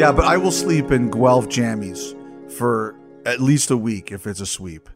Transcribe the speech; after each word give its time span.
Yeah, 0.00 0.12
but 0.12 0.24
I 0.24 0.38
will 0.38 0.50
sleep 0.50 0.90
in 0.90 1.10
Guelph 1.10 1.48
jammies 1.48 2.16
for 2.50 2.94
at 3.26 3.38
least 3.38 3.70
a 3.70 3.76
week 3.76 4.10
if 4.10 4.26
it's 4.26 4.40
a 4.40 4.46
sweep. 4.46 4.88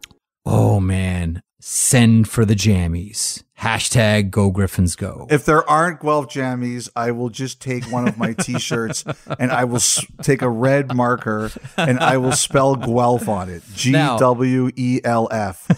Oh 0.47 0.81
man, 0.81 1.43
send 1.61 2.27
for 2.27 2.47
the 2.47 2.55
jammies. 2.55 3.43
Hashtag 3.61 4.31
Go 4.31 4.51
Gryphons 4.51 4.97
Go. 4.97 5.27
If 5.31 5.45
there 5.45 5.69
aren't 5.69 6.01
Guelph 6.01 6.29
jammies, 6.29 6.89
I 6.97 7.11
will 7.11 7.29
just 7.29 7.61
take 7.61 7.85
one 7.93 8.09
of 8.09 8.17
my 8.17 8.33
T-shirts 8.39 9.05
and 9.39 9.53
I 9.53 9.65
will 9.65 9.77
s- 9.77 10.07
take 10.23 10.41
a 10.41 10.49
red 10.49 10.95
marker 10.95 11.51
and 11.77 12.01
I 12.01 12.17
will 12.17 12.33
spell 12.33 12.75
Guelph 12.75 13.29
on 13.29 13.51
it. 13.51 13.63
G 13.75 13.93
W 13.93 14.71
E 14.75 15.01
L 15.05 15.29
F. 15.31 15.69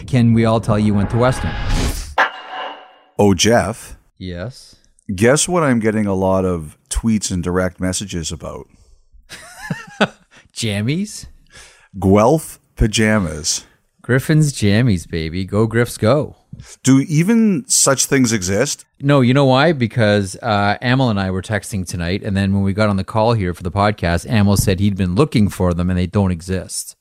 Can 0.08 0.32
we 0.32 0.44
all 0.44 0.60
tell 0.60 0.78
you 0.78 0.92
went 0.92 1.10
to 1.10 1.18
Western? 1.18 1.52
Oh, 3.16 3.32
Jeff, 3.34 3.96
Yes. 4.18 4.74
guess 5.14 5.46
what? 5.48 5.62
I'm 5.62 5.78
getting 5.78 6.06
a 6.06 6.14
lot 6.14 6.44
of 6.44 6.76
tweets 7.02 7.30
and 7.32 7.42
direct 7.42 7.80
messages 7.80 8.30
about 8.30 8.68
Jammies? 10.52 11.26
Guelph 11.98 12.60
pajamas. 12.76 13.66
Gryphons 14.02 14.52
jammies, 14.52 15.08
baby. 15.08 15.44
Go 15.44 15.66
Griffs 15.66 15.96
go. 15.96 16.36
Do 16.82 17.00
even 17.00 17.64
such 17.68 18.06
things 18.06 18.32
exist? 18.32 18.84
No, 19.00 19.20
you 19.20 19.32
know 19.32 19.44
why? 19.44 19.72
Because 19.72 20.36
uh, 20.42 20.76
Amel 20.82 21.08
and 21.08 21.20
I 21.20 21.30
were 21.30 21.42
texting 21.42 21.86
tonight, 21.86 22.22
and 22.22 22.36
then 22.36 22.52
when 22.52 22.62
we 22.62 22.72
got 22.72 22.88
on 22.88 22.96
the 22.96 23.04
call 23.04 23.32
here 23.34 23.54
for 23.54 23.62
the 23.62 23.70
podcast, 23.70 24.28
Amel 24.28 24.56
said 24.56 24.80
he'd 24.80 24.96
been 24.96 25.14
looking 25.14 25.48
for 25.48 25.72
them 25.72 25.88
and 25.88 25.98
they 25.98 26.06
don't 26.06 26.30
exist. 26.30 26.96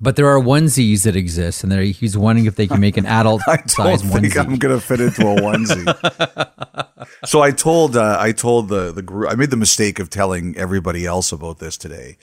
But 0.00 0.16
there 0.16 0.28
are 0.28 0.40
onesies 0.40 1.02
that 1.04 1.16
exist, 1.16 1.64
and 1.64 1.72
he's 1.72 2.16
wondering 2.16 2.46
if 2.46 2.54
they 2.56 2.66
can 2.66 2.80
make 2.80 2.96
an 2.96 3.06
adult 3.20 3.42
I 3.48 3.56
don't 3.56 3.70
size 3.70 4.02
think 4.02 4.32
onesie. 4.34 4.38
I'm 4.38 4.56
gonna 4.56 4.80
fit 4.80 5.00
into 5.00 5.22
a 5.22 5.34
onesie. 5.40 7.06
so 7.26 7.40
I 7.42 7.50
told 7.50 7.96
uh, 7.96 8.16
I 8.18 8.32
told 8.32 8.68
the 8.68 8.92
the 8.92 9.02
group 9.02 9.30
I 9.30 9.34
made 9.34 9.50
the 9.50 9.56
mistake 9.56 9.98
of 9.98 10.10
telling 10.10 10.56
everybody 10.56 11.04
else 11.04 11.32
about 11.32 11.58
this 11.58 11.76
today, 11.76 12.16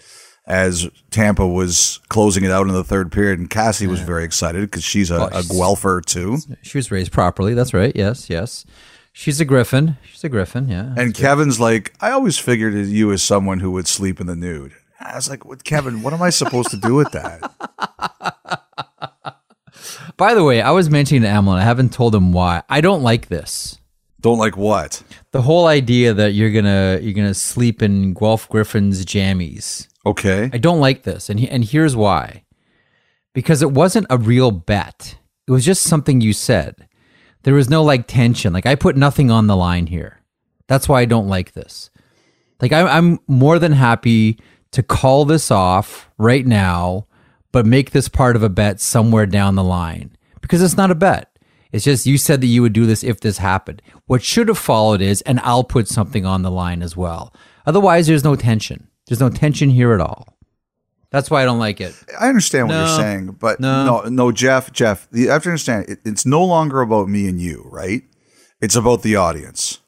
as 0.48 0.90
Tampa 1.12 1.46
was 1.48 2.00
closing 2.10 2.44
it 2.44 2.52
out 2.52 2.68
in 2.68 2.74
the 2.74 2.84
third 2.84 3.12
period, 3.12 3.40
and 3.40 3.50
Cassie 3.50 3.88
was 3.88 4.00
very 4.00 4.24
excited 4.24 4.62
because 4.62 4.84
she's 4.84 5.12
a, 5.12 5.26
a 5.34 5.44
Guelpher 5.44 6.02
too, 6.02 6.38
She 6.62 6.78
was 6.78 6.92
raised 6.92 7.12
properly. 7.12 7.54
That's 7.54 7.74
right. 7.74 7.94
Yes, 7.96 8.30
yes. 8.30 8.66
She's 9.12 9.40
a 9.40 9.46
griffin. 9.46 9.98
She's 10.12 10.24
a 10.26 10.30
griffin. 10.30 10.68
Yeah. 10.68 10.94
and 10.98 11.14
Kevin's 11.16 11.58
like, 11.58 11.94
I 12.02 12.12
always 12.12 12.38
figured 12.38 12.74
you 12.74 13.14
as 13.14 13.24
someone 13.24 13.62
who 13.62 13.72
would 13.72 13.88
sleep 13.88 14.20
in 14.20 14.28
the 14.28 14.36
nude. 14.36 14.74
I 15.06 15.16
was 15.16 15.30
like, 15.30 15.46
what, 15.46 15.64
Kevin, 15.64 16.02
what 16.02 16.14
am 16.14 16.22
I 16.22 16.30
supposed 16.30 16.72
to 16.72 16.78
do 16.78 16.96
with 16.96 17.12
that? 17.12 17.52
By 20.18 20.34
the 20.34 20.44
way, 20.44 20.62
I 20.62 20.72
was 20.72 20.90
mentioning 20.90 21.24
to 21.24 21.28
and 21.28 21.50
I 21.50 21.62
haven't 21.62 21.94
told 21.94 22.16
him 22.16 22.32
why. 22.32 22.64
I 22.70 22.82
don't 22.82 23.04
like 23.04 23.28
this. 23.28 23.80
Don't 24.22 24.40
like 24.40 24.58
what? 24.58 25.04
The 25.32 25.44
whole 25.44 25.68
idea 25.68 26.14
that 26.14 26.32
you're 26.32 26.50
gonna 26.50 27.00
you're 27.02 27.14
gonna 27.14 27.36
sleep 27.36 27.84
in 27.84 28.14
Guelph 28.14 28.50
Gryphon's 28.50 29.06
jammies. 29.06 29.88
Okay, 30.06 30.50
I 30.52 30.58
don't 30.58 30.80
like 30.80 31.04
this, 31.04 31.30
and 31.30 31.40
he, 31.40 31.48
and 31.48 31.64
here's 31.64 31.96
why. 31.96 32.44
Because 33.34 33.62
it 33.62 33.72
wasn't 33.72 34.08
a 34.10 34.18
real 34.18 34.50
bet. 34.50 35.18
It 35.48 35.52
was 35.52 35.66
just 35.66 35.84
something 35.84 36.22
you 36.22 36.34
said. 36.34 36.88
There 37.44 37.54
was 37.54 37.70
no 37.70 37.84
like 37.84 38.08
tension. 38.08 38.54
Like 38.54 38.66
I 38.66 38.74
put 38.74 38.98
nothing 38.98 39.30
on 39.30 39.46
the 39.46 39.56
line 39.56 39.88
here. 39.88 40.22
That's 40.68 40.90
why 40.90 41.02
I 41.02 41.06
don't 41.06 41.28
like 41.28 41.52
this. 41.52 41.92
Like 42.60 42.72
I'm, 42.72 42.88
I'm 42.88 43.20
more 43.28 43.60
than 43.60 43.74
happy 43.74 44.40
to 44.72 44.84
call 44.84 45.26
this 45.26 45.52
off 45.52 46.10
right 46.18 46.46
now, 46.46 47.08
but 47.52 47.66
make 47.66 47.92
this 47.92 48.10
part 48.10 48.36
of 48.36 48.44
a 48.44 48.50
bet 48.50 48.80
somewhere 48.82 49.26
down 49.26 49.56
the 49.56 49.64
line 49.64 50.16
because 50.42 50.62
it's 50.62 50.78
not 50.78 50.92
a 50.92 50.96
bet. 50.96 51.32
It's 51.72 51.84
just 51.86 52.06
you 52.06 52.18
said 52.18 52.42
that 52.42 52.48
you 52.48 52.62
would 52.62 52.74
do 52.74 52.86
this 52.86 53.04
if 53.04 53.20
this 53.20 53.38
happened. 53.40 53.82
What 54.06 54.24
should 54.24 54.48
have 54.48 54.58
followed 54.58 55.02
is, 55.02 55.22
and 55.24 55.40
I'll 55.42 55.64
put 55.64 55.88
something 55.88 56.26
on 56.26 56.42
the 56.42 56.52
line 56.52 56.82
as 56.82 56.96
well. 56.96 57.34
Otherwise, 57.66 58.08
there's 58.08 58.24
no 58.24 58.36
tension. 58.36 58.88
There's 59.08 59.20
no 59.20 59.30
tension 59.30 59.70
here 59.70 59.94
at 59.94 60.00
all. 60.02 60.38
That's 61.12 61.30
why 61.30 61.42
I 61.42 61.46
don't 61.46 61.60
like 61.60 61.80
it. 61.82 61.94
I 62.20 62.28
understand 62.30 62.68
what 62.68 62.76
No. 62.76 62.86
you're 62.86 62.98
saying, 62.98 63.38
but 63.40 63.60
No. 63.60 63.86
no, 63.86 64.02
no, 64.10 64.32
Jeff, 64.32 64.72
Jeff, 64.72 65.08
you 65.12 65.30
have 65.30 65.44
to 65.44 65.50
understand. 65.50 65.86
It, 65.90 66.00
it's 66.06 66.26
no 66.26 66.44
longer 66.44 66.82
about 66.82 67.08
me 67.10 67.28
and 67.28 67.40
you, 67.40 67.66
right? 67.72 68.04
It's 68.62 68.76
about 68.76 69.02
the 69.02 69.16
audience. 69.16 69.80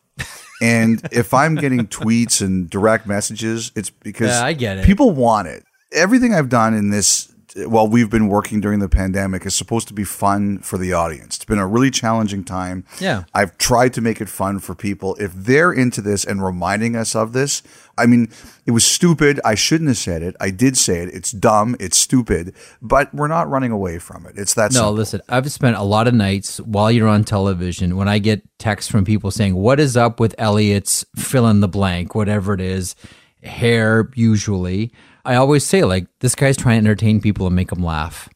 And 0.62 1.02
if 1.12 1.34
I'm 1.34 1.56
getting 1.56 1.88
tweets 1.88 2.42
and 2.42 2.70
direct 2.70 3.08
messages, 3.08 3.72
it's 3.76 3.90
because 3.90 4.30
Yeah, 4.30 4.46
I 4.46 4.54
get 4.54 4.78
it. 4.78 4.86
People 4.86 5.12
want 5.12 5.48
it. 5.48 5.64
Everything 5.92 6.34
I've 6.34 6.50
done 6.50 6.74
in 6.74 6.90
this 6.90 7.32
while 7.66 7.88
we've 7.88 8.10
been 8.10 8.28
working 8.28 8.62
during 8.62 8.80
the 8.80 8.90
pandemic 8.90 9.46
is 9.46 9.56
supposed 9.56 9.88
to 9.88 9.94
be 9.94 10.04
fun 10.04 10.60
for 10.60 10.78
the 10.78 10.94
audience. 10.94 11.38
It's 11.38 11.46
been 11.46 11.58
a 11.58 11.66
really 11.68 11.90
challenging 11.90 12.44
time. 12.44 12.86
Yeah. 13.00 13.24
I've 13.34 13.58
tried 13.58 13.94
to 13.96 14.02
make 14.02 14.22
it 14.22 14.30
fun 14.30 14.60
for 14.60 14.76
people. 14.76 15.16
If 15.20 15.34
they're 15.34 15.74
into 15.74 16.02
this 16.02 16.24
and 16.24 16.44
reminding 16.44 16.96
us 16.96 17.16
of 17.16 17.34
this, 17.34 17.64
I 17.98 18.06
mean, 18.06 18.30
it 18.68 18.72
was 18.72 18.86
stupid. 18.86 19.40
I 19.44 19.56
shouldn't 19.56 19.88
have 19.88 19.98
said 19.98 20.22
it. 20.22 20.36
I 20.40 20.52
did 20.52 20.78
say 20.78 21.00
it. 21.00 21.10
It's 21.14 21.32
dumb. 21.32 21.76
It's 21.80 21.98
stupid, 21.98 22.54
but 22.82 23.12
we're 23.14 23.28
not 23.28 23.50
running 23.50 23.72
away 23.72 23.98
from 23.98 24.28
it. 24.28 24.34
It's 24.38 24.54
that 24.54 24.72
No, 24.72 24.78
simple. 24.80 24.94
listen, 24.94 25.22
I've 25.28 25.52
spent 25.52 25.78
a 25.78 25.84
lot 25.84 26.08
of 26.08 26.14
nights 26.14 26.60
while 26.60 26.92
you're 26.92 27.08
on 27.08 27.24
television 27.24 27.96
when 27.98 28.08
I 28.08 28.20
get 28.20 28.44
texts 28.60 28.92
from 28.92 29.04
people 29.04 29.32
saying, 29.32 29.56
What 29.56 29.80
is 29.80 29.98
up 29.98 30.20
with 30.20 30.36
Elliot's 30.38 31.06
fill 31.16 31.48
in 31.48 31.62
the 31.62 31.68
blank, 31.68 32.14
whatever 32.14 32.54
it 32.54 32.62
is, 32.62 32.96
hair, 33.42 34.10
usually. 34.16 34.92
I 35.28 35.36
always 35.36 35.64
say, 35.64 35.84
like, 35.84 36.08
this 36.20 36.36
guy's 36.36 36.58
trying 36.58 36.84
to 36.84 36.90
entertain 36.90 37.22
people 37.22 37.46
and 37.46 37.56
make 37.56 37.70
them 37.70 37.84
laugh. 37.84 38.30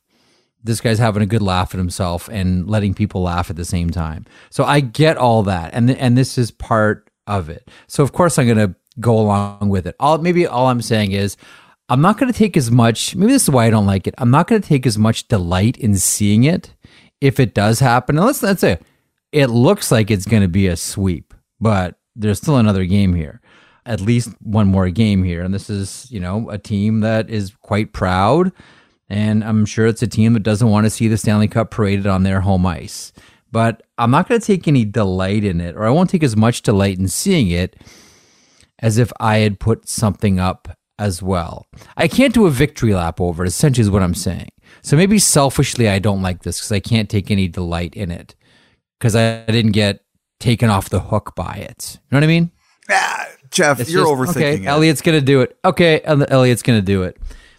This 0.63 0.81
guy's 0.81 0.99
having 0.99 1.23
a 1.23 1.25
good 1.25 1.41
laugh 1.41 1.73
at 1.73 1.79
himself 1.79 2.29
and 2.29 2.69
letting 2.69 2.93
people 2.93 3.23
laugh 3.23 3.49
at 3.49 3.55
the 3.55 3.65
same 3.65 3.89
time. 3.89 4.25
So 4.49 4.63
I 4.63 4.81
get 4.81 5.17
all 5.17 5.41
that. 5.43 5.73
And, 5.73 5.87
th- 5.87 5.99
and 5.99 6.17
this 6.17 6.37
is 6.37 6.51
part 6.51 7.09
of 7.25 7.49
it. 7.49 7.69
So, 7.87 8.03
of 8.03 8.11
course, 8.11 8.37
I'm 8.37 8.45
going 8.45 8.57
to 8.57 8.75
go 8.99 9.19
along 9.19 9.69
with 9.69 9.87
it. 9.87 9.95
All, 9.99 10.17
maybe 10.17 10.45
all 10.45 10.67
I'm 10.67 10.81
saying 10.81 11.13
is, 11.13 11.37
I'm 11.89 12.01
not 12.01 12.17
going 12.17 12.31
to 12.31 12.37
take 12.37 12.55
as 12.55 12.69
much, 12.69 13.15
maybe 13.15 13.31
this 13.31 13.43
is 13.43 13.49
why 13.49 13.65
I 13.65 13.69
don't 13.69 13.85
like 13.85 14.05
it. 14.07 14.15
I'm 14.17 14.31
not 14.31 14.47
going 14.47 14.61
to 14.61 14.67
take 14.67 14.85
as 14.85 14.97
much 14.97 15.27
delight 15.27 15.77
in 15.77 15.95
seeing 15.95 16.43
it 16.43 16.73
if 17.19 17.39
it 17.39 17.53
does 17.53 17.79
happen. 17.79 18.17
And 18.17 18.25
let's, 18.25 18.43
let's 18.43 18.61
say 18.61 18.79
it 19.31 19.47
looks 19.47 19.91
like 19.91 20.11
it's 20.11 20.25
going 20.25 20.41
to 20.41 20.47
be 20.47 20.67
a 20.67 20.75
sweep, 20.75 21.33
but 21.59 21.97
there's 22.15 22.37
still 22.37 22.57
another 22.57 22.85
game 22.85 23.13
here, 23.13 23.41
at 23.85 24.01
least 24.01 24.29
one 24.41 24.67
more 24.67 24.89
game 24.89 25.23
here. 25.23 25.43
And 25.43 25.53
this 25.53 25.69
is, 25.69 26.07
you 26.11 26.19
know, 26.19 26.49
a 26.49 26.57
team 26.57 26.99
that 27.01 27.29
is 27.29 27.53
quite 27.61 27.93
proud. 27.93 28.51
And 29.09 29.43
I'm 29.43 29.65
sure 29.65 29.87
it's 29.87 30.01
a 30.01 30.07
team 30.07 30.33
that 30.33 30.43
doesn't 30.43 30.69
want 30.69 30.85
to 30.85 30.89
see 30.89 31.07
the 31.07 31.17
Stanley 31.17 31.47
Cup 31.47 31.71
paraded 31.71 32.07
on 32.07 32.23
their 32.23 32.41
home 32.41 32.65
ice. 32.65 33.11
But 33.51 33.83
I'm 33.97 34.11
not 34.11 34.29
going 34.29 34.39
to 34.39 34.47
take 34.47 34.67
any 34.67 34.85
delight 34.85 35.43
in 35.43 35.59
it, 35.59 35.75
or 35.75 35.85
I 35.85 35.89
won't 35.89 36.09
take 36.09 36.23
as 36.23 36.37
much 36.37 36.61
delight 36.61 36.97
in 36.97 37.09
seeing 37.09 37.49
it 37.49 37.75
as 38.79 38.97
if 38.97 39.11
I 39.19 39.39
had 39.39 39.59
put 39.59 39.89
something 39.89 40.39
up 40.39 40.69
as 40.97 41.21
well. 41.21 41.65
I 41.97 42.07
can't 42.07 42.33
do 42.33 42.45
a 42.45 42.51
victory 42.51 42.93
lap 42.93 43.19
over 43.19 43.43
it, 43.43 43.47
essentially, 43.47 43.81
is 43.81 43.89
what 43.89 44.03
I'm 44.03 44.15
saying. 44.15 44.49
So 44.81 44.95
maybe 44.95 45.19
selfishly, 45.19 45.89
I 45.89 45.99
don't 45.99 46.21
like 46.21 46.43
this 46.43 46.59
because 46.59 46.71
I 46.71 46.79
can't 46.79 47.09
take 47.09 47.29
any 47.29 47.47
delight 47.47 47.93
in 47.95 48.09
it 48.09 48.35
because 48.99 49.15
I 49.15 49.43
didn't 49.45 49.71
get 49.71 50.01
taken 50.39 50.69
off 50.69 50.89
the 50.89 50.99
hook 50.99 51.33
by 51.35 51.55
it. 51.55 51.99
You 52.03 52.07
know 52.11 52.17
what 52.17 52.23
I 52.23 52.27
mean? 52.27 52.51
Ah, 52.89 53.27
Jeff, 53.51 53.79
It's 53.79 53.91
you're 53.91 54.05
just, 54.05 54.13
overthinking 54.35 54.41
okay, 54.41 54.55
it. 54.55 54.65
Elliot's 54.65 55.01
going 55.01 55.19
to 55.19 55.25
do 55.25 55.41
it. 55.41 55.57
Okay, 55.63 56.01
Elliot's 56.03 56.63
going 56.63 56.79
to 56.79 56.85
do 56.85 57.03
it. 57.03 57.17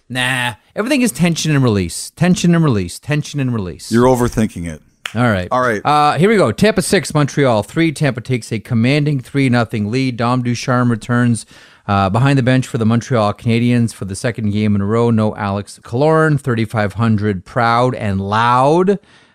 Nah, 0.09 0.55
everything 0.75 1.03
is 1.03 1.13
tension 1.13 1.55
and 1.55 1.63
release. 1.63 2.11
Tension 2.11 2.55
and 2.55 2.65
release. 2.65 2.99
Tension 2.99 3.41
and 3.41 3.55
release. 3.55 3.93
You're 3.93 4.07
overthinking 4.07 4.67
it. 4.67 4.83
All 5.15 5.23
right. 5.23 5.49
All 5.51 5.61
right. 5.61 5.85
Uh, 5.85 6.17
here 6.17 6.31
we 6.31 6.37
go. 6.37 6.53
Tampa 6.53 6.81
6, 6.81 7.15
Montreal 7.15 7.63
3. 7.63 7.93
Tampa 7.93 8.23
takes 8.23 8.51
a 8.51 8.59
commanding 8.59 9.21
3 9.21 9.51
nothing 9.51 9.91
lead. 9.91 10.17
Dom 10.17 10.43
Ducharme 10.43 10.91
returns 10.91 11.45
uh, 11.87 12.09
behind 12.09 12.39
the 12.39 12.43
bench 12.43 12.67
for 12.67 12.79
the 12.79 12.87
Montreal 12.87 13.35
Canadiens 13.35 13.93
for 13.93 14.07
the 14.07 14.17
second 14.17 14.51
game 14.51 14.75
in 14.75 14.81
a 14.81 14.87
row. 14.87 15.11
No 15.11 15.37
Alex 15.37 15.79
Killorn, 15.83 16.41
3,500 16.41 17.45
proud 17.45 17.95
and 17.95 18.21
loud 18.21 18.91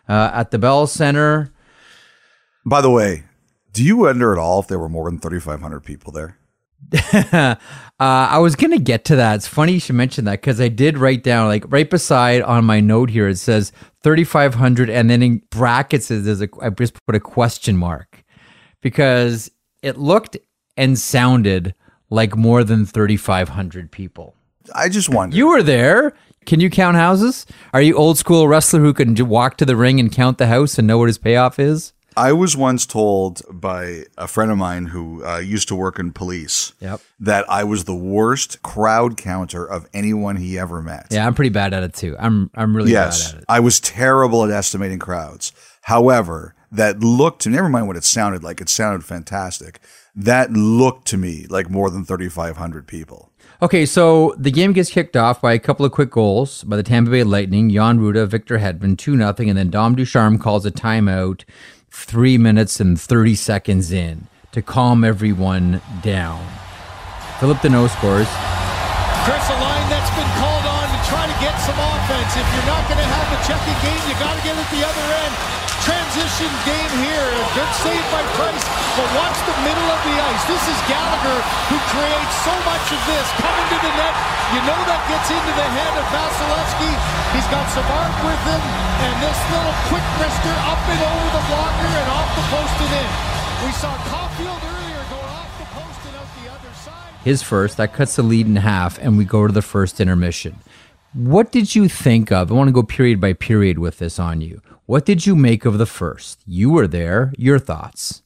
uh, 0.10 0.32
at 0.34 0.50
the 0.50 0.58
Bell 0.58 0.88
Center. 0.88 1.52
By 2.66 2.82
the 2.82 2.90
way, 2.90 3.24
do 3.74 3.84
you 3.84 3.98
wonder 3.98 4.34
at 4.34 4.40
all 4.40 4.60
if 4.60 4.68
there 4.68 4.80
were 4.80 4.90
more 4.90 5.10
than 5.10 5.20
3,500 5.20 5.82
people 5.82 6.12
there? 6.12 6.38
Uh, 8.00 8.30
I 8.30 8.38
was 8.38 8.56
gonna 8.56 8.78
get 8.78 9.06
to 9.06 9.16
that. 9.16 9.38
It's 9.38 9.48
funny 9.48 9.74
you 9.74 9.80
should 9.80 9.96
mention 9.96 10.26
that 10.26 10.40
because 10.40 10.62
I 10.62 10.68
did 10.68 11.00
write 11.00 11.24
down 11.24 11.48
like 11.48 11.64
right 11.68 11.90
beside 11.90 12.44
on 12.44 12.64
my 12.64 12.80
note 12.80 13.10
here. 13.10 13.28
It 13.28 13.38
says 13.38 13.72
thirty 14.04 14.24
five 14.24 14.54
hundred, 14.54 14.92
and 14.92 15.10
then 15.10 15.24
in 15.24 15.42
brackets 15.50 16.12
is 16.12 16.26
there's 16.26 16.42
a 16.42 16.48
I 16.62 16.70
just 16.70 17.04
put 17.08 17.16
a 17.16 17.20
question 17.20 17.76
mark 17.76 18.24
because 18.82 19.50
it 19.82 19.98
looked 19.98 20.38
and 20.76 21.00
sounded 21.00 21.74
like 22.12 22.38
more 22.38 22.64
than 22.64 22.86
thirty 22.86 23.18
five 23.18 23.50
hundred 23.50 23.92
people. 23.92 24.36
I 24.76 24.90
just 24.90 25.10
wonder. 25.10 25.36
You 25.36 25.48
were 25.48 25.64
there. 25.64 26.14
Can 26.46 26.60
you 26.60 26.70
count 26.70 26.98
houses? 26.98 27.48
Are 27.74 27.82
you 27.82 27.96
old 27.96 28.20
school 28.20 28.48
wrestler 28.48 28.80
who 28.80 28.94
can 28.94 29.16
walk 29.28 29.58
to 29.58 29.66
the 29.66 29.76
ring 29.76 30.00
and 30.00 30.12
count 30.12 30.38
the 30.38 30.48
house 30.48 30.78
and 30.78 30.88
know 30.88 31.00
what 31.00 31.08
his 31.08 31.18
payoff 31.18 31.58
is? 31.58 31.94
I 32.18 32.34
was 32.34 32.58
once 32.58 32.86
told 32.88 33.42
by 33.50 34.06
a 34.18 34.28
friend 34.28 34.50
of 34.52 34.58
mine 34.58 34.88
who 34.88 35.24
uh, 35.24 35.38
used 35.38 35.68
to 35.68 35.76
work 35.76 36.00
in 36.00 36.12
police 36.12 36.74
Yep. 36.82 37.00
that 37.20 37.50
I 37.50 37.64
was 37.64 37.84
the 37.84 37.96
worst 37.96 38.62
crowd 38.64 39.18
counter 39.18 39.64
of 39.66 39.88
anyone 39.94 40.36
he 40.38 40.58
ever 40.58 40.82
met. 40.82 41.08
Yeah, 41.12 41.28
I'm 41.28 41.36
pretty 41.36 41.50
bad 41.50 41.74
at 41.74 41.84
it 41.84 41.94
too. 41.94 42.16
I'm 42.20 42.50
I'm 42.56 42.76
really 42.76 42.92
Yes, 42.92 43.28
bad 43.32 43.36
at 43.36 43.42
it. 43.42 43.46
I 43.48 43.60
was 43.60 43.80
terrible 43.80 44.44
at 44.44 44.50
estimating 44.50 45.00
crowds. 45.00 45.54
However, 45.84 46.56
that 46.72 47.00
looked 47.00 47.44
to 47.44 47.50
never 47.50 47.70
mind 47.70 47.88
what 47.88 47.96
it 47.96 48.04
sounded 48.04 48.44
like. 48.44 48.60
It 48.62 48.68
sounded 48.70 49.06
fantastic. 49.06 49.80
That 50.16 50.52
looked 50.52 51.08
to 51.10 51.18
me 51.18 51.46
like 51.50 51.70
more 51.70 51.90
than 51.92 52.04
3,500 52.04 52.88
people. 52.88 53.32
Okay, 53.62 53.86
so 53.86 54.36
the 54.38 54.52
game 54.52 54.74
gets 54.74 54.90
kicked 54.92 55.16
off 55.16 55.42
by 55.42 55.54
a 55.54 55.60
couple 55.60 55.86
of 55.86 55.92
quick 55.92 56.12
goals 56.12 56.64
by 56.64 56.76
the 56.76 56.84
Tampa 56.84 57.10
Bay 57.12 57.24
Lightning, 57.24 57.70
Jan 57.72 58.00
Rutta, 58.00 58.28
Victor 58.28 58.60
Hedman, 58.60 58.98
2 58.98 59.16
0, 59.18 59.34
and 59.40 59.58
then 59.58 59.70
Dom 59.70 59.96
Ducharme 59.96 60.38
calls 60.38 60.66
a 60.66 60.72
timeout 60.72 61.44
three 61.90 62.38
minutes 62.38 62.80
and 62.80 63.00
30 63.00 63.36
seconds 63.36 63.92
in 63.92 64.28
to 64.52 64.62
calm 64.62 65.04
everyone 65.04 65.82
down. 66.02 66.46
Phillip 67.40 67.58
Danault 67.60 67.90
scores. 67.90 68.30
Chris, 69.28 69.44
a 69.50 69.58
line 69.60 69.88
that's 69.92 70.12
been 70.16 70.32
called 70.40 70.66
on 70.66 70.88
to 70.88 71.00
try 71.10 71.28
to 71.28 71.38
get 71.44 71.56
some 71.62 71.78
offense. 71.78 72.32
If 72.36 72.48
you're 72.56 72.70
not 72.70 72.84
going 72.88 73.00
to 73.00 73.10
have 73.12 73.28
the 73.30 73.40
checking 73.46 73.78
game, 73.84 74.02
you 74.08 74.16
got 74.20 74.34
to 74.36 74.44
get 74.44 74.56
at 74.56 74.70
the 74.72 74.82
other 74.82 75.06
end. 75.14 75.47
Transition 75.88 76.52
game 76.68 76.94
here. 77.00 77.28
A 77.32 77.48
good 77.56 77.72
save 77.80 78.04
by 78.12 78.20
Price, 78.36 78.68
but 79.00 79.08
watch 79.16 79.40
the 79.48 79.56
middle 79.64 79.88
of 79.88 80.02
the 80.04 80.16
ice. 80.20 80.44
This 80.52 80.60
is 80.68 80.76
Gallagher 80.92 81.40
who 81.72 81.78
creates 81.96 82.36
so 82.44 82.52
much 82.68 82.86
of 82.92 83.00
this 83.08 83.28
coming 83.40 83.68
to 83.72 83.78
the 83.80 83.94
net. 83.96 84.16
You 84.52 84.60
know 84.68 84.80
that 84.84 85.00
gets 85.08 85.32
into 85.32 85.54
the 85.56 85.68
head 85.80 85.94
of 85.96 86.06
Vasilevskiy. 86.12 86.92
He's 87.32 87.48
got 87.48 87.64
Savard 87.72 88.12
with 88.20 88.42
him, 88.52 88.60
and 88.60 89.16
this 89.24 89.40
little 89.48 89.76
quick 89.88 90.08
wrister 90.20 90.56
up 90.68 90.82
and 90.92 91.02
over 91.08 91.30
the 91.40 91.44
blocker 91.48 91.92
and 92.04 92.08
off 92.12 92.30
the 92.36 92.46
post 92.52 92.78
and 92.84 92.94
in. 93.00 93.12
We 93.64 93.72
saw 93.72 93.92
Caufield 94.12 94.60
earlier 94.60 95.02
go 95.08 95.20
off 95.24 95.52
the 95.56 95.68
post 95.72 96.00
and 96.04 96.16
out 96.20 96.30
the 96.36 96.48
other 96.52 96.74
side. 96.76 97.16
His 97.24 97.40
first, 97.44 97.78
that 97.78 97.96
cuts 97.96 98.16
the 98.16 98.24
lead 98.24 98.46
in 98.46 98.58
half, 98.58 99.00
and 99.00 99.18
we 99.18 99.24
go 99.24 99.48
to 99.48 99.54
the 99.54 99.64
first 99.64 100.00
intermission. 100.00 100.60
What 101.14 101.52
did 101.52 101.76
you 101.76 101.88
think 101.88 102.32
of? 102.32 102.52
I 102.52 102.56
want 102.56 102.68
to 102.68 102.74
go 102.74 102.84
period 102.84 103.20
by 103.20 103.34
period 103.34 103.80
with 103.80 104.00
this 104.00 104.20
on 104.20 104.42
you. 104.42 104.62
What 104.88 105.06
did 105.06 105.26
you 105.26 105.36
make 105.36 105.66
of 105.66 105.78
the 105.78 105.86
first? 105.86 106.42
You 106.48 106.70
were 106.70 106.88
there. 106.88 107.34
Your 107.38 107.60
thoughts? 107.60 108.24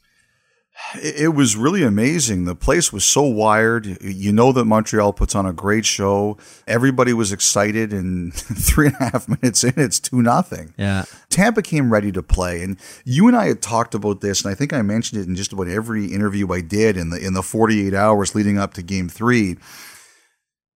It 0.94 1.34
was 1.34 1.56
really 1.56 1.81
amazing. 1.81 2.46
The 2.46 2.56
place 2.56 2.94
was 2.94 3.04
so 3.04 3.24
wired. 3.24 3.98
You 4.00 4.31
know 4.31 4.52
that 4.52 4.66
Montreal 4.66 5.12
puts 5.13 5.34
on 5.34 5.48
a 5.48 5.54
great 5.54 5.86
show. 5.88 6.38
Everybody 6.68 7.13
was 7.13 7.31
excited, 7.31 7.92
and 7.92 8.31
three 8.36 8.88
and 8.88 8.96
a 9.00 9.06
half 9.06 9.28
minutes 9.28 9.63
in, 9.63 9.74
it's 9.78 10.00
two 10.00 10.22
nothing. 10.22 10.75
Yeah. 10.78 11.06
Tampa 11.30 11.63
came 11.63 11.92
ready 11.92 12.12
to 12.12 12.22
play, 12.22 12.62
and 12.62 12.78
you 13.06 13.28
and 13.28 13.36
I 13.36 13.48
had 13.48 13.63
talked 13.63 13.96
about 13.96 14.22
this, 14.22 14.44
and 14.44 14.52
I 14.52 14.56
think 14.56 14.72
I 14.72 14.84
mentioned 14.84 15.19
it 15.19 15.28
in 15.28 15.36
just 15.36 15.54
about 15.54 15.68
every 15.68 16.06
interview 16.08 16.52
I 16.52 16.62
did 16.62 16.96
in 16.96 17.10
the 17.10 17.18
in 17.18 17.34
the 17.34 17.44
forty 17.44 17.88
eight 17.88 17.96
hours 17.96 18.36
leading 18.36 18.60
up 18.60 18.75
to 18.75 18.84
Game 18.84 19.10
Three 19.10 19.58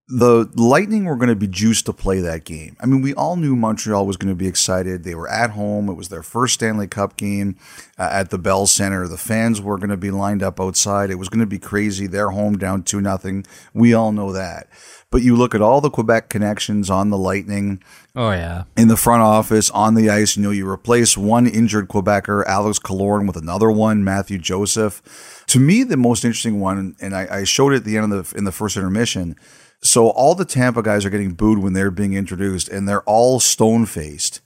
the 0.07 0.47
Lightning 0.53 1.05
were 1.05 1.15
going 1.15 1.29
to 1.29 1.35
be 1.35 1.47
juiced 1.47 1.87
to 1.87 1.93
play 1.93 2.19
that 2.19 2.43
game. 2.43 2.77
I 2.79 2.85
mean, 2.85 3.01
we 3.01 3.15
all 3.15 3.37
knew 3.37 3.55
Montreal 3.55 4.05
was 4.05 4.17
going 4.17 4.29
to 4.29 4.35
be 4.35 4.45
excited. 4.45 5.03
They 5.03 5.15
were 5.15 5.29
at 5.29 5.51
home. 5.51 5.89
It 5.89 5.95
was 5.95 6.09
their 6.09 6.21
first 6.21 6.55
Stanley 6.55 6.87
Cup 6.87 7.17
game 7.17 7.57
uh, 7.97 8.09
at 8.11 8.29
the 8.29 8.37
Bell 8.37 8.67
Center. 8.67 9.07
The 9.07 9.17
fans 9.17 9.61
were 9.61 9.77
going 9.77 9.89
to 9.89 9.97
be 9.97 10.11
lined 10.11 10.43
up 10.43 10.61
outside. 10.61 11.09
It 11.09 11.15
was 11.15 11.29
going 11.29 11.39
to 11.39 11.47
be 11.47 11.57
crazy. 11.57 12.05
They're 12.05 12.29
home 12.29 12.55
down 12.57 12.83
2 12.83 13.01
nothing. 13.01 13.47
We 13.73 13.95
all 13.95 14.11
know 14.11 14.31
that. 14.31 14.67
But 15.09 15.23
you 15.23 15.35
look 15.35 15.55
at 15.55 15.61
all 15.61 15.81
the 15.81 15.89
Quebec 15.89 16.29
connections 16.29 16.89
on 16.89 17.09
the 17.09 17.17
Lightning. 17.17 17.81
Oh, 18.15 18.29
yeah. 18.29 18.65
In 18.77 18.89
the 18.89 18.97
front 18.97 19.23
office, 19.23 19.71
on 19.71 19.95
the 19.95 20.11
ice, 20.11 20.37
you 20.37 20.43
know, 20.43 20.51
you 20.51 20.69
replace 20.69 21.17
one 21.17 21.47
injured 21.47 21.87
Quebecer, 21.87 22.45
Alex 22.45 22.77
Killorn, 22.77 23.25
with 23.25 23.37
another 23.37 23.71
one, 23.71 24.03
Mathieu 24.03 24.37
Joseph. 24.37 25.43
To 25.47 25.59
me, 25.59 25.83
the 25.83 25.97
most 25.97 26.25
interesting 26.25 26.59
one, 26.59 26.95
and 27.01 27.15
I, 27.15 27.39
I 27.39 27.43
showed 27.43 27.73
it 27.73 27.77
at 27.77 27.83
the 27.85 27.97
end 27.97 28.13
of 28.13 28.29
the 28.29 28.37
in 28.37 28.43
the 28.43 28.51
first 28.51 28.77
intermission– 28.77 29.35
so 29.81 30.09
all 30.09 30.35
the 30.35 30.45
Tampa 30.45 30.81
guys 30.81 31.05
are 31.05 31.09
getting 31.09 31.33
booed 31.33 31.59
when 31.59 31.73
they're 31.73 31.91
being 31.91 32.13
introduced, 32.13 32.69
and 32.69 32.87
they're 32.87 33.03
all 33.03 33.39
stone 33.39 33.85
faced, 33.85 34.41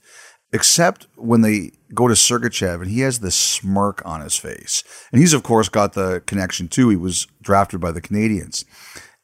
except 0.52 1.06
when 1.16 1.40
they 1.40 1.72
go 1.94 2.08
to 2.08 2.14
Sergachev, 2.14 2.82
and 2.82 2.90
he 2.90 3.00
has 3.00 3.20
this 3.20 3.36
smirk 3.36 4.02
on 4.04 4.20
his 4.20 4.36
face. 4.36 4.82
And 5.12 5.20
he's, 5.20 5.32
of 5.32 5.42
course, 5.42 5.68
got 5.68 5.94
the 5.94 6.22
connection 6.26 6.68
too. 6.68 6.88
He 6.88 6.96
was 6.96 7.26
drafted 7.42 7.80
by 7.80 7.92
the 7.92 8.02
Canadiens. 8.02 8.64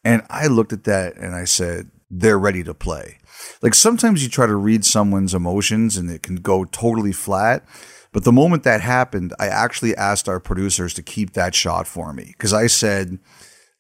And 0.05 0.23
I 0.31 0.47
looked 0.47 0.73
at 0.73 0.85
that 0.85 1.17
and 1.17 1.35
I 1.35 1.45
said, 1.45 1.91
they're 2.11 2.39
ready 2.39 2.63
to 2.63 2.75
play. 2.75 3.19
Like 3.61 3.75
sometimes 3.75 4.23
you 4.23 4.29
try 4.29 4.47
to 4.47 4.55
read 4.55 4.85
someone's 4.85 5.35
emotions 5.35 5.97
and 5.97 6.11
it 6.11 6.23
can 6.23 6.37
go 6.37 6.65
totally 6.65 7.13
flat. 7.13 7.65
But 8.13 8.25
the 8.25 8.33
moment 8.33 8.63
that 8.63 8.81
happened, 8.81 9.35
I 9.39 9.49
actually 9.49 9.97
asked 9.97 10.29
our 10.29 10.41
producers 10.41 10.95
to 10.95 11.03
keep 11.03 11.33
that 11.33 11.55
shot 11.55 11.87
for 11.87 12.13
me 12.13 12.35
because 12.37 12.53
I 12.53 12.69
said, 12.69 13.19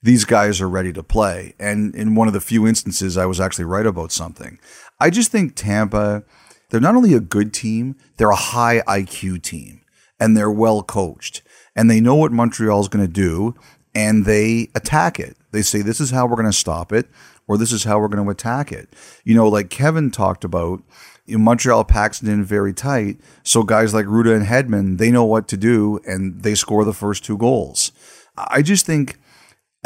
these 0.07 0.25
guys 0.25 0.61
are 0.61 0.69
ready 0.69 0.93
to 0.93 1.03
play. 1.03 1.53
And 1.59 1.93
in 1.97 2.15
one 2.15 2.29
of 2.29 2.33
the 2.33 2.41
few 2.41 2.65
instances, 2.65 3.17
I 3.17 3.27
was 3.27 3.41
actually 3.41 3.65
right 3.65 3.85
about 3.85 4.13
something. 4.13 4.61
I 5.01 5.11
just 5.11 5.33
think 5.33 5.57
Tampa, 5.57 6.23
they're 6.71 6.81
not 6.81 6.95
only 6.95 7.13
a 7.13 7.21
good 7.21 7.53
team, 7.53 7.97
they're 8.17 8.31
a 8.31 8.37
high 8.37 8.83
IQ 8.87 9.43
team 9.43 9.81
and 10.21 10.37
they're 10.37 10.51
well 10.51 10.85
coached 10.85 11.43
and 11.75 11.91
they 11.91 12.01
know 12.01 12.15
what 12.15 12.31
Montreal 12.31 12.81
is 12.81 12.87
going 12.87 13.05
to 13.05 13.13
do 13.13 13.57
and 13.97 14.25
they 14.25 14.69
attack 14.77 15.19
it. 15.19 15.37
They 15.51 15.63
say, 15.63 15.83
this 15.83 16.01
is 16.01 16.13
how 16.13 16.27
we're 16.27 16.37
going 16.37 16.47
to 16.47 16.53
stop 16.53 16.93
it 16.93 17.09
or 17.49 17.59
this 17.59 17.73
is 17.73 17.83
how 17.83 17.99
we're 17.99 18.07
going 18.07 18.25
to 18.25 18.31
attack 18.31 18.71
it. 18.71 18.89
You 19.25 19.35
know, 19.35 19.49
like 19.49 19.71
Kevin 19.71 20.13
talked 20.13 20.45
about, 20.45 20.85
Montreal 21.29 21.83
packs 21.83 22.23
it 22.23 22.29
in 22.29 22.45
very 22.45 22.73
tight. 22.73 23.19
So 23.43 23.65
guys 23.65 23.93
like 23.93 24.07
Rutta 24.07 24.33
and 24.37 24.47
Hedman, 24.47 24.99
they 24.99 25.11
know 25.11 25.25
what 25.25 25.49
to 25.49 25.57
do 25.57 25.99
and 26.07 26.45
they 26.45 26.55
score 26.55 26.85
the 26.85 26.93
first 26.93 27.25
two 27.25 27.37
goals. 27.37 27.91
I 28.39 28.63
just 28.63 28.87
think 28.87 29.19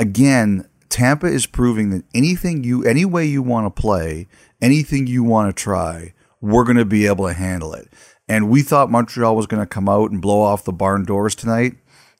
again, 0.00 0.66
Tampa 0.88 1.26
is 1.26 1.46
proving 1.46 1.90
that 1.90 2.04
anything 2.12 2.64
you, 2.64 2.84
any 2.84 3.04
way 3.04 3.26
you 3.26 3.42
want 3.42 3.66
to 3.66 3.80
play, 3.80 4.26
anything 4.60 5.06
you 5.06 5.22
want 5.22 5.54
to 5.54 5.62
try, 5.62 6.14
we're 6.40 6.64
going 6.64 6.78
to 6.78 6.84
be 6.84 7.06
able 7.06 7.28
to 7.28 7.34
handle 7.34 7.74
it. 7.74 7.88
And 8.26 8.48
we 8.48 8.62
thought 8.62 8.90
Montreal 8.90 9.36
was 9.36 9.46
going 9.46 9.62
to 9.62 9.66
come 9.66 9.88
out 9.88 10.10
and 10.10 10.20
blow 10.20 10.40
off 10.40 10.64
the 10.64 10.72
barn 10.72 11.04
doors 11.04 11.34
tonight. 11.34 11.74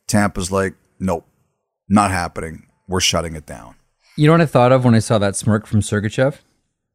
Tampa's 0.07 0.53
like, 0.53 0.75
nope, 1.01 1.27
not 1.89 2.11
happening. 2.11 2.67
We're 2.87 3.01
shutting 3.01 3.35
it 3.35 3.47
down. 3.47 3.77
You 4.17 4.27
know 4.27 4.35
what 4.35 4.41
I 4.41 4.47
thought 4.47 4.73
of 4.73 4.85
when 4.85 4.95
I 4.95 4.99
saw 4.99 5.19
that 5.19 5.37
smirk 5.37 5.67
from 5.67 5.81
Sergachev? 5.81 6.39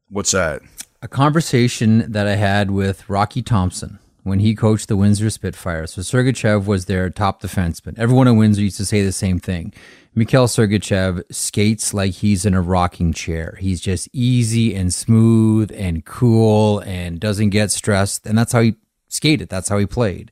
What's 0.09 0.31
that? 0.31 0.61
A 1.01 1.07
conversation 1.07 2.11
that 2.11 2.27
I 2.27 2.35
had 2.35 2.71
with 2.71 3.09
Rocky 3.09 3.41
Thompson 3.41 3.99
when 4.23 4.39
he 4.39 4.55
coached 4.55 4.87
the 4.87 4.97
Windsor 4.97 5.29
Spitfires. 5.29 5.93
So 5.93 6.01
Sergachev 6.01 6.65
was 6.65 6.85
their 6.85 7.09
top 7.09 7.41
defenseman. 7.41 7.97
Everyone 7.97 8.27
in 8.27 8.37
Windsor 8.37 8.61
used 8.61 8.77
to 8.77 8.85
say 8.85 9.03
the 9.03 9.11
same 9.11 9.39
thing. 9.39 9.71
Mikhail 10.17 10.47
Sergachev 10.47 11.21
skates 11.29 11.93
like 11.93 12.13
he's 12.13 12.45
in 12.45 12.53
a 12.53 12.61
rocking 12.61 13.11
chair. 13.11 13.57
He's 13.59 13.81
just 13.81 14.07
easy 14.13 14.73
and 14.73 14.93
smooth 14.93 15.71
and 15.75 16.05
cool 16.05 16.79
and 16.79 17.19
doesn't 17.19 17.49
get 17.49 17.69
stressed. 17.69 18.25
And 18.25 18.37
that's 18.37 18.53
how 18.53 18.61
he 18.61 18.75
skated. 19.09 19.49
That's 19.49 19.67
how 19.67 19.77
he 19.77 19.85
played. 19.85 20.31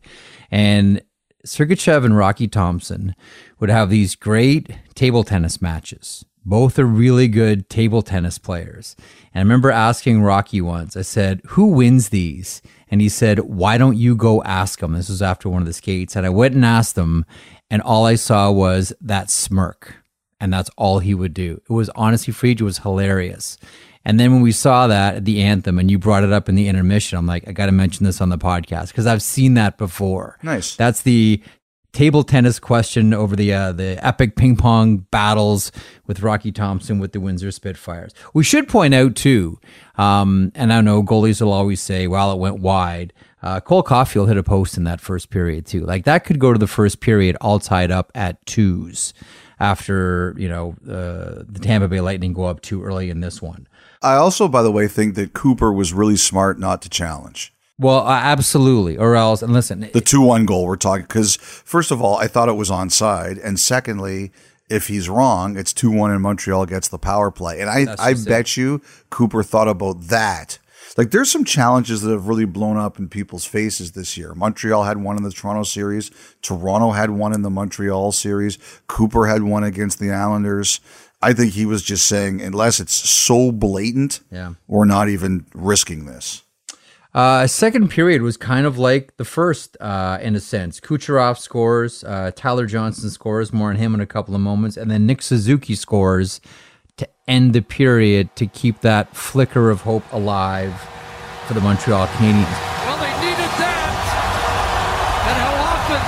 And 0.49 1.01
Sergachev 1.45 2.05
and 2.05 2.15
Rocky 2.15 2.47
Thompson 2.47 3.13
would 3.59 3.69
have 3.69 3.89
these 3.89 4.15
great 4.15 4.69
table 4.95 5.25
tennis 5.25 5.61
matches. 5.61 6.23
Both 6.45 6.79
are 6.79 6.85
really 6.85 7.27
good 7.27 7.69
table 7.69 8.01
tennis 8.01 8.37
players. 8.37 8.95
And 9.33 9.39
I 9.39 9.43
remember 9.43 9.71
asking 9.71 10.23
Rocky 10.23 10.61
once, 10.61 10.95
I 10.95 11.01
said, 11.01 11.41
Who 11.49 11.67
wins 11.67 12.09
these? 12.09 12.61
And 12.89 13.01
he 13.01 13.09
said, 13.09 13.39
Why 13.39 13.77
don't 13.77 13.97
you 13.97 14.15
go 14.15 14.43
ask 14.43 14.79
them? 14.79 14.93
This 14.93 15.09
was 15.09 15.21
after 15.21 15.49
one 15.49 15.61
of 15.61 15.65
the 15.65 15.73
skates. 15.73 16.15
And 16.15 16.25
I 16.25 16.29
went 16.29 16.55
and 16.55 16.65
asked 16.65 16.97
him. 16.97 17.25
And 17.73 17.81
all 17.81 18.05
I 18.05 18.13
saw 18.13 18.51
was 18.51 18.93
that 19.01 19.31
smirk. 19.31 19.95
And 20.39 20.53
that's 20.53 20.69
all 20.77 20.99
he 20.99 21.15
would 21.15 21.33
do. 21.33 21.59
It 21.67 21.73
was 21.73 21.89
honestly, 21.95 22.31
Fried, 22.31 22.61
it 22.61 22.63
was 22.63 22.77
hilarious. 22.77 23.57
And 24.05 24.19
then 24.19 24.31
when 24.31 24.43
we 24.43 24.51
saw 24.51 24.85
that 24.85 25.15
at 25.15 25.25
the 25.25 25.41
anthem 25.41 25.79
and 25.79 25.89
you 25.89 25.97
brought 25.97 26.23
it 26.23 26.31
up 26.31 26.47
in 26.47 26.53
the 26.53 26.67
intermission, 26.67 27.17
I'm 27.17 27.25
like, 27.25 27.47
I 27.47 27.51
got 27.51 27.65
to 27.65 27.71
mention 27.71 28.05
this 28.05 28.21
on 28.21 28.29
the 28.29 28.37
podcast 28.37 28.89
because 28.89 29.07
I've 29.07 29.23
seen 29.23 29.55
that 29.55 29.79
before. 29.79 30.37
Nice. 30.43 30.75
That's 30.75 31.01
the 31.01 31.41
table 31.93 32.23
tennis 32.23 32.59
question 32.59 33.11
over 33.11 33.35
the 33.35 33.51
uh, 33.51 33.71
the 33.71 33.97
epic 34.05 34.35
ping 34.35 34.55
pong 34.55 34.97
battles 35.09 35.71
with 36.05 36.21
Rocky 36.21 36.51
Thompson 36.51 36.99
with 36.99 37.13
the 37.13 37.19
Windsor 37.19 37.49
Spitfires. 37.49 38.13
We 38.35 38.43
should 38.43 38.67
point 38.67 38.93
out 38.93 39.15
too, 39.15 39.59
um, 39.95 40.51
and 40.53 40.71
I 40.71 40.81
know 40.81 41.01
goalies 41.01 41.41
will 41.41 41.51
always 41.53 41.81
say, 41.81 42.05
"Well, 42.05 42.33
it 42.33 42.37
went 42.37 42.59
wide." 42.59 43.13
Uh, 43.43 43.59
Cole 43.59 43.83
Caufield 43.83 44.29
hit 44.29 44.37
a 44.37 44.43
post 44.43 44.77
in 44.77 44.85
that 44.85 45.01
first 45.01 45.29
period 45.29 45.65
too. 45.65 45.81
Like 45.81 46.05
that 46.05 46.23
could 46.23 46.39
go 46.39 46.53
to 46.53 46.59
the 46.59 46.67
first 46.67 47.01
period 47.01 47.35
all 47.41 47.59
tied 47.59 47.91
up 47.91 48.09
at 48.15 48.43
twos 48.45 49.13
after 49.59 50.33
you 50.37 50.47
know 50.47 50.75
uh, 50.87 51.43
the 51.45 51.59
Tampa 51.61 51.89
Bay 51.89 51.99
Lightning 51.99 52.31
go 52.31 52.45
up 52.45 52.61
too 52.61 52.81
early 52.83 53.09
in 53.09 53.19
this 53.19 53.41
one. 53.41 53.67
I 54.01 54.15
also, 54.15 54.47
by 54.47 54.63
the 54.63 54.71
way, 54.71 54.87
think 54.87 55.15
that 55.15 55.33
Cooper 55.33 55.71
was 55.71 55.93
really 55.93 56.15
smart 56.15 56.57
not 56.57 56.81
to 56.83 56.89
challenge. 56.89 57.53
Well, 57.77 58.07
uh, 58.07 58.11
absolutely. 58.11 58.97
Or 58.97 59.15
else, 59.15 59.41
and 59.41 59.51
listen, 59.51 59.89
the 59.93 60.01
two-one 60.01 60.45
goal 60.45 60.65
we're 60.65 60.77
talking 60.77 61.05
because 61.05 61.35
first 61.35 61.91
of 61.91 62.01
all, 62.01 62.15
I 62.17 62.27
thought 62.27 62.47
it 62.47 62.53
was 62.53 62.69
onside, 62.69 63.43
and 63.43 63.59
secondly, 63.59 64.31
if 64.69 64.87
he's 64.87 65.09
wrong, 65.09 65.57
it's 65.57 65.73
two-one, 65.73 66.11
and 66.11 66.21
Montreal 66.21 66.65
gets 66.65 66.87
the 66.87 66.99
power 66.99 67.29
play. 67.29 67.59
And 67.59 67.69
I, 67.69 67.93
I 67.99 68.13
bet 68.13 68.55
you 68.55 68.81
Cooper 69.09 69.43
thought 69.43 69.67
about 69.67 70.01
that 70.07 70.59
like 70.97 71.11
there's 71.11 71.31
some 71.31 71.43
challenges 71.43 72.01
that 72.01 72.11
have 72.11 72.27
really 72.27 72.45
blown 72.45 72.77
up 72.77 72.99
in 72.99 73.09
people's 73.09 73.45
faces 73.45 73.93
this 73.93 74.17
year. 74.17 74.33
Montreal 74.35 74.83
had 74.83 74.97
one 74.97 75.17
in 75.17 75.23
the 75.23 75.31
Toronto 75.31 75.63
series. 75.63 76.11
Toronto 76.41 76.91
had 76.91 77.09
one 77.11 77.33
in 77.33 77.41
the 77.41 77.49
Montreal 77.49 78.11
series. 78.11 78.57
Cooper 78.87 79.25
had 79.25 79.43
one 79.43 79.63
against 79.63 79.99
the 79.99 80.11
Islanders. 80.11 80.79
I 81.21 81.33
think 81.33 81.53
he 81.53 81.65
was 81.65 81.83
just 81.83 82.05
saying, 82.05 82.41
unless 82.41 82.79
it's 82.79 82.93
so 82.93 83.51
blatant, 83.51 84.19
yeah. 84.29 84.53
we're 84.67 84.85
not 84.85 85.07
even 85.07 85.45
risking 85.53 86.05
this. 86.05 86.43
Uh, 87.13 87.45
second 87.45 87.89
period 87.89 88.23
was 88.23 88.37
kind 88.37 88.65
of 88.65 88.77
like 88.77 89.15
the 89.17 89.25
first, 89.25 89.77
uh, 89.79 90.17
in 90.21 90.35
a 90.35 90.39
sense. 90.39 90.79
Kucherov 90.79 91.37
scores, 91.37 92.03
uh, 92.03 92.31
Tyler 92.35 92.65
Johnson 92.65 93.09
scores, 93.09 93.53
more 93.53 93.69
on 93.69 93.75
him 93.75 93.93
in 93.93 94.01
a 94.01 94.05
couple 94.05 94.33
of 94.33 94.41
moments, 94.41 94.77
and 94.77 94.89
then 94.89 95.05
Nick 95.05 95.21
Suzuki 95.21 95.75
scores 95.75 96.41
to 96.97 97.09
end 97.27 97.53
the 97.53 97.61
period 97.61 98.35
to 98.35 98.45
keep 98.45 98.81
that 98.81 99.15
flicker 99.15 99.69
of 99.69 99.81
hope 99.81 100.03
alive 100.11 100.73
for 101.47 101.53
the 101.53 101.61
Montreal 101.61 102.07
Canadiens. 102.19 102.53
Well, 102.85 102.99
they 103.01 103.13
needed 103.23 103.51
that. 103.57 103.93
And 105.25 105.37
how 105.41 105.55
often 105.73 106.01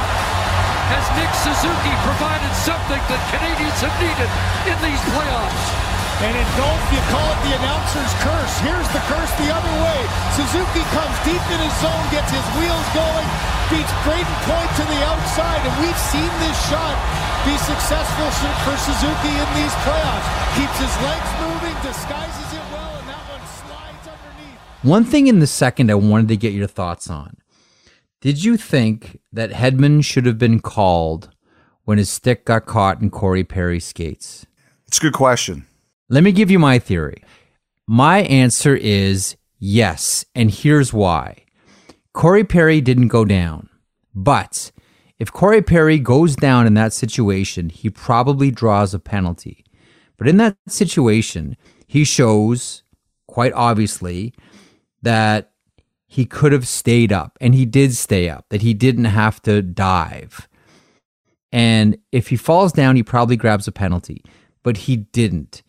has 0.94 1.06
Nick 1.18 1.32
Suzuki 1.42 1.94
provided 2.06 2.54
something 2.62 3.02
that 3.10 3.22
Canadiens 3.34 3.80
have 3.82 3.96
needed 3.98 4.30
in 4.70 4.78
these 4.86 5.02
playoffs? 5.10 5.86
And 6.24 6.32
in 6.32 6.48
golf, 6.56 6.80
you 6.96 7.02
call 7.12 7.28
it 7.28 7.40
the 7.44 7.54
announcer's 7.60 8.14
curse. 8.24 8.56
Here's 8.64 8.88
the 8.96 9.04
curse 9.12 9.34
the 9.36 9.52
other 9.52 9.74
way. 9.84 10.00
Suzuki 10.38 10.84
comes 10.96 11.16
deep 11.28 11.44
in 11.52 11.60
his 11.60 11.76
zone, 11.84 12.06
gets 12.08 12.32
his 12.32 12.48
wheels 12.56 12.88
going, 12.96 13.28
beats 13.70 13.92
Brayden 14.06 14.38
Point 14.46 14.72
to 14.78 14.84
the 14.86 15.02
outside, 15.06 15.62
and 15.66 15.76
we've 15.82 15.98
seen 15.98 16.30
this 16.42 16.58
shot 16.70 16.96
be 17.46 17.58
successful 17.58 18.30
for 18.66 18.76
Suzuki 18.78 19.34
in 19.34 19.50
these 19.58 19.74
playoffs. 19.86 20.28
Keeps 20.58 20.78
his 20.80 20.96
legs 21.02 21.30
moving, 21.42 21.76
disguises 21.82 22.54
it 22.54 22.66
well, 22.72 23.00
and 23.00 23.10
that 23.10 23.24
one 23.30 23.46
slides 23.48 24.08
underneath. 24.08 24.60
One 24.84 25.04
thing 25.04 25.28
in 25.28 25.40
the 25.40 25.48
second 25.48 25.92
I 25.92 25.96
wanted 25.96 26.28
to 26.30 26.38
get 26.38 26.54
your 26.54 26.68
thoughts 26.68 27.10
on. 27.10 27.38
Did 28.22 28.44
you 28.44 28.58
think 28.58 29.20
that 29.32 29.52
Hedman 29.52 30.04
should 30.04 30.26
have 30.26 30.40
been 30.40 30.60
called 30.60 31.30
when 31.84 31.98
his 31.98 32.10
stick 32.10 32.46
got 32.46 32.66
caught 32.66 33.02
in 33.02 33.12
Corey 33.12 33.44
Perry's 33.44 33.86
skates? 33.86 34.46
It's 34.88 34.98
a 34.98 35.02
good 35.02 35.14
question. 35.14 35.66
Let 36.10 36.24
me 36.24 36.32
give 36.32 36.50
you 36.50 36.60
my 36.60 36.80
theory. 36.80 37.24
My 37.88 38.22
answer 38.22 38.76
is 38.76 39.36
yes, 39.60 40.26
and 40.34 40.50
here's 40.50 40.92
why. 40.92 41.45
Corey 42.16 42.46
Perry 42.46 42.80
didn't 42.80 43.10
go 43.10 43.26
down, 43.26 43.68
but 44.14 44.72
if 45.20 45.34
Corey 45.34 45.62
Perry 45.62 46.00
goes 46.00 46.38
down 46.38 46.66
in 46.66 46.74
that 46.76 46.94
situation, 46.94 47.68
he 47.68 47.90
probably 47.90 48.52
draws 48.52 48.94
a 48.94 49.00
penalty. 49.00 49.66
But 50.16 50.30
in 50.30 50.38
that 50.38 50.56
situation, 50.66 51.58
he 51.88 52.06
shows 52.06 52.84
quite 53.28 53.52
obviously 53.52 54.34
that 55.02 55.52
he 56.08 56.26
could 56.26 56.54
have 56.54 56.70
stayed 56.70 57.12
up, 57.12 57.38
and 57.42 57.54
he 57.54 57.66
did 57.66 57.94
stay 57.94 58.30
up, 58.30 58.46
that 58.48 58.62
he 58.62 58.74
didn't 58.74 59.06
have 59.06 59.42
to 59.42 59.62
dive. 59.62 60.48
And 61.52 61.98
if 62.14 62.30
he 62.30 62.38
falls 62.38 62.72
down, 62.72 62.96
he 62.96 63.04
probably 63.04 63.36
grabs 63.36 63.68
a 63.68 63.74
penalty, 63.74 64.24
but 64.64 64.78
he 64.78 64.96
didn't 64.96 65.64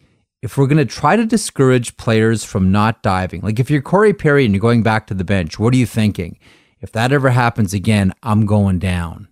if 0.47 0.57
we're 0.57 0.69
going 0.69 0.77
to 0.79 0.85
try 0.85 1.17
to 1.17 1.27
discourage 1.27 1.97
players 1.97 2.45
from 2.45 2.71
not 2.71 3.03
diving, 3.03 3.41
like 3.41 3.59
if 3.59 3.69
you're 3.69 3.83
Corey 3.83 4.15
Perry 4.15 4.45
and 4.45 4.55
you're 4.55 4.61
going 4.61 4.85
back 4.85 5.09
to 5.09 5.15
the 5.15 5.25
bench, 5.25 5.59
what 5.59 5.75
are 5.75 5.77
you 5.77 5.87
thinking? 5.87 6.39
If 6.81 6.93
that 6.93 7.11
ever 7.11 7.31
happens 7.31 7.75
again, 7.75 8.13
I'm 8.23 8.47
going 8.47 8.79
down 8.79 9.27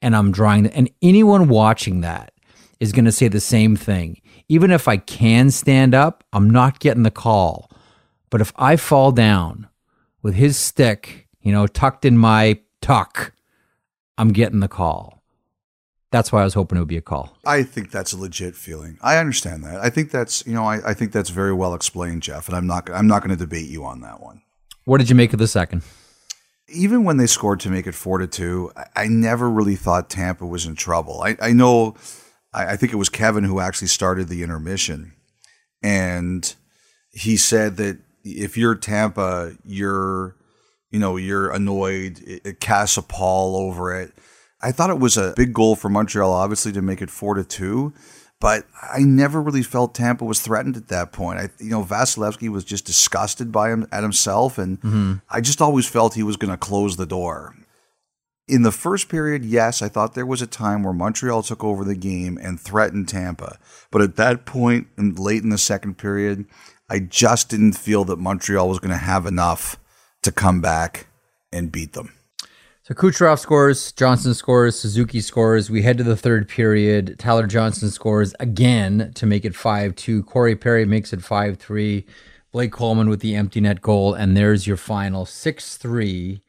and 0.00 0.16
I'm 0.16 0.32
drawing. 0.32 0.62
The, 0.62 0.74
and 0.74 0.88
anyone 1.02 1.48
watching 1.48 2.00
that 2.00 2.32
is 2.80 2.92
going 2.92 3.04
to 3.04 3.12
say 3.12 3.28
the 3.28 3.38
same 3.38 3.76
thing. 3.76 4.22
Even 4.48 4.70
if 4.70 4.88
I 4.88 4.96
can 4.96 5.50
stand 5.50 5.94
up, 5.94 6.24
I'm 6.32 6.48
not 6.48 6.78
getting 6.78 7.02
the 7.02 7.10
call. 7.10 7.70
But 8.30 8.40
if 8.40 8.50
I 8.56 8.76
fall 8.76 9.12
down 9.12 9.68
with 10.22 10.36
his 10.36 10.56
stick, 10.56 11.28
you 11.42 11.52
know, 11.52 11.66
tucked 11.66 12.06
in 12.06 12.16
my 12.16 12.60
tuck, 12.80 13.34
I'm 14.16 14.32
getting 14.32 14.60
the 14.60 14.68
call. 14.68 15.15
That's 16.16 16.32
why 16.32 16.40
I 16.40 16.44
was 16.44 16.54
hoping 16.54 16.78
it 16.78 16.80
would 16.80 16.88
be 16.88 16.96
a 16.96 17.02
call. 17.02 17.36
I 17.44 17.62
think 17.62 17.90
that's 17.90 18.14
a 18.14 18.16
legit 18.16 18.56
feeling. 18.56 18.96
I 19.02 19.18
understand 19.18 19.62
that. 19.64 19.80
I 19.80 19.90
think 19.90 20.10
that's 20.10 20.46
you 20.46 20.54
know 20.54 20.64
I, 20.64 20.80
I 20.90 20.94
think 20.94 21.12
that's 21.12 21.28
very 21.28 21.52
well 21.52 21.74
explained, 21.74 22.22
Jeff. 22.22 22.48
And 22.48 22.56
I'm 22.56 22.66
not 22.66 22.88
I'm 22.88 23.06
not 23.06 23.20
going 23.20 23.36
to 23.36 23.36
debate 23.36 23.68
you 23.68 23.84
on 23.84 24.00
that 24.00 24.22
one. 24.22 24.40
What 24.86 24.96
did 24.96 25.10
you 25.10 25.14
make 25.14 25.34
of 25.34 25.38
the 25.38 25.46
second? 25.46 25.82
Even 26.68 27.04
when 27.04 27.18
they 27.18 27.26
scored 27.26 27.60
to 27.60 27.70
make 27.70 27.86
it 27.86 27.94
four 27.94 28.16
to 28.16 28.26
two, 28.26 28.72
I, 28.74 28.86
I 28.96 29.08
never 29.08 29.50
really 29.50 29.76
thought 29.76 30.08
Tampa 30.08 30.46
was 30.46 30.64
in 30.64 30.74
trouble. 30.74 31.20
I, 31.22 31.36
I 31.38 31.52
know, 31.52 31.96
I, 32.54 32.72
I 32.72 32.76
think 32.76 32.94
it 32.94 32.96
was 32.96 33.10
Kevin 33.10 33.44
who 33.44 33.60
actually 33.60 33.88
started 33.88 34.28
the 34.28 34.42
intermission, 34.42 35.12
and 35.82 36.54
he 37.10 37.36
said 37.36 37.76
that 37.76 37.98
if 38.24 38.56
you're 38.56 38.74
Tampa, 38.74 39.52
you're, 39.66 40.34
you 40.90 40.98
know, 40.98 41.18
you're 41.18 41.50
annoyed. 41.50 42.20
It, 42.20 42.46
it 42.46 42.60
casts 42.60 42.96
a 42.96 43.02
pall 43.02 43.56
over 43.56 43.94
it. 43.94 44.14
I 44.60 44.72
thought 44.72 44.90
it 44.90 44.98
was 44.98 45.16
a 45.16 45.34
big 45.36 45.52
goal 45.52 45.76
for 45.76 45.88
Montreal, 45.88 46.32
obviously, 46.32 46.72
to 46.72 46.82
make 46.82 47.02
it 47.02 47.10
four 47.10 47.34
to 47.34 47.44
two. 47.44 47.92
But 48.38 48.66
I 48.82 49.00
never 49.00 49.40
really 49.40 49.62
felt 49.62 49.94
Tampa 49.94 50.24
was 50.24 50.40
threatened 50.40 50.76
at 50.76 50.88
that 50.88 51.10
point. 51.10 51.38
I, 51.38 51.48
you 51.58 51.70
know, 51.70 51.82
Vasilevskiy 51.82 52.50
was 52.50 52.64
just 52.64 52.84
disgusted 52.84 53.50
by 53.50 53.70
him 53.70 53.86
at 53.90 54.02
himself, 54.02 54.58
and 54.58 54.78
mm-hmm. 54.80 55.14
I 55.30 55.40
just 55.40 55.62
always 55.62 55.86
felt 55.86 56.14
he 56.14 56.22
was 56.22 56.36
going 56.36 56.50
to 56.50 56.58
close 56.58 56.96
the 56.96 57.06
door. 57.06 57.54
In 58.46 58.62
the 58.62 58.72
first 58.72 59.08
period, 59.08 59.44
yes, 59.44 59.80
I 59.80 59.88
thought 59.88 60.14
there 60.14 60.26
was 60.26 60.42
a 60.42 60.46
time 60.46 60.82
where 60.82 60.92
Montreal 60.92 61.42
took 61.42 61.64
over 61.64 61.82
the 61.82 61.96
game 61.96 62.38
and 62.40 62.60
threatened 62.60 63.08
Tampa. 63.08 63.58
But 63.90 64.02
at 64.02 64.16
that 64.16 64.44
point, 64.44 64.86
and 64.96 65.18
late 65.18 65.42
in 65.42 65.48
the 65.48 65.58
second 65.58 65.96
period, 65.96 66.44
I 66.88 67.00
just 67.00 67.48
didn't 67.48 67.72
feel 67.72 68.04
that 68.04 68.18
Montreal 68.18 68.68
was 68.68 68.78
going 68.78 68.92
to 68.92 68.96
have 68.96 69.26
enough 69.26 69.80
to 70.22 70.30
come 70.30 70.60
back 70.60 71.08
and 71.52 71.72
beat 71.72 71.94
them. 71.94 72.12
So 72.86 72.94
Kucherov 72.94 73.40
scores, 73.40 73.90
Johnson 73.90 74.32
scores, 74.32 74.78
Suzuki 74.78 75.20
scores. 75.20 75.68
We 75.68 75.82
head 75.82 75.98
to 75.98 76.04
the 76.04 76.16
third 76.16 76.48
period. 76.48 77.16
Tyler 77.18 77.48
Johnson 77.48 77.90
scores 77.90 78.32
again 78.38 79.10
to 79.16 79.26
make 79.26 79.44
it 79.44 79.56
5 79.56 79.96
2. 79.96 80.22
Corey 80.22 80.54
Perry 80.54 80.84
makes 80.84 81.12
it 81.12 81.20
5 81.20 81.58
3. 81.58 82.06
Blake 82.52 82.70
Coleman 82.70 83.08
with 83.08 83.18
the 83.18 83.34
empty 83.34 83.60
net 83.60 83.82
goal. 83.82 84.14
And 84.14 84.36
there's 84.36 84.68
your 84.68 84.76
final 84.76 85.26
6 85.26 85.76
3 85.78 86.40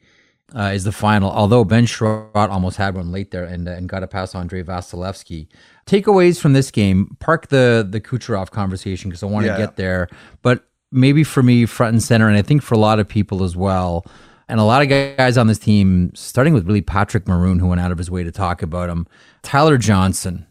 uh, 0.54 0.60
is 0.72 0.84
the 0.84 0.92
final. 0.92 1.28
Although 1.28 1.64
Ben 1.64 1.86
Chiarot 1.86 2.50
almost 2.50 2.76
had 2.76 2.94
one 2.94 3.10
late 3.10 3.32
there 3.32 3.42
and, 3.42 3.66
uh, 3.66 3.72
and 3.72 3.88
got 3.88 4.04
a 4.04 4.06
pass 4.06 4.32
Andrei 4.32 4.62
Vasilevskiy. 4.62 5.48
Takeaways 5.86 6.38
from 6.38 6.52
this 6.52 6.70
game 6.70 7.16
park 7.18 7.48
the, 7.48 7.84
the 7.90 8.00
Kucherov 8.00 8.52
conversation 8.52 9.10
because 9.10 9.24
I 9.24 9.26
want 9.26 9.44
to 9.46 9.50
yeah. 9.50 9.58
get 9.58 9.74
there. 9.74 10.08
But 10.42 10.68
maybe 10.92 11.24
for 11.24 11.42
me, 11.42 11.66
front 11.66 11.94
and 11.94 12.02
center, 12.02 12.28
and 12.28 12.36
I 12.36 12.42
think 12.42 12.62
for 12.62 12.76
a 12.76 12.78
lot 12.78 13.00
of 13.00 13.08
people 13.08 13.42
as 13.42 13.56
well 13.56 14.06
and 14.48 14.58
a 14.58 14.64
lot 14.64 14.82
of 14.82 14.88
guys 14.88 15.36
on 15.36 15.46
this 15.46 15.58
team, 15.58 16.10
starting 16.14 16.54
with 16.54 16.66
really 16.66 16.80
Patrick 16.80 17.28
Maroon, 17.28 17.58
who 17.58 17.68
went 17.68 17.80
out 17.80 17.92
of 17.92 17.98
his 17.98 18.10
way 18.10 18.24
to 18.24 18.32
talk 18.32 18.62
about 18.62 18.88
him. 18.88 19.06
Tyler 19.42 19.76
Johnson 19.76 20.46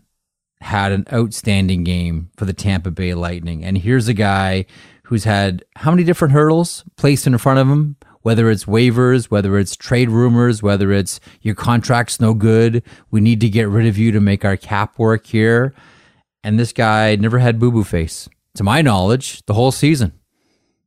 had 0.61 0.91
an 0.91 1.05
outstanding 1.11 1.83
game 1.83 2.29
for 2.37 2.45
the 2.45 2.53
Tampa 2.53 2.91
Bay 2.91 3.13
Lightning. 3.13 3.63
And 3.63 3.77
here's 3.77 4.07
a 4.07 4.13
guy 4.13 4.65
who's 5.03 5.23
had 5.23 5.63
how 5.75 5.91
many 5.91 6.03
different 6.03 6.33
hurdles 6.33 6.83
placed 6.95 7.27
in 7.27 7.37
front 7.37 7.59
of 7.59 7.67
him? 7.67 7.95
Whether 8.21 8.49
it's 8.49 8.65
waivers, 8.65 9.25
whether 9.25 9.57
it's 9.57 9.75
trade 9.75 10.09
rumors, 10.09 10.61
whether 10.61 10.91
it's 10.91 11.19
your 11.41 11.55
contract's 11.55 12.19
no 12.19 12.33
good, 12.33 12.83
we 13.09 13.21
need 13.21 13.39
to 13.41 13.49
get 13.49 13.69
rid 13.69 13.87
of 13.87 13.97
you 13.97 14.11
to 14.11 14.19
make 14.19 14.43
our 14.43 14.57
cap 14.57 14.99
work 14.99 15.25
here. 15.25 15.73
And 16.43 16.59
this 16.59 16.73
guy 16.73 17.15
never 17.15 17.39
had 17.39 17.59
boo 17.59 17.71
boo 17.71 17.83
face, 17.83 18.27
to 18.55 18.63
my 18.63 18.81
knowledge, 18.81 19.45
the 19.45 19.53
whole 19.53 19.71
season. 19.71 20.13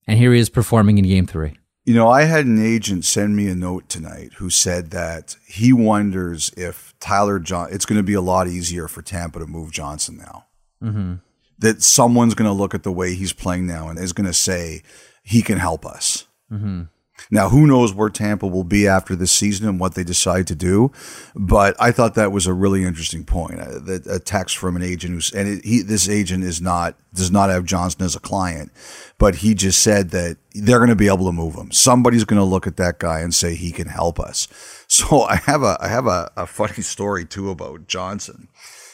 And 0.07 0.19
here 0.19 0.33
he 0.33 0.41
is 0.41 0.51
performing 0.51 0.99
in 0.99 1.05
game 1.05 1.27
three. 1.27 1.60
You 1.91 1.97
know, 1.97 2.09
I 2.09 2.23
had 2.23 2.47
an 2.47 2.65
agent 2.65 3.05
send 3.05 3.35
me 3.35 3.49
a 3.49 3.55
note 3.57 3.89
tonight 3.89 4.35
who 4.35 4.49
said 4.49 4.93
that 4.93 5.35
he 5.49 5.73
wonders 5.73 6.53
if 6.57 6.95
Tyler 7.01 7.41
John, 7.41 7.71
it's 7.73 7.85
going 7.85 7.97
to 7.97 8.05
be 8.05 8.15
a 8.15 8.21
lot 8.21 8.47
easier 8.47 8.87
for 8.87 9.03
Tampa 9.03 9.41
to 9.41 9.47
move 9.49 9.73
Johnson 9.73 10.17
now. 10.17 10.45
Mm-hmm. 10.81 11.15
That 11.59 11.83
someone's 11.83 12.35
going 12.35 12.49
to 12.49 12.57
look 12.57 12.77
at 12.77 12.85
the 12.85 12.93
way 12.93 13.17
he's 13.17 13.33
playing 13.33 13.67
now 13.67 13.89
and 13.89 13.99
is 13.99 14.13
going 14.13 14.29
to 14.29 14.33
say 14.33 14.83
he 15.25 15.43
can 15.43 15.59
help 15.59 15.85
us. 15.85 16.29
Mm-hmm. 16.53 16.83
Now, 17.31 17.49
who 17.49 17.67
knows 17.67 17.93
where 17.95 18.11
Tampa 18.11 18.47
will 18.47 18.65
be 18.65 18.87
after 18.87 19.17
this 19.17 19.33
season 19.33 19.69
and 19.69 19.81
what 19.81 19.95
they 19.95 20.05
decide 20.05 20.47
to 20.49 20.55
do? 20.55 20.91
But 21.35 21.77
I 21.81 21.93
thought 21.93 22.15
that 22.15 22.33
was 22.33 22.47
a 22.47 22.55
really 22.55 22.85
interesting 22.85 23.25
point. 23.25 23.61
Uh, 23.61 23.79
that 23.81 24.07
a 24.09 24.19
text 24.19 24.57
from 24.57 24.77
an 24.77 24.83
agent 24.83 25.15
who's 25.15 25.33
and 25.33 25.49
it, 25.49 25.65
he 25.65 25.83
this 25.83 26.09
agent 26.09 26.45
is 26.45 26.61
not 26.61 26.97
does 27.13 27.31
not 27.31 27.51
have 27.51 27.65
Johnson 27.65 28.03
as 28.03 28.17
a 28.17 28.21
client, 28.21 28.73
but 29.19 29.37
he 29.37 29.55
just 29.55 29.83
said 29.83 30.11
that 30.11 30.37
they're 30.55 30.79
going 30.79 30.91
to 30.91 30.97
be 30.97 31.09
able 31.09 31.27
to 31.27 31.33
move 31.33 31.55
him. 31.55 31.71
Somebody's 31.73 32.25
going 32.25 32.41
to 32.41 32.45
look 32.45 32.67
at 32.67 32.77
that 32.77 32.99
guy 32.99 33.21
and 33.21 33.35
say 33.35 33.55
he 33.55 33.73
can 33.73 33.89
help 33.89 34.19
us. 34.19 34.49
So 34.91 35.23
I 35.23 35.37
have 35.37 35.63
a 35.63 35.79
I 35.81 35.87
have 35.87 36.09
a, 36.09 36.33
a 36.37 36.47
funny 36.49 36.83
story 36.83 37.25
too 37.25 37.51
about 37.51 37.87
Johnson. 37.87 38.49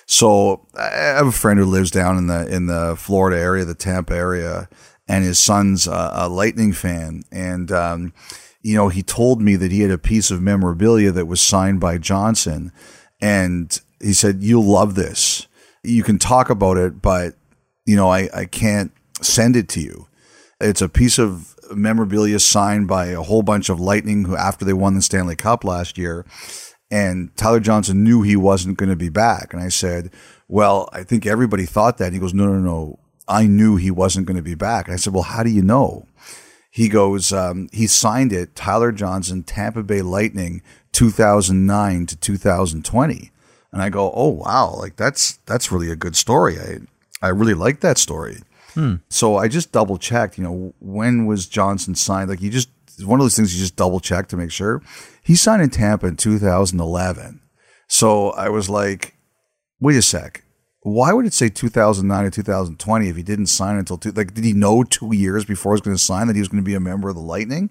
So 0.05 0.67
I 0.79 0.91
have 0.91 1.27
a 1.27 1.33
friend 1.33 1.59
who 1.59 1.65
lives 1.65 1.91
down 1.91 2.19
in 2.19 2.27
the 2.27 2.47
in 2.47 2.67
the 2.67 2.97
Florida 2.97 3.41
area, 3.41 3.65
the 3.65 3.75
Tampa 3.75 4.15
area 4.15 4.69
and 5.09 5.25
his 5.25 5.39
son's 5.39 5.87
a, 5.87 6.11
a 6.15 6.29
Lightning 6.29 6.73
fan. 6.73 7.23
And, 7.31 7.71
um, 7.71 8.13
you 8.63 8.75
know, 8.75 8.89
he 8.89 9.03
told 9.03 9.41
me 9.41 9.57
that 9.57 9.71
he 9.71 9.81
had 9.81 9.91
a 9.91 9.99
piece 9.99 10.31
of 10.31 10.43
memorabilia 10.43 11.13
that 11.13 11.27
was 11.27 11.41
signed 11.41 11.81
by 11.81 11.99
Johnson. 11.99 12.73
And 13.21 13.81
he 14.01 14.13
said, 14.13 14.43
You'll 14.43 14.65
love 14.65 14.95
this. 14.95 15.47
You 15.83 16.03
can 16.03 16.19
talk 16.19 16.51
about 16.51 16.77
it, 16.77 17.01
but, 17.01 17.35
you 17.85 17.95
know, 17.95 18.11
I, 18.11 18.29
I 18.35 18.45
can't 18.47 18.93
send 19.23 19.57
it 19.57 19.69
to 19.71 19.81
you. 19.81 20.09
It's 20.61 20.83
a 20.83 20.89
piece 20.89 21.19
of 21.19 21.55
memorabilia 21.75 22.39
signed 22.39 22.89
by 22.89 23.07
a 23.07 23.23
whole 23.23 23.43
bunch 23.43 23.69
of 23.69 23.81
Lightning 23.81 24.25
who, 24.25 24.37
after 24.37 24.65
they 24.65 24.73
won 24.73 24.95
the 24.95 25.03
Stanley 25.03 25.37
Cup 25.37 25.65
last 25.65 25.97
year. 25.97 26.25
And 26.91 27.37
Tyler 27.37 27.61
Johnson 27.61 28.05
knew 28.05 28.23
he 28.23 28.37
wasn't 28.37 28.79
going 28.79 28.91
to 28.91 28.97
be 28.97 29.09
back. 29.09 29.53
And 29.53 29.63
I 29.63 29.69
said, 29.69 30.11
Well, 30.49 30.89
I 30.93 31.03
think 31.03 31.27
everybody 31.27 31.67
thought 31.67 31.99
that. 31.99 32.07
And 32.07 32.15
he 32.15 32.21
goes, 32.21 32.35
No, 32.35 32.47
no, 32.47 32.59
no. 32.59 32.99
I 33.29 33.47
knew 33.47 33.77
he 33.77 33.91
wasn't 33.91 34.27
going 34.27 34.37
to 34.37 34.43
be 34.43 34.55
back. 34.55 34.89
I 34.89 34.97
said, 34.97 35.13
well, 35.13 35.25
how 35.25 35.43
do 35.43 35.51
you 35.51 35.63
know? 35.63 36.07
He 36.71 36.89
goes, 36.89 37.33
um, 37.33 37.69
he 37.73 37.87
signed 37.87 38.33
it, 38.33 38.55
Tyler 38.55 38.93
Johnson, 38.93 39.43
Tampa 39.43 39.83
Bay 39.83 40.03
Lightning, 40.03 40.63
2009 40.93 42.07
to 42.07 42.17
2020. 42.17 43.31
And 43.73 43.83
I 43.83 43.89
go, 43.89 44.13
oh 44.15 44.29
wow, 44.29 44.75
like 44.77 44.97
that's 44.97 45.39
that's 45.47 45.73
really 45.73 45.91
a 45.91 45.97
good 45.97 46.17
story. 46.17 46.59
I 46.59 46.79
I 47.21 47.29
really 47.29 47.55
like 47.55 47.81
that 47.81 47.99
story. 47.99 48.39
So 49.09 49.37
I 49.37 49.49
just 49.49 49.73
double 49.73 49.97
checked. 49.99 50.37
You 50.39 50.45
know, 50.45 50.75
when 50.81 51.27
was 51.27 51.47
Johnson 51.47 51.95
signed? 51.95 52.29
Like 52.31 52.43
you 52.43 52.51
just 52.51 52.69
one 53.05 53.21
of 53.21 53.25
those 53.25 53.37
things 53.37 53.55
you 53.55 53.61
just 53.61 53.77
double 53.77 54.01
check 54.01 54.29
to 54.29 54.37
make 54.37 54.51
sure. 54.51 54.83
He 55.23 55.35
signed 55.35 55.63
in 55.63 55.71
Tampa 55.71 56.07
in 56.07 56.17
2011. 56.17 57.41
So 57.89 58.31
I 58.31 58.49
was 58.49 58.69
like, 58.71 59.17
wait 59.81 59.97
a 59.97 60.03
sec. 60.03 60.43
Why 60.87 61.13
would 61.13 61.27
it 61.27 61.35
say 61.35 61.49
2009 61.49 62.25
to 62.27 62.31
2020 62.31 63.09
if 63.09 63.17
he 63.17 63.25
didn't 63.25 63.47
sign 63.47 63.77
until 63.77 63.99
two? 63.99 64.13
Like, 64.13 64.35
did 64.35 64.45
he 64.45 64.53
know 64.53 64.85
two 64.85 65.13
years 65.13 65.45
before 65.45 65.73
he 65.73 65.75
was 65.75 65.81
going 65.81 65.97
to 65.97 66.03
sign 66.03 66.29
that 66.29 66.37
he 66.37 66.41
was 66.41 66.47
going 66.47 66.63
to 66.63 66.65
be 66.65 66.77
a 66.77 66.81
member 66.81 67.09
of 67.09 67.17
the 67.17 67.21
Lightning? 67.21 67.71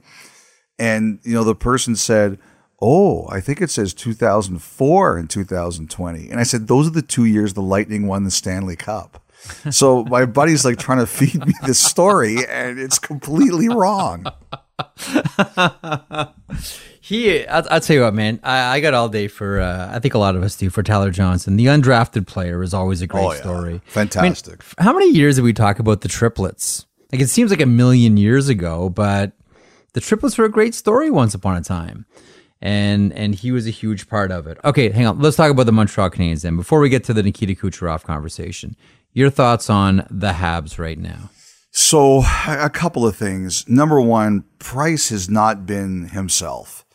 And 0.77 1.19
you 1.23 1.33
know, 1.33 1.45
the 1.45 1.55
person 1.55 1.95
said, 1.95 2.37
"Oh, 2.81 3.25
I 3.29 3.39
think 3.39 3.61
it 3.61 3.71
says 3.71 3.93
2004 3.93 5.17
and 5.17 5.29
2020." 5.29 6.29
And 6.29 6.41
I 6.41 6.43
said, 6.43 6.67
"Those 6.67 6.87
are 6.87 6.91
the 6.91 7.01
two 7.01 7.23
years 7.23 7.53
the 7.53 7.61
Lightning 7.61 8.05
won 8.05 8.25
the 8.25 8.31
Stanley 8.31 8.75
Cup." 8.75 9.24
So 9.71 10.03
my 10.05 10.25
buddy's 10.25 10.63
like 10.65 10.77
trying 10.77 10.99
to 10.99 11.07
feed 11.07 11.45
me 11.45 11.53
this 11.65 11.79
story, 11.79 12.37
and 12.47 12.79
it's 12.79 12.99
completely 12.99 13.69
wrong. 13.69 14.25
He, 17.01 17.45
I'll, 17.47 17.63
I'll 17.69 17.79
tell 17.81 17.95
you 17.95 18.01
what, 18.01 18.15
man. 18.15 18.39
I, 18.43 18.77
I 18.77 18.79
got 18.79 18.93
all 18.95 19.09
day 19.09 19.27
for. 19.27 19.59
Uh, 19.59 19.89
I 19.93 19.99
think 19.99 20.15
a 20.15 20.17
lot 20.17 20.35
of 20.35 20.41
us 20.41 20.55
do 20.55 20.69
for 20.71 20.81
Tyler 20.81 21.11
Johnson. 21.11 21.55
The 21.55 21.67
undrafted 21.67 22.25
player 22.25 22.63
is 22.63 22.73
always 22.73 23.01
a 23.03 23.07
great 23.07 23.23
Oh, 23.23 23.31
yeah. 23.33 23.39
story. 23.41 23.81
Fantastic. 23.85 24.63
I 24.77 24.81
mean, 24.81 24.85
how 24.87 24.93
many 24.93 25.11
years 25.11 25.35
did 25.35 25.43
we 25.43 25.53
talk 25.53 25.77
about 25.77 26.01
the 26.01 26.07
triplets? 26.07 26.87
Like 27.11 27.21
it 27.21 27.27
seems 27.27 27.51
like 27.51 27.61
a 27.61 27.67
million 27.67 28.17
years 28.17 28.49
ago, 28.49 28.89
but 28.89 29.33
the 29.93 30.01
triplets 30.01 30.37
were 30.39 30.45
a 30.45 30.49
great 30.51 30.73
story 30.73 31.11
once 31.11 31.35
upon 31.35 31.57
a 31.57 31.61
time, 31.61 32.07
and 32.59 33.13
and 33.13 33.35
he 33.35 33.51
was 33.51 33.67
a 33.67 33.71
huge 33.71 34.09
part 34.09 34.31
of 34.31 34.47
it. 34.47 34.57
Okay, 34.65 34.89
hang 34.89 35.05
on. 35.05 35.19
Let's 35.19 35.37
talk 35.37 35.51
about 35.51 35.67
the 35.67 35.71
Montreal 35.71 36.09
Canadiens 36.09 36.41
then. 36.41 36.57
Before 36.57 36.79
we 36.79 36.89
get 36.89 37.03
to 37.03 37.13
the 37.13 37.21
Nikita 37.21 37.53
Kucherov 37.53 38.03
conversation, 38.03 38.75
your 39.15 39.31
thoughts 39.31 39.69
on 39.69 40.05
the 40.11 40.33
Habs 40.33 40.77
right 40.77 40.99
now? 40.99 41.31
So, 41.71 42.23
a 42.47 42.69
couple 42.69 43.07
of 43.07 43.15
things. 43.15 43.67
Number 43.67 43.99
one, 43.99 44.43
Price 44.59 45.09
has 45.09 45.29
not 45.29 45.65
been 45.65 46.09
himself. 46.09 46.85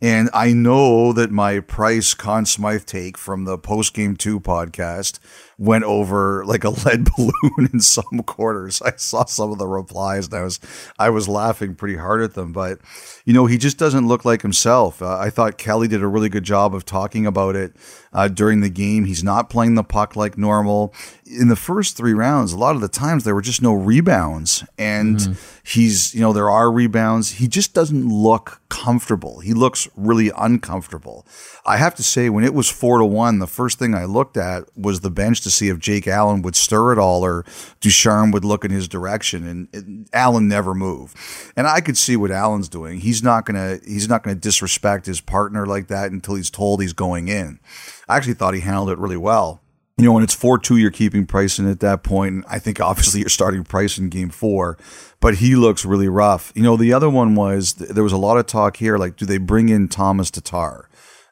And 0.00 0.28
I 0.34 0.52
know 0.52 1.12
that 1.12 1.30
my 1.30 1.60
Price 1.60 2.14
Conn 2.14 2.46
Smythe 2.46 2.84
take 2.84 3.16
from 3.16 3.44
the 3.44 3.56
post 3.56 3.94
game 3.94 4.16
two 4.16 4.40
podcast 4.40 5.20
went 5.58 5.82
over 5.84 6.44
like 6.46 6.62
a 6.64 6.70
lead 6.86 7.08
balloon 7.16 7.68
in 7.72 7.80
some 7.80 8.22
quarters. 8.24 8.80
I 8.80 8.92
saw 8.96 9.24
some 9.24 9.50
of 9.52 9.58
the 9.58 9.66
replies 9.66 10.26
and 10.26 10.34
I 10.34 10.42
was 10.42 10.60
I 10.98 11.10
was 11.10 11.28
laughing 11.28 11.74
pretty 11.74 11.96
hard 11.96 12.22
at 12.22 12.34
them. 12.34 12.52
But 12.52 12.78
you 13.24 13.34
know, 13.34 13.46
he 13.46 13.58
just 13.58 13.76
doesn't 13.76 14.06
look 14.06 14.24
like 14.24 14.42
himself. 14.42 15.02
Uh, 15.02 15.18
I 15.18 15.30
thought 15.30 15.58
Kelly 15.58 15.88
did 15.88 16.02
a 16.02 16.06
really 16.06 16.28
good 16.28 16.44
job 16.44 16.74
of 16.74 16.86
talking 16.86 17.26
about 17.26 17.56
it 17.56 17.74
uh, 18.12 18.28
during 18.28 18.60
the 18.60 18.70
game. 18.70 19.04
He's 19.04 19.24
not 19.24 19.50
playing 19.50 19.74
the 19.74 19.84
puck 19.84 20.16
like 20.16 20.38
normal. 20.38 20.94
In 21.26 21.48
the 21.48 21.56
first 21.56 21.96
three 21.96 22.14
rounds, 22.14 22.52
a 22.52 22.58
lot 22.58 22.74
of 22.74 22.80
the 22.80 22.88
times 22.88 23.24
there 23.24 23.34
were 23.34 23.42
just 23.42 23.60
no 23.60 23.74
rebounds, 23.74 24.64
and 24.78 25.36
he's 25.62 26.14
you 26.14 26.20
know 26.20 26.32
there 26.32 26.48
are 26.48 26.70
rebounds. 26.70 27.32
He 27.32 27.48
just 27.48 27.74
doesn't 27.74 28.08
look 28.08 28.60
comfortable. 28.68 29.40
He 29.40 29.52
looks 29.52 29.88
really 29.96 30.30
uncomfortable. 30.36 31.26
I 31.66 31.76
have 31.76 31.94
to 31.96 32.02
say, 32.02 32.30
when 32.30 32.44
it 32.44 32.54
was 32.54 32.70
four 32.70 32.98
to 32.98 33.04
one, 33.04 33.40
the 33.40 33.46
first 33.46 33.78
thing 33.78 33.94
I 33.94 34.04
looked 34.04 34.36
at 34.36 34.64
was 34.76 35.00
the 35.00 35.10
bench 35.10 35.42
to 35.48 35.54
see 35.56 35.68
if 35.68 35.78
Jake 35.78 36.06
Allen 36.06 36.42
would 36.42 36.56
stir 36.56 36.92
at 36.92 36.98
all 36.98 37.24
or 37.24 37.44
Ducharme 37.80 38.30
would 38.32 38.44
look 38.44 38.64
in 38.64 38.70
his 38.70 38.88
direction, 38.88 39.68
and, 39.72 40.08
Allen 40.12 40.48
never 40.48 40.74
moved. 40.74 41.16
And 41.56 41.66
I 41.66 41.80
could 41.80 41.96
see 41.96 42.16
what 42.16 42.30
Allen's 42.30 42.68
doing. 42.68 43.00
He's 43.00 43.22
not 43.22 43.44
gonna 43.44 43.78
he's 43.84 44.08
not 44.08 44.22
gonna 44.22 44.36
disrespect 44.36 45.06
his 45.06 45.20
partner 45.20 45.66
like 45.66 45.88
that 45.88 46.10
until 46.10 46.34
he's 46.34 46.50
told 46.50 46.80
he's 46.80 46.92
going 46.92 47.28
in. 47.28 47.60
I 48.08 48.16
actually 48.16 48.34
thought 48.34 48.54
he 48.54 48.60
handled 48.60 48.90
it 48.90 48.98
really 48.98 49.16
well. 49.16 49.60
You 49.98 50.04
know, 50.04 50.12
when 50.12 50.22
it's 50.22 50.34
4 50.34 50.58
2, 50.58 50.76
you're 50.76 50.92
keeping 50.92 51.26
Price 51.26 51.58
in 51.58 51.68
at 51.68 51.80
that 51.80 52.04
point. 52.04 52.34
And 52.34 52.44
I 52.48 52.58
think 52.58 52.80
obviously 52.80 53.20
you're 53.20 53.28
starting 53.28 53.64
Price 53.64 53.98
in 53.98 54.08
game 54.08 54.30
four, 54.30 54.78
but 55.20 55.36
he 55.36 55.56
looks 55.56 55.84
really 55.84 56.08
rough. 56.08 56.52
You 56.54 56.62
know, 56.62 56.76
the 56.76 56.92
other 56.92 57.10
one 57.10 57.34
was 57.34 57.74
there 57.74 58.04
was 58.04 58.12
a 58.12 58.18
lot 58.18 58.38
of 58.38 58.46
talk 58.46 58.76
here 58.76 58.96
like, 58.96 59.16
do 59.16 59.26
they 59.26 59.38
bring 59.38 59.68
in 59.68 59.88
Tomas 59.88 60.30
Tatar? 60.30 60.87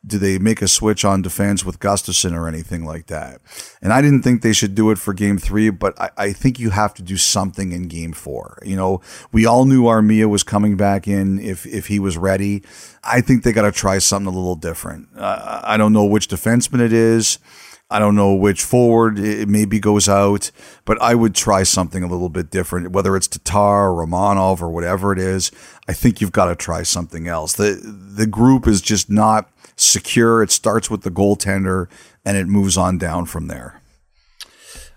Do 0.07 0.19
they 0.19 0.38
make 0.38 0.62
a 0.62 0.69
switch 0.69 1.05
on 1.05 1.23
defense 1.23 1.64
with 1.64 1.81
Gustafsson 1.81 2.33
or 2.33 2.47
anything 2.47 2.85
like 2.85 3.07
that? 3.07 3.40
And 3.83 3.92
I 3.92 4.01
didn't 4.01 4.23
think 4.23 4.42
they 4.42 4.53
should 4.53 4.75
do 4.75 4.90
it 4.90 4.99
for 4.99 5.12
game 5.12 5.38
three, 5.38 5.71
but 5.71 6.01
I, 6.01 6.11
I 6.16 6.33
think 6.33 6.59
you 6.59 6.71
have 6.71 6.95
to 6.95 7.03
do 7.03 7.16
something 7.16 7.73
in 7.73 7.88
game 7.88 8.12
four. 8.12 8.59
You 8.64 8.77
know, 8.77 9.01
we 9.33 9.47
all 9.47 9.64
knew 9.64 9.85
Armia 9.85 10.29
was 10.29 10.42
coming 10.42 10.77
back 10.77 11.09
in 11.09 11.38
if, 11.40 11.66
if 11.66 11.88
he 11.88 11.99
was 11.99 12.16
ready. 12.16 12.62
I 13.03 13.21
think 13.21 13.42
they 13.42 13.53
got 13.53 13.62
to 13.62 13.73
try 13.73 13.99
something 13.99 14.33
a 14.33 14.37
little 14.37 14.57
different. 14.57 15.09
Uh, 15.16 15.61
I 15.64 15.77
don't 15.77 15.92
know 15.92 16.05
which 16.05 16.29
defenseman 16.29 16.81
it 16.81 16.92
is. 16.92 17.38
I 17.88 18.01
don't 18.01 18.16
know 18.16 18.35
which 18.35 18.64
forward 18.64 19.16
it 19.19 19.49
maybe 19.49 19.79
goes 19.79 20.09
out, 20.09 20.51
but 20.85 21.01
I 21.01 21.14
would 21.14 21.37
try 21.37 21.62
something 21.62 22.03
a 22.03 22.09
little 22.09 22.29
bit 22.29 22.51
different, 22.51 22.90
whether 22.90 23.16
it's 23.16 23.29
Tatar 23.29 23.90
or 23.90 24.05
Romanov 24.05 24.61
or 24.61 24.69
whatever 24.71 25.12
it 25.12 25.21
is. 25.21 25.53
I 25.87 25.92
think 25.92 26.21
you've 26.21 26.33
got 26.33 26.47
to 26.47 26.57
try 26.57 26.83
something 26.83 27.29
else. 27.29 27.53
The 27.53 27.81
the 27.81 28.27
group 28.27 28.66
is 28.66 28.81
just 28.81 29.09
not 29.09 29.56
secure. 29.76 30.42
It 30.42 30.50
starts 30.50 30.90
with 30.90 31.02
the 31.02 31.10
goaltender 31.10 31.88
and 32.24 32.36
it 32.36 32.46
moves 32.46 32.76
on 32.76 32.98
down 32.98 33.26
from 33.26 33.48
there. 33.48 33.80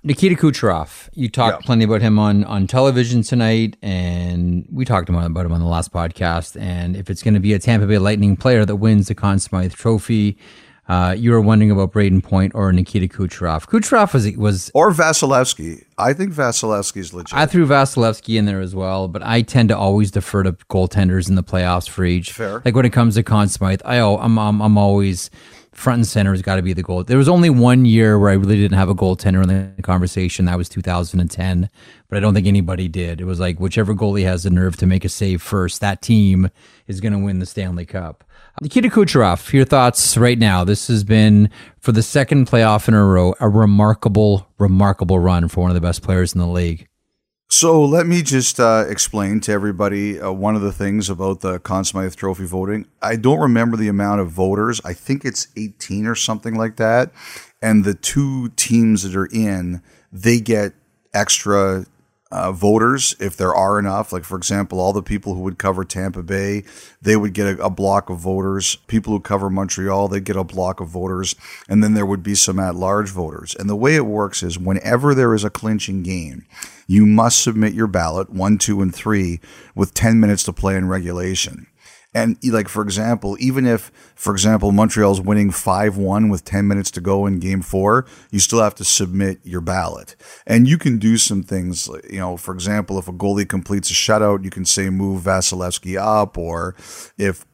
Nikita 0.02 0.36
Kucherov, 0.36 1.10
you 1.14 1.28
talked 1.28 1.62
Yeah. 1.64 1.66
plenty 1.66 1.84
about 1.84 2.02
him 2.02 2.18
on, 2.18 2.46
on 2.46 2.68
television 2.68 3.22
tonight, 3.22 3.76
and 3.82 4.66
we 4.72 4.86
talked 4.86 5.10
about, 5.10 5.26
about 5.26 5.46
him 5.46 5.52
on 5.52 5.60
the 5.60 5.66
last 5.68 5.92
podcast. 5.92 6.60
And 6.60 6.96
if 6.96 7.10
it's 7.10 7.22
going 7.22 7.34
to 7.34 7.42
be 7.42 7.52
a 7.52 7.60
Tampa 7.60 7.86
Bay 7.86 7.98
Lightning 7.98 8.38
player 8.38 8.64
that 8.64 8.78
wins 8.78 9.10
the 9.10 9.16
Conn 9.16 9.40
Smythe 9.40 9.74
Trophy, 9.74 10.38
uh, 10.90 11.14
you 11.16 11.32
were 11.32 11.40
wondering 11.40 11.70
about 11.70 11.94
Brayden 11.94 12.24
Point 12.24 12.54
or 12.56 12.74
Nikita 12.74 13.08
Kucherov. 13.08 13.68
Kucherov 13.68 14.14
was 14.14 14.36
was 14.36 14.72
Or 14.74 14.92
Vasilevskiy. 14.92 15.86
I 16.00 16.14
think 16.14 16.34
Vasilevskiy's 16.34 17.14
legit. 17.14 17.38
I 17.38 17.46
threw 17.46 17.68
Vasilevskiy 17.68 18.38
in 18.38 18.46
there 18.46 18.60
as 18.60 18.74
well, 18.74 19.08
but 19.08 19.22
I 19.22 19.44
tend 19.44 19.70
to 19.70 19.78
always 19.78 20.10
defer 20.10 20.44
to 20.44 20.54
goaltenders 20.54 21.30
in 21.30 21.36
the 21.36 21.44
playoffs 21.44 21.88
for 21.88 22.04
each. 22.04 22.34
Fair. 22.34 22.64
Like 22.66 22.76
when 22.76 22.86
it 22.86 22.94
comes 22.94 23.16
to 23.16 23.24
Conn 23.24 23.50
Smythe, 23.50 23.82
I 23.86 24.00
oh, 24.00 24.18
I'm, 24.18 24.40
I'm 24.40 24.62
I'm 24.62 24.78
always 24.80 25.30
front 25.80 26.00
and 26.00 26.08
center 26.08 26.32
has 26.32 26.42
got 26.42 26.56
to 26.56 26.62
be 26.62 26.74
the 26.74 26.84
goal. 26.84 27.04
There 27.04 27.18
was 27.18 27.30
only 27.30 27.50
one 27.50 27.86
year 27.86 28.20
where 28.20 28.30
I 28.30 28.34
really 28.34 28.58
didn't 28.58 28.78
have 28.78 28.90
a 28.90 28.96
goaltender 28.96 29.42
in 29.42 29.76
the 29.76 29.82
conversation. 29.82 30.46
That 30.46 30.58
was 30.58 30.68
2010, 30.68 31.70
but 32.10 32.18
I 32.18 32.20
don't 32.20 32.34
think 32.34 32.48
anybody 32.48 32.88
did. 32.88 33.22
It 33.22 33.26
was 33.26 33.40
like 33.40 33.60
whichever 33.60 33.94
goalie 33.94 34.24
has 34.24 34.44
the 34.44 34.50
nerve 34.50 34.76
to 34.78 34.86
make 34.86 35.06
a 35.06 35.10
save 35.10 35.42
first, 35.42 35.80
that 35.82 36.02
team 36.02 36.50
is 36.88 37.00
going 37.00 37.14
to 37.14 37.20
win 37.20 37.40
the 37.40 37.46
Stanley 37.46 37.86
Cup. 37.86 38.24
Nikita 38.62 38.90
Kucherov, 38.90 39.54
your 39.54 39.64
thoughts 39.64 40.18
right 40.18 40.38
now. 40.38 40.66
This 40.66 40.88
has 40.88 41.06
been 41.06 41.50
for 41.80 41.94
the 41.94 42.04
second 42.04 42.48
playoff 42.48 42.90
in 42.90 42.94
a 42.94 43.06
row, 43.06 43.34
a 43.40 43.48
remarkable, 43.48 44.48
remarkable 44.58 45.18
run 45.18 45.48
for 45.48 45.62
one 45.62 45.72
of 45.72 45.76
the 45.76 45.82
best 45.82 46.02
players 46.02 46.34
in 46.34 46.40
the 46.40 46.48
league. 46.48 46.86
So 47.48 47.84
let 47.84 48.06
me 48.06 48.22
just 48.22 48.60
uh, 48.60 48.86
explain 48.88 49.40
to 49.42 49.54
everybody 49.54 50.20
uh, 50.20 50.32
one 50.32 50.56
of 50.56 50.62
the 50.62 50.74
things 50.74 51.10
about 51.10 51.40
the 51.40 51.60
Conn 51.60 51.86
Smythe 51.86 52.16
Trophy 52.16 52.46
voting. 52.46 52.86
I 53.02 53.16
don't 53.16 53.40
remember 53.40 53.78
the 53.78 53.88
amount 53.88 54.20
of 54.20 54.30
voters. 54.30 54.82
I 54.84 54.94
think 54.94 55.24
it's 55.24 55.48
18 55.56 56.06
or 56.06 56.16
something 56.16 56.56
like 56.56 56.76
that. 56.76 57.12
And 57.62 57.86
the 57.86 57.94
two 57.94 58.50
teams 58.50 59.04
that 59.04 59.16
are 59.16 59.30
in, 59.32 59.82
they 60.12 60.40
get 60.42 60.74
extra 61.14 61.86
uh, 62.32 62.52
voters 62.52 63.16
if 63.20 63.36
there 63.36 63.56
are 63.56 63.80
enough. 63.80 64.14
Like, 64.14 64.24
for 64.24 64.38
example, 64.38 64.80
all 64.80 64.94
the 64.94 65.02
people 65.02 65.34
who 65.34 65.42
would 65.42 65.58
cover 65.58 65.84
Tampa 65.84 66.22
Bay, 66.22 66.64
they 67.02 67.16
would 67.16 67.34
get 67.34 67.60
a, 67.60 67.66
a 67.66 67.70
block 67.70 68.10
of 68.10 68.20
voters. 68.20 68.76
People 68.88 69.14
who 69.14 69.20
cover 69.20 69.50
Montreal, 69.50 70.08
they'd 70.08 70.24
get 70.24 70.36
a 70.36 70.44
block 70.44 70.80
of 70.80 70.90
voters. 70.90 71.36
And 71.68 71.84
then 71.84 71.94
there 71.94 72.06
would 72.06 72.24
be 72.24 72.36
some 72.36 72.60
at 72.60 72.76
large 72.76 73.10
voters. 73.10 73.56
And 73.56 73.70
the 73.70 73.76
way 73.76 73.96
it 73.96 74.06
works 74.06 74.44
is 74.44 74.60
whenever 74.60 75.16
there 75.16 75.34
is 75.34 75.44
a 75.44 75.50
clinching 75.50 76.04
game, 76.04 76.46
you 76.88 77.06
must 77.06 77.42
submit 77.42 77.74
your 77.74 77.88
ballot, 77.88 78.30
one, 78.30 78.58
two, 78.58 78.82
and 78.82 78.94
three, 78.94 79.40
with 79.76 79.94
10 79.94 80.20
minutes 80.20 80.44
to 80.44 80.54
play 80.54 80.76
in 80.76 80.88
regulation. 80.88 81.68
And 82.14 82.38
like 82.44 82.68
for 82.68 82.82
example, 82.82 83.38
even 83.40 83.68
if, 83.68 83.92
for 84.16 84.34
example, 84.34 84.72
Montreal's 84.72 85.22
winning 85.22 85.52
five 85.52 85.96
one 85.96 86.30
with 86.30 86.44
ten 86.44 86.68
minutes 86.68 86.90
to 86.92 87.02
go 87.02 87.28
in 87.28 87.40
Game 87.40 87.62
Four, 87.62 88.08
you 88.32 88.40
still 88.40 88.64
have 88.64 88.74
to 88.76 88.84
submit 88.84 89.40
your 89.44 89.62
ballot. 89.62 90.16
And 90.48 90.68
you 90.68 90.80
can 90.80 90.98
do 90.98 91.18
some 91.18 91.44
things. 91.44 91.88
You 92.10 92.20
know, 92.20 92.36
for 92.36 92.54
example, 92.54 92.98
if 92.98 93.08
a 93.08 93.14
goalie 93.14 93.48
completes 93.48 93.92
a 93.92 93.94
shutout, 93.94 94.44
you 94.44 94.50
can 94.50 94.66
say 94.66 94.90
move 94.90 95.24
Vasilevskiy 95.24 96.00
up, 96.00 96.36
or 96.36 96.76
if 97.18 97.46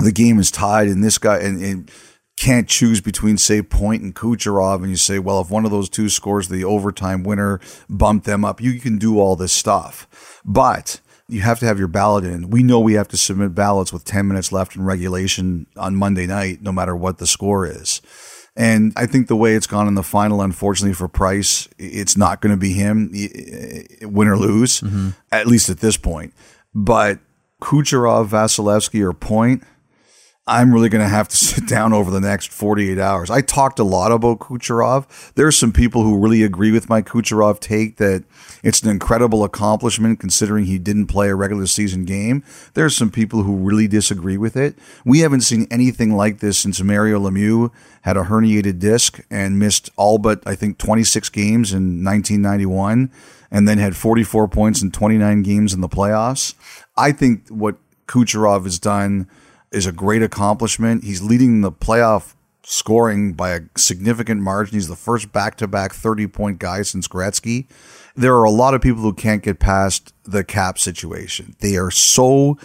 the 0.00 0.12
game 0.12 0.40
is 0.40 0.50
tied 0.50 0.88
and 0.88 1.04
this 1.04 1.18
guy 1.18 1.38
and, 1.38 1.62
and 1.62 1.90
can't 2.36 2.68
choose 2.68 3.00
between 3.00 3.38
say 3.38 3.62
Point 3.62 4.02
and 4.02 4.12
Kucherov, 4.12 4.80
and 4.80 4.90
you 4.90 4.96
say, 4.96 5.20
well, 5.20 5.40
if 5.40 5.50
one 5.50 5.64
of 5.64 5.70
those 5.70 5.88
two 5.88 6.08
scores 6.08 6.48
the 6.48 6.64
overtime 6.64 7.22
winner, 7.22 7.60
bump 7.88 8.24
them 8.24 8.44
up. 8.44 8.60
You 8.60 8.80
can 8.80 8.98
do 8.98 9.20
all 9.20 9.36
this 9.36 9.52
stuff, 9.52 10.42
but 10.44 11.00
you 11.28 11.40
have 11.40 11.58
to 11.60 11.66
have 11.66 11.78
your 11.78 11.88
ballot 11.88 12.24
in. 12.24 12.50
We 12.50 12.62
know 12.62 12.80
we 12.80 12.94
have 12.94 13.08
to 13.08 13.16
submit 13.16 13.54
ballots 13.54 13.92
with 13.92 14.04
10 14.04 14.28
minutes 14.28 14.52
left 14.52 14.76
in 14.76 14.84
regulation 14.84 15.66
on 15.76 15.96
Monday 15.96 16.26
night, 16.26 16.62
no 16.62 16.72
matter 16.72 16.94
what 16.94 17.18
the 17.18 17.26
score 17.26 17.66
is. 17.66 18.02
And 18.56 18.92
I 18.96 19.06
think 19.06 19.26
the 19.26 19.36
way 19.36 19.54
it's 19.54 19.66
gone 19.66 19.88
in 19.88 19.94
the 19.94 20.02
final, 20.02 20.40
unfortunately 20.40 20.94
for 20.94 21.08
Price, 21.08 21.68
it's 21.78 22.16
not 22.16 22.40
going 22.40 22.54
to 22.54 22.60
be 22.60 22.72
him, 22.72 23.10
win 24.02 24.28
or 24.28 24.36
lose, 24.36 24.80
mm-hmm. 24.80 25.10
at 25.32 25.46
least 25.46 25.70
at 25.70 25.80
this 25.80 25.96
point. 25.96 26.32
But 26.74 27.18
Kucherov, 27.60 28.28
Vasilevskiy, 28.28 29.02
or 29.02 29.12
Point, 29.12 29.64
I'm 30.46 30.74
really 30.74 30.90
going 30.90 31.02
to 31.02 31.08
have 31.08 31.28
to 31.28 31.36
sit 31.44 31.66
down 31.66 31.92
over 31.92 32.10
the 32.10 32.20
next 32.20 32.52
48 32.52 32.98
hours. 32.98 33.30
I 33.30 33.40
talked 33.40 33.78
a 33.78 33.84
lot 33.84 34.12
about 34.12 34.40
Kucherov. 34.40 35.32
There's 35.34 35.56
some 35.56 35.72
people 35.72 36.02
who 36.02 36.18
really 36.18 36.42
agree 36.42 36.70
with 36.70 36.88
my 36.88 37.00
Kucherov 37.00 37.60
take 37.60 37.96
that 37.96 38.24
it's 38.62 38.82
an 38.82 38.90
incredible 38.90 39.42
accomplishment 39.42 40.20
considering 40.20 40.66
he 40.66 40.78
didn't 40.78 41.06
play 41.06 41.28
a 41.28 41.34
regular 41.34 41.66
season 41.66 42.04
game. 42.04 42.44
There's 42.74 42.94
some 42.94 43.10
people 43.10 43.42
who 43.42 43.56
really 43.56 43.88
disagree 43.88 44.36
with 44.36 44.56
it. 44.56 44.76
We 45.04 45.20
haven't 45.20 45.42
seen 45.42 45.66
anything 45.70 46.14
like 46.14 46.40
this 46.40 46.58
since 46.58 46.82
Mario 46.82 47.18
Lemieux 47.20 47.70
had 48.02 48.18
a 48.18 48.24
herniated 48.24 48.78
disc 48.78 49.20
and 49.30 49.58
missed 49.58 49.88
all 49.96 50.18
but, 50.18 50.42
I 50.46 50.54
think, 50.54 50.76
26 50.76 51.30
games 51.30 51.72
in 51.72 52.04
1991 52.04 53.10
and 53.50 53.68
then 53.68 53.78
had 53.78 53.96
44 53.96 54.48
points 54.48 54.82
in 54.82 54.90
29 54.90 55.42
games 55.42 55.72
in 55.72 55.80
the 55.80 55.88
playoffs. 55.88 56.54
I 56.96 57.12
think 57.12 57.48
what 57.48 57.76
Kucherov 58.06 58.64
has 58.64 58.78
done 58.78 59.26
is 59.74 59.86
a 59.86 59.92
great 59.92 60.22
accomplishment. 60.22 61.04
He's 61.04 61.22
leading 61.22 61.60
the 61.60 61.72
playoff 61.72 62.34
scoring 62.62 63.32
by 63.34 63.50
a 63.50 63.60
significant 63.76 64.40
margin. 64.40 64.74
He's 64.76 64.88
the 64.88 64.96
first 64.96 65.32
back 65.32 65.56
to 65.58 65.66
back 65.68 65.92
30 65.92 66.26
point 66.28 66.58
guy 66.58 66.82
since 66.82 67.06
Gretzky. 67.08 67.66
There 68.16 68.34
are 68.36 68.44
a 68.44 68.50
lot 68.50 68.74
of 68.74 68.80
people 68.80 69.02
who 69.02 69.12
can't 69.12 69.42
get 69.42 69.58
past 69.58 70.14
the 70.24 70.44
cap 70.44 70.78
situation. 70.78 71.56
They 71.60 71.76
are 71.76 71.90
so 71.90 72.56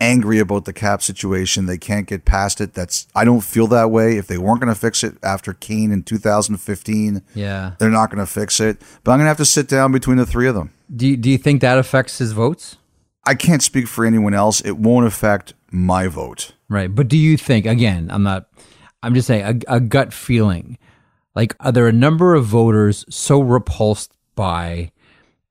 angry 0.00 0.40
about 0.40 0.64
the 0.64 0.72
cap 0.72 1.00
situation. 1.00 1.66
They 1.66 1.78
can't 1.78 2.08
get 2.08 2.24
past 2.24 2.60
it. 2.60 2.74
That's 2.74 3.06
I 3.14 3.24
don't 3.24 3.40
feel 3.42 3.68
that 3.68 3.90
way. 3.90 4.16
If 4.16 4.26
they 4.26 4.36
weren't 4.38 4.60
going 4.60 4.74
to 4.74 4.78
fix 4.78 5.04
it 5.04 5.14
after 5.22 5.54
Kane 5.54 5.92
in 5.92 6.02
2015, 6.02 7.22
Yeah. 7.34 7.74
they're 7.78 7.90
not 7.90 8.10
going 8.10 8.18
to 8.18 8.30
fix 8.30 8.58
it. 8.60 8.80
But 9.04 9.12
I'm 9.12 9.18
going 9.18 9.26
to 9.26 9.28
have 9.28 9.36
to 9.38 9.44
sit 9.44 9.68
down 9.68 9.92
between 9.92 10.16
the 10.16 10.26
three 10.26 10.48
of 10.48 10.54
them. 10.56 10.72
Do 10.94 11.06
you, 11.06 11.16
do 11.16 11.30
you 11.30 11.38
think 11.38 11.60
that 11.60 11.78
affects 11.78 12.18
his 12.18 12.32
votes? 12.32 12.76
I 13.24 13.34
can't 13.34 13.62
speak 13.62 13.86
for 13.86 14.04
anyone 14.04 14.34
else. 14.34 14.60
It 14.60 14.78
won't 14.78 15.06
affect 15.06 15.54
my 15.70 16.08
vote. 16.08 16.52
Right. 16.68 16.92
But 16.92 17.08
do 17.08 17.16
you 17.16 17.36
think, 17.36 17.66
again, 17.66 18.10
I'm 18.10 18.22
not, 18.22 18.48
I'm 19.02 19.14
just 19.14 19.26
saying 19.26 19.62
a, 19.68 19.76
a 19.76 19.80
gut 19.80 20.12
feeling. 20.12 20.78
Like, 21.34 21.54
are 21.60 21.72
there 21.72 21.86
a 21.86 21.92
number 21.92 22.34
of 22.34 22.44
voters 22.44 23.04
so 23.08 23.40
repulsed 23.40 24.12
by 24.34 24.92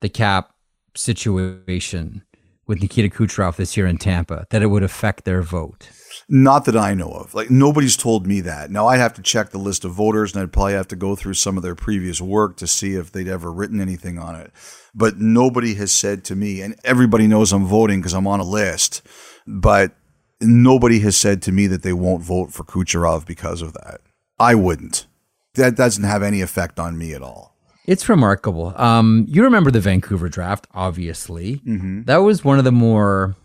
the 0.01 0.09
cap 0.09 0.53
situation 0.95 2.23
with 2.67 2.81
Nikita 2.81 3.09
Kucherov 3.09 3.55
this 3.55 3.75
year 3.75 3.87
in 3.87 3.97
Tampa 3.97 4.45
that 4.49 4.61
it 4.61 4.67
would 4.67 4.83
affect 4.83 5.23
their 5.25 5.41
vote? 5.41 5.89
Not 6.33 6.63
that 6.63 6.77
I 6.77 6.93
know 6.93 7.09
of. 7.09 7.33
Like 7.33 7.51
nobody's 7.51 7.97
told 7.97 8.25
me 8.25 8.39
that. 8.39 8.71
Now 8.71 8.87
I'd 8.87 8.99
have 8.99 9.13
to 9.15 9.21
check 9.21 9.49
the 9.49 9.57
list 9.57 9.83
of 9.83 9.91
voters 9.91 10.33
and 10.33 10.41
I'd 10.41 10.53
probably 10.53 10.71
have 10.73 10.87
to 10.87 10.95
go 10.95 11.13
through 11.13 11.33
some 11.33 11.57
of 11.57 11.63
their 11.63 11.75
previous 11.75 12.21
work 12.21 12.55
to 12.57 12.67
see 12.67 12.95
if 12.95 13.11
they'd 13.11 13.27
ever 13.27 13.51
written 13.51 13.81
anything 13.81 14.17
on 14.17 14.35
it. 14.35 14.53
But 14.95 15.17
nobody 15.17 15.73
has 15.73 15.91
said 15.91 16.23
to 16.25 16.35
me, 16.37 16.61
and 16.61 16.79
everybody 16.85 17.27
knows 17.27 17.51
I'm 17.51 17.65
voting 17.65 17.99
because 17.99 18.13
I'm 18.13 18.27
on 18.27 18.39
a 18.39 18.45
list, 18.45 19.01
but 19.45 19.91
nobody 20.39 20.99
has 20.99 21.17
said 21.17 21.41
to 21.43 21.51
me 21.51 21.67
that 21.67 21.83
they 21.83 21.91
won't 21.91 22.23
vote 22.23 22.53
for 22.53 22.63
Kucherov 22.63 23.27
because 23.27 23.61
of 23.61 23.73
that. 23.73 23.99
I 24.39 24.55
wouldn't. 24.55 25.07
That 25.55 25.75
doesn't 25.75 26.05
have 26.05 26.23
any 26.23 26.41
effect 26.41 26.79
on 26.79 26.97
me 26.97 27.13
at 27.13 27.21
all. 27.21 27.57
It's 27.85 28.07
remarkable. 28.07 28.73
Um, 28.77 29.25
you 29.27 29.43
remember 29.43 29.69
the 29.69 29.81
Vancouver 29.81 30.29
draft, 30.29 30.65
obviously. 30.73 31.61
That 32.05 32.17
was 32.17 32.45
one 32.45 32.57
of 32.57 32.63
the 32.63 32.71
more 32.71 33.35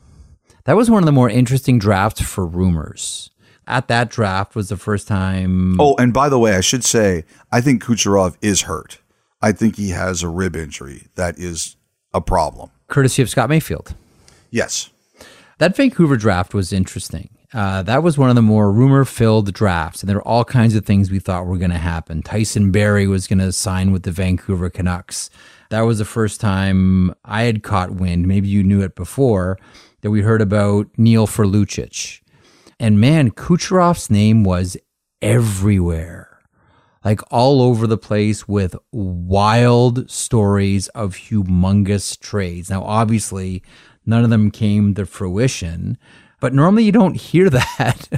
that 0.66 0.76
was 0.76 0.90
one 0.90 1.02
of 1.02 1.06
the 1.06 1.12
more 1.12 1.30
interesting 1.30 1.78
drafts 1.78 2.20
for 2.20 2.44
rumors. 2.44 3.30
At 3.66 3.88
that 3.88 4.10
draft 4.10 4.54
was 4.54 4.68
the 4.68 4.76
first 4.76 5.08
time. 5.08 5.80
Oh, 5.80 5.96
and 5.96 6.12
by 6.12 6.28
the 6.28 6.38
way, 6.38 6.54
I 6.54 6.60
should 6.60 6.84
say, 6.84 7.24
I 7.50 7.60
think 7.60 7.82
Kucherov 7.82 8.36
is 8.40 8.62
hurt. 8.62 8.98
I 9.42 9.52
think 9.52 9.76
he 9.76 9.90
has 9.90 10.22
a 10.22 10.28
rib 10.28 10.54
injury 10.54 11.06
that 11.14 11.38
is 11.38 11.76
a 12.14 12.20
problem. 12.20 12.70
courtesy 12.88 13.22
of 13.22 13.28
Scott 13.28 13.48
Mayfield. 13.48 13.94
Yes. 14.50 14.90
That 15.58 15.76
Vancouver 15.76 16.16
draft 16.16 16.54
was 16.54 16.72
interesting. 16.72 17.30
Uh, 17.52 17.82
that 17.82 18.02
was 18.02 18.18
one 18.18 18.28
of 18.28 18.36
the 18.36 18.42
more 18.42 18.70
rumor 18.70 19.04
filled 19.04 19.52
drafts, 19.52 20.02
and 20.02 20.08
there 20.08 20.16
were 20.16 20.28
all 20.28 20.44
kinds 20.44 20.74
of 20.74 20.84
things 20.84 21.10
we 21.10 21.18
thought 21.18 21.46
were 21.46 21.58
going 21.58 21.70
to 21.70 21.78
happen. 21.78 22.22
Tyson 22.22 22.70
Barrie 22.70 23.06
was 23.06 23.26
going 23.26 23.38
to 23.38 23.52
sign 23.52 23.92
with 23.92 24.02
the 24.02 24.10
Vancouver 24.10 24.68
Canucks. 24.68 25.30
That 25.70 25.82
was 25.82 25.98
the 25.98 26.04
first 26.04 26.40
time 26.40 27.14
I 27.24 27.42
had 27.42 27.62
caught 27.62 27.92
wind. 27.92 28.26
Maybe 28.26 28.48
you 28.48 28.62
knew 28.62 28.82
it 28.82 28.94
before 28.94 29.58
that 30.06 30.12
we 30.12 30.22
heard 30.22 30.40
about 30.40 30.86
Neal 30.96 31.26
for 31.26 31.44
Lucic. 31.44 32.20
And 32.78 33.00
man, 33.00 33.32
Kucherov's 33.32 34.08
name 34.08 34.44
was 34.44 34.76
everywhere 35.20 36.44
like 37.04 37.20
all 37.32 37.60
over 37.60 37.88
the 37.88 37.98
place 37.98 38.46
with 38.46 38.76
wild 38.92 40.08
stories 40.08 40.86
of 40.88 41.16
humongous 41.16 42.16
trades. 42.20 42.70
Now, 42.70 42.84
obviously, 42.84 43.64
none 44.04 44.22
of 44.22 44.30
them 44.30 44.52
came 44.52 44.94
to 44.94 45.06
fruition, 45.06 45.98
but 46.38 46.54
normally 46.54 46.84
you 46.84 46.92
don't 46.92 47.16
hear 47.16 47.50
that 47.78 48.08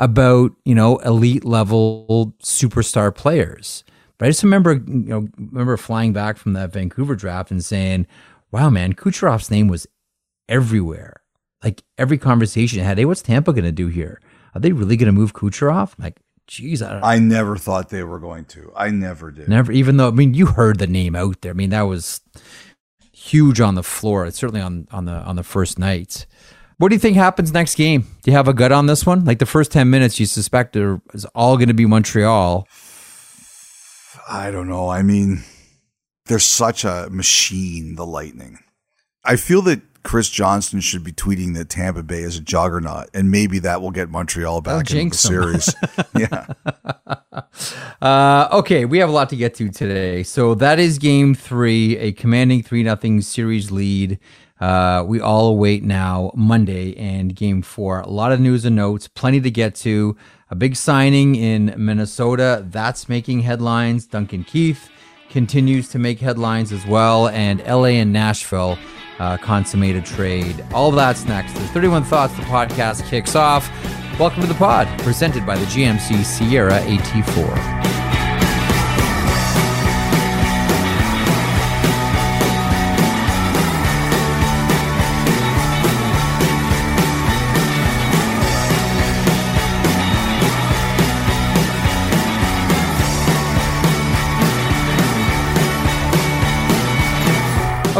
about, 0.00 0.50
you 0.64 0.74
know, 0.74 0.96
elite 0.98 1.44
level 1.44 2.34
superstar 2.42 3.14
players. 3.14 3.84
But 4.18 4.26
I 4.26 4.30
just 4.30 4.42
remember, 4.42 4.72
you 4.72 4.82
know, 4.84 5.28
remember 5.38 5.76
flying 5.76 6.12
back 6.12 6.38
from 6.38 6.54
that 6.54 6.72
Vancouver 6.72 7.14
draft 7.14 7.52
and 7.52 7.64
saying, 7.64 8.08
wow, 8.50 8.68
man, 8.68 8.94
Kucherov's 8.94 9.48
name 9.48 9.68
was 9.68 9.86
everywhere. 10.48 11.22
Like 11.66 11.82
every 11.98 12.16
conversation 12.16 12.80
I 12.80 12.84
had, 12.84 12.96
hey, 12.96 13.04
what's 13.06 13.22
Tampa 13.22 13.52
going 13.52 13.64
to 13.64 13.72
do 13.72 13.88
here? 13.88 14.20
Are 14.54 14.60
they 14.60 14.70
really 14.70 14.96
going 14.96 15.08
to 15.08 15.12
move 15.12 15.32
Kucherov? 15.32 15.94
Like, 15.98 16.20
geez, 16.46 16.80
I 16.80 16.92
don't 16.92 17.02
I 17.02 17.18
never 17.18 17.56
thought 17.56 17.88
they 17.88 18.04
were 18.04 18.20
going 18.20 18.44
to. 18.44 18.72
I 18.76 18.90
never 18.90 19.32
did. 19.32 19.48
Never, 19.48 19.72
even 19.72 19.96
though 19.96 20.06
I 20.06 20.12
mean, 20.12 20.32
you 20.32 20.46
heard 20.46 20.78
the 20.78 20.86
name 20.86 21.16
out 21.16 21.40
there. 21.40 21.50
I 21.50 21.54
mean, 21.54 21.70
that 21.70 21.82
was 21.82 22.20
huge 23.12 23.60
on 23.60 23.74
the 23.74 23.82
floor. 23.82 24.26
It's 24.26 24.38
certainly 24.38 24.60
on 24.60 24.86
on 24.92 25.06
the 25.06 25.14
on 25.14 25.34
the 25.34 25.42
first 25.42 25.76
night. 25.76 26.26
What 26.78 26.90
do 26.90 26.94
you 26.94 27.00
think 27.00 27.16
happens 27.16 27.52
next 27.52 27.74
game? 27.74 28.02
Do 28.22 28.30
you 28.30 28.36
have 28.36 28.46
a 28.46 28.54
gut 28.54 28.70
on 28.70 28.86
this 28.86 29.04
one? 29.04 29.24
Like 29.24 29.40
the 29.40 29.46
first 29.46 29.72
ten 29.72 29.90
minutes, 29.90 30.20
you 30.20 30.26
suspect 30.26 30.76
it 30.76 31.00
is 31.14 31.24
all 31.34 31.56
going 31.56 31.66
to 31.66 31.74
be 31.74 31.86
Montreal. 31.86 32.68
I 34.28 34.52
don't 34.52 34.68
know. 34.68 34.88
I 34.88 35.02
mean, 35.02 35.42
they're 36.26 36.38
such 36.38 36.84
a 36.84 37.08
machine, 37.10 37.96
the 37.96 38.06
Lightning. 38.06 38.60
I 39.24 39.34
feel 39.34 39.62
that 39.62 39.82
Chris 40.06 40.30
Johnston 40.30 40.78
should 40.78 41.02
be 41.02 41.10
tweeting 41.10 41.54
that 41.54 41.68
Tampa 41.68 42.00
Bay 42.00 42.22
is 42.22 42.36
a 42.38 42.40
juggernaut, 42.40 43.10
and 43.12 43.28
maybe 43.28 43.58
that 43.58 43.82
will 43.82 43.90
get 43.90 44.08
Montreal 44.08 44.60
back 44.60 44.88
in 44.92 45.08
the 45.08 45.16
series. 45.16 45.74
yeah. 46.16 46.46
Uh, 48.00 48.48
okay, 48.52 48.84
we 48.84 48.98
have 48.98 49.08
a 49.08 49.12
lot 49.12 49.28
to 49.28 49.36
get 49.36 49.54
to 49.54 49.70
today. 49.70 50.22
So 50.22 50.54
that 50.56 50.78
is 50.78 50.98
game 50.98 51.34
three, 51.34 51.96
a 51.96 52.12
commanding 52.12 52.62
three 52.62 52.82
nothing 52.82 53.20
series 53.20 53.70
lead. 53.70 54.18
Uh, 54.60 55.02
we 55.06 55.20
all 55.20 55.48
await 55.48 55.82
now 55.82 56.30
Monday 56.34 56.94
and 56.96 57.34
game 57.34 57.62
four. 57.62 58.00
A 58.00 58.08
lot 58.08 58.32
of 58.32 58.40
news 58.40 58.64
and 58.64 58.76
notes, 58.76 59.08
plenty 59.08 59.40
to 59.40 59.50
get 59.50 59.74
to. 59.76 60.16
A 60.50 60.54
big 60.54 60.76
signing 60.76 61.34
in 61.34 61.74
Minnesota 61.76 62.64
that's 62.68 63.08
making 63.08 63.40
headlines. 63.40 64.06
Duncan 64.06 64.44
Keith 64.44 64.88
continues 65.36 65.86
to 65.86 65.98
make 65.98 66.18
headlines 66.18 66.72
as 66.72 66.86
well, 66.86 67.28
and 67.28 67.60
LA 67.66 68.00
and 68.00 68.10
Nashville 68.10 68.78
uh, 69.18 69.36
consummate 69.36 69.94
a 69.94 70.00
trade. 70.00 70.64
All 70.72 70.88
of 70.88 70.94
that's 70.94 71.26
next. 71.26 71.52
There's 71.52 71.70
31 71.72 72.04
Thoughts. 72.04 72.34
The 72.36 72.42
podcast 72.44 73.06
kicks 73.10 73.36
off. 73.36 73.68
Welcome 74.18 74.40
to 74.40 74.48
the 74.48 74.54
pod, 74.54 74.88
presented 75.00 75.44
by 75.44 75.58
the 75.58 75.66
GMC 75.66 76.24
Sierra 76.24 76.80
AT4. 76.80 78.05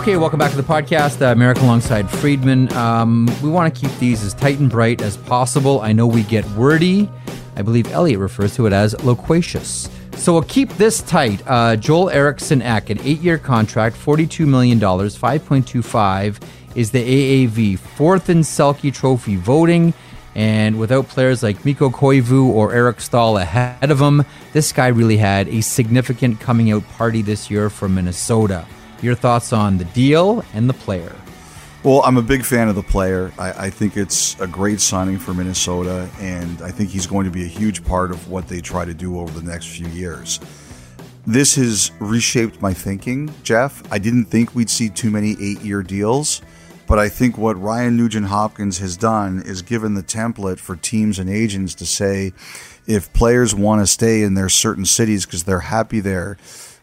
Okay, 0.07 0.17
welcome 0.17 0.39
back 0.39 0.53
to 0.53 0.57
the 0.57 0.63
podcast. 0.63 1.21
Uh, 1.21 1.33
America 1.33 1.63
alongside 1.63 2.09
Friedman. 2.09 2.73
Um, 2.75 3.29
we 3.43 3.49
want 3.49 3.75
to 3.75 3.81
keep 3.81 3.91
these 3.99 4.23
as 4.23 4.35
tight 4.35 4.61
and 4.61 4.71
bright 4.71 5.03
as 5.03 5.17
possible. 5.17 5.81
I 5.81 5.91
know 5.91 6.07
we 6.07 6.23
get 6.23 6.49
wordy. 6.51 7.11
I 7.57 7.63
believe 7.63 7.91
Elliot 7.91 8.21
refers 8.21 8.55
to 8.55 8.69
it 8.69 8.73
as 8.73 8.95
loquacious. 9.03 9.91
So 10.13 10.33
we'll 10.33 10.43
keep 10.43 10.71
this 10.75 11.03
tight. 11.03 11.43
Uh, 11.45 11.75
Joel 11.75 12.11
Eriksson 12.11 12.63
Ek, 12.63 12.89
an 12.91 13.01
eight 13.01 13.19
year 13.19 13.37
contract, 13.37 13.97
$42 13.97 14.47
million, 14.47 14.79
5.25 14.79 16.41
is 16.77 16.93
the 16.93 17.49
AAV, 17.49 17.77
fourth 17.77 18.31
in 18.31 18.43
Selke 18.43 18.95
Trophy 18.95 19.35
voting. 19.35 19.93
And 20.37 20.79
without 20.79 21.09
players 21.09 21.43
like 21.43 21.65
Mikko 21.65 21.91
Koivu 21.91 22.47
or 22.47 22.73
Eric 22.73 23.01
Staal 23.01 23.39
ahead 23.39 23.91
of 23.91 24.01
him, 24.01 24.25
this 24.53 24.71
guy 24.71 24.87
really 24.87 25.17
had 25.17 25.49
a 25.49 25.63
significant 25.63 26.39
coming 26.39 26.71
out 26.71 26.89
party 26.91 27.23
this 27.23 27.51
year 27.51 27.69
for 27.69 27.89
Minnesota. 27.89 28.65
Your 29.03 29.15
thoughts 29.15 29.53
on 29.53 29.79
the 29.79 29.85
deal 29.87 30.45
and 30.55 30.69
the 30.69 30.75
player? 30.75 31.15
Well, 31.83 32.03
I'm 32.05 32.17
a 32.17 32.23
big 32.23 32.45
fan 32.45 32.69
of 32.69 32.75
the 32.75 32.83
player. 32.83 33.33
I, 33.39 33.67
I 33.67 33.71
think 33.71 33.97
it's 33.97 34.39
a 34.41 34.47
great 34.47 34.81
signing 34.81 35.19
for 35.19 35.35
Minnesota, 35.35 36.11
and 36.19 36.61
I 36.63 36.71
think 36.71 36.91
he's 36.91 37.07
going 37.07 37.27
to 37.27 37.31
be 37.31 37.45
a 37.45 37.49
huge 37.49 37.85
part 37.85 38.11
of 38.11 38.29
what 38.29 38.49
they 38.49 38.61
try 38.61 38.85
to 38.85 38.95
do 38.95 39.21
over 39.21 39.39
the 39.39 39.49
next 39.49 39.67
few 39.67 39.87
years. 39.89 40.41
This 41.27 41.55
has 41.57 41.93
reshaped 42.01 42.61
my 42.61 42.73
thinking, 42.73 43.33
Jeff. 43.43 43.83
I 43.93 43.99
didn't 43.99 44.27
think 44.27 44.55
we'd 44.55 44.71
see 44.71 44.89
too 44.89 45.11
many 45.11 45.37
eight 45.41 45.61
year 45.61 45.83
deals. 45.83 46.43
But 46.87 46.99
I 47.01 47.09
think 47.09 47.37
what 47.37 47.61
Ryan 47.61 47.97
Nugent 47.97 48.27
Hopkins 48.27 48.79
has 48.79 48.97
done 48.97 49.43
is 49.45 49.63
given 49.63 49.95
the 49.95 50.03
template 50.03 50.59
for 50.59 50.77
teams 50.77 51.19
and 51.19 51.29
agents 51.29 51.75
to 51.77 51.87
say 51.87 52.33
if 52.87 53.13
players 53.13 53.55
want 53.55 53.83
to 53.83 53.87
stay 53.87 54.23
in 54.23 54.35
their 54.35 54.49
certain 54.49 54.85
cities 54.85 55.27
because 55.27 55.43
they're 55.45 55.61
happy 55.61 55.99
there, 55.99 56.37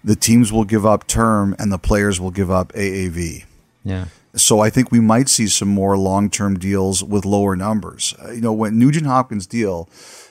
the 0.04 0.16
teams 0.16 0.52
will 0.52 0.66
give 0.66 0.86
up 0.86 1.08
term 1.08 1.56
and 1.58 1.72
the 1.72 1.78
players 1.78 2.20
will 2.20 2.32
give 2.32 2.52
up 2.52 2.74
AAV. 2.74 3.46
Yeah. 3.84 4.06
So 4.36 4.60
I 4.60 4.70
think 4.70 4.92
we 4.92 5.00
might 5.00 5.30
see 5.30 5.48
some 5.48 5.68
more 5.68 5.98
long-term 5.98 6.58
deals 6.58 7.04
with 7.04 7.24
lower 7.26 7.56
numbers. 7.56 8.16
Uh, 8.24 8.32
you 8.32 8.42
know, 8.42 8.54
when 8.54 8.80
Nugent 8.80 9.06
Hopkins 9.06 9.46
deal, 9.46 9.88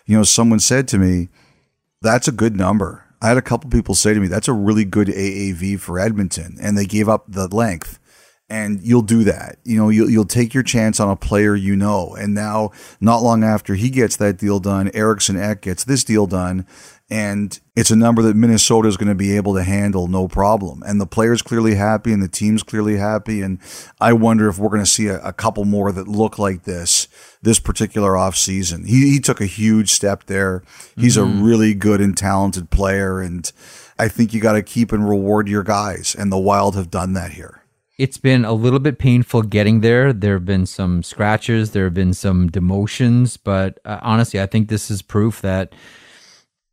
you 0.07 0.17
know, 0.17 0.25
someone 0.25 0.59
said 0.59 0.89
to 0.89 0.99
me, 0.99 1.29
"That's 2.01 2.27
a 2.27 2.33
good 2.33 2.57
number." 2.57 3.05
I 3.21 3.29
had 3.29 3.37
a 3.37 3.43
couple 3.43 3.71
people 3.71 3.95
say 3.95 4.13
to 4.13 4.21
me, 4.21 4.27
"That's 4.27 4.49
a 4.49 4.53
really 4.53 4.85
good 4.85 5.09
AAV 5.09 5.77
for 5.77 6.01
Edmonton," 6.01 6.59
and 6.61 6.77
they 6.77 6.87
gave 6.87 7.09
up 7.09 7.27
the 7.29 7.47
length. 7.47 8.01
And 8.53 8.83
you'll 8.83 9.01
do 9.01 9.25
that. 9.25 9.57
You 9.65 9.79
know, 9.79 9.89
you'll, 9.89 10.11
you'll 10.11 10.25
take 10.27 10.53
your 10.53 10.63
chance 10.63 11.01
on 11.01 11.09
a 11.09 11.17
player 11.17 11.57
you 11.57 11.75
know. 11.75 12.15
And 12.15 12.35
now, 12.35 12.71
not 13.01 13.23
long 13.23 13.43
after 13.43 13.75
he 13.75 13.89
gets 13.89 14.17
that 14.17 14.37
deal 14.37 14.61
done, 14.61 14.91
Eriksson 14.93 15.39
Ek 15.39 15.63
gets 15.63 15.85
this 15.85 16.05
deal 16.05 16.27
done 16.27 16.67
and 17.13 17.61
it's 17.77 17.91
a 17.91 17.97
number 17.97 18.23
that 18.23 18.37
Minnesota 18.37 18.89
is 18.89 18.97
going 18.97 19.11
to 19.11 19.15
be 19.15 19.37
able 19.37 19.55
to 19.57 19.63
handle 19.63 20.09
no 20.09 20.29
problem. 20.29 20.83
And 20.87 20.99
the 20.99 21.07
player's 21.07 21.43
clearly 21.43 21.75
happy, 21.75 22.11
and 22.11 22.23
the 22.23 22.29
team's 22.29 22.63
clearly 22.63 22.97
happy. 22.97 23.43
And 23.43 23.59
I 24.01 24.15
wonder 24.15 24.49
if 24.49 24.59
we're 24.59 24.71
going 24.71 24.81
to 24.81 24.91
see 24.91 25.09
a, 25.09 25.21
a 25.21 25.35
couple 25.35 25.67
more 25.67 25.93
that 25.93 26.09
look 26.09 26.39
like 26.39 26.63
this 26.63 27.09
this 27.43 27.61
particular 27.61 28.13
offseason. 28.13 28.87
He, 28.87 29.11
he 29.11 29.21
took 29.21 29.43
a 29.43 29.47
huge 29.47 29.91
step 29.91 30.25
there. 30.25 30.63
He's 30.97 31.19
mm-hmm. 31.19 31.41
a 31.41 31.45
really 31.45 31.75
good 31.75 32.01
and 32.01 32.17
talented 32.17 32.71
player, 32.71 33.21
and 33.21 33.53
I 33.99 34.09
think 34.09 34.33
you 34.33 34.41
got 34.41 34.55
to 34.55 34.63
keep 34.63 34.91
and 34.91 35.07
reward 35.07 35.49
your 35.49 35.65
guys. 35.65 36.17
And 36.19 36.33
the 36.33 36.39
Wild 36.39 36.77
have 36.77 36.91
done 36.91 37.13
that 37.13 37.33
here. 37.33 37.62
It's 38.03 38.19
been 38.19 38.45
a 38.45 38.53
little 38.53 38.81
bit 38.81 38.99
painful 38.99 39.43
getting 39.43 39.81
there. 39.81 40.13
There 40.13 40.35
have 40.35 40.45
been 40.45 40.67
some 40.67 41.05
scratches, 41.05 41.71
there 41.71 41.85
have 41.85 41.95
been 41.95 42.15
some 42.15 42.51
demotions, 42.51 43.39
but 43.41 43.79
uh, 43.85 44.01
honestly, 44.03 44.41
I 44.41 44.47
think 44.47 44.69
this 44.69 44.91
is 44.91 45.03
proof 45.03 45.41
that 45.43 45.73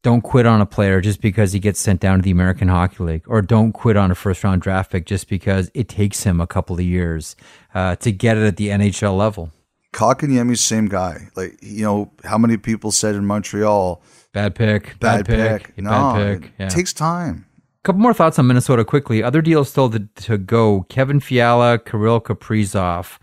don't 0.02 0.22
quit 0.22 0.48
on 0.48 0.60
a 0.60 0.66
player 0.66 1.02
just 1.02 1.22
because 1.22 1.54
he 1.54 1.60
gets 1.60 1.80
sent 1.80 2.00
down 2.00 2.18
to 2.18 2.24
the 2.24 2.32
American 2.32 2.68
Hockey 2.68 3.04
League, 3.04 3.26
or 3.28 3.44
don't 3.44 3.74
quit 3.74 3.96
on 3.96 4.10
a 4.10 4.16
first 4.16 4.44
round 4.44 4.64
draft 4.64 4.92
pick 4.92 5.06
just 5.06 5.30
because 5.30 5.70
it 5.76 5.88
takes 5.88 6.24
him 6.24 6.42
a 6.42 6.48
couple 6.48 6.76
of 6.78 6.82
years 6.82 7.36
uh, 7.76 7.96
to 7.98 8.12
get 8.12 8.36
it 8.36 8.48
at 8.48 8.58
the 8.58 8.70
NHL 8.70 9.16
level. 9.16 9.52
Kotkaniemi's 9.94 10.62
same 10.62 10.88
guy. 10.88 11.30
Like 11.36 11.60
you 11.62 11.84
know, 11.84 12.12
how 12.24 12.40
many 12.40 12.58
people 12.58 12.92
said 12.92 13.14
in 13.14 13.28
Montreal, 13.28 14.02
bad 14.34 14.56
pick, 14.56 14.98
bad, 15.00 15.28
bad 15.28 15.60
pick, 15.60 15.64
pick. 15.76 15.78
No, 15.78 15.92
bad 15.92 16.42
pick. 16.42 16.52
Yeah. 16.58 16.66
It 16.66 16.70
takes 16.72 16.92
time. 16.92 17.46
A 17.82 17.88
couple 17.88 18.02
more 18.02 18.14
thoughts 18.14 18.38
on 18.38 18.48
Minnesota 18.48 18.84
quickly. 18.84 19.24
Other 19.24 19.42
deals 19.42 19.70
still 19.70 19.90
to, 19.90 20.00
to 20.16 20.38
go. 20.38 20.86
Kevin 20.90 21.22
Fiala, 21.22 21.80
Kirill 21.80 22.20
Kaprizov. 22.20 23.18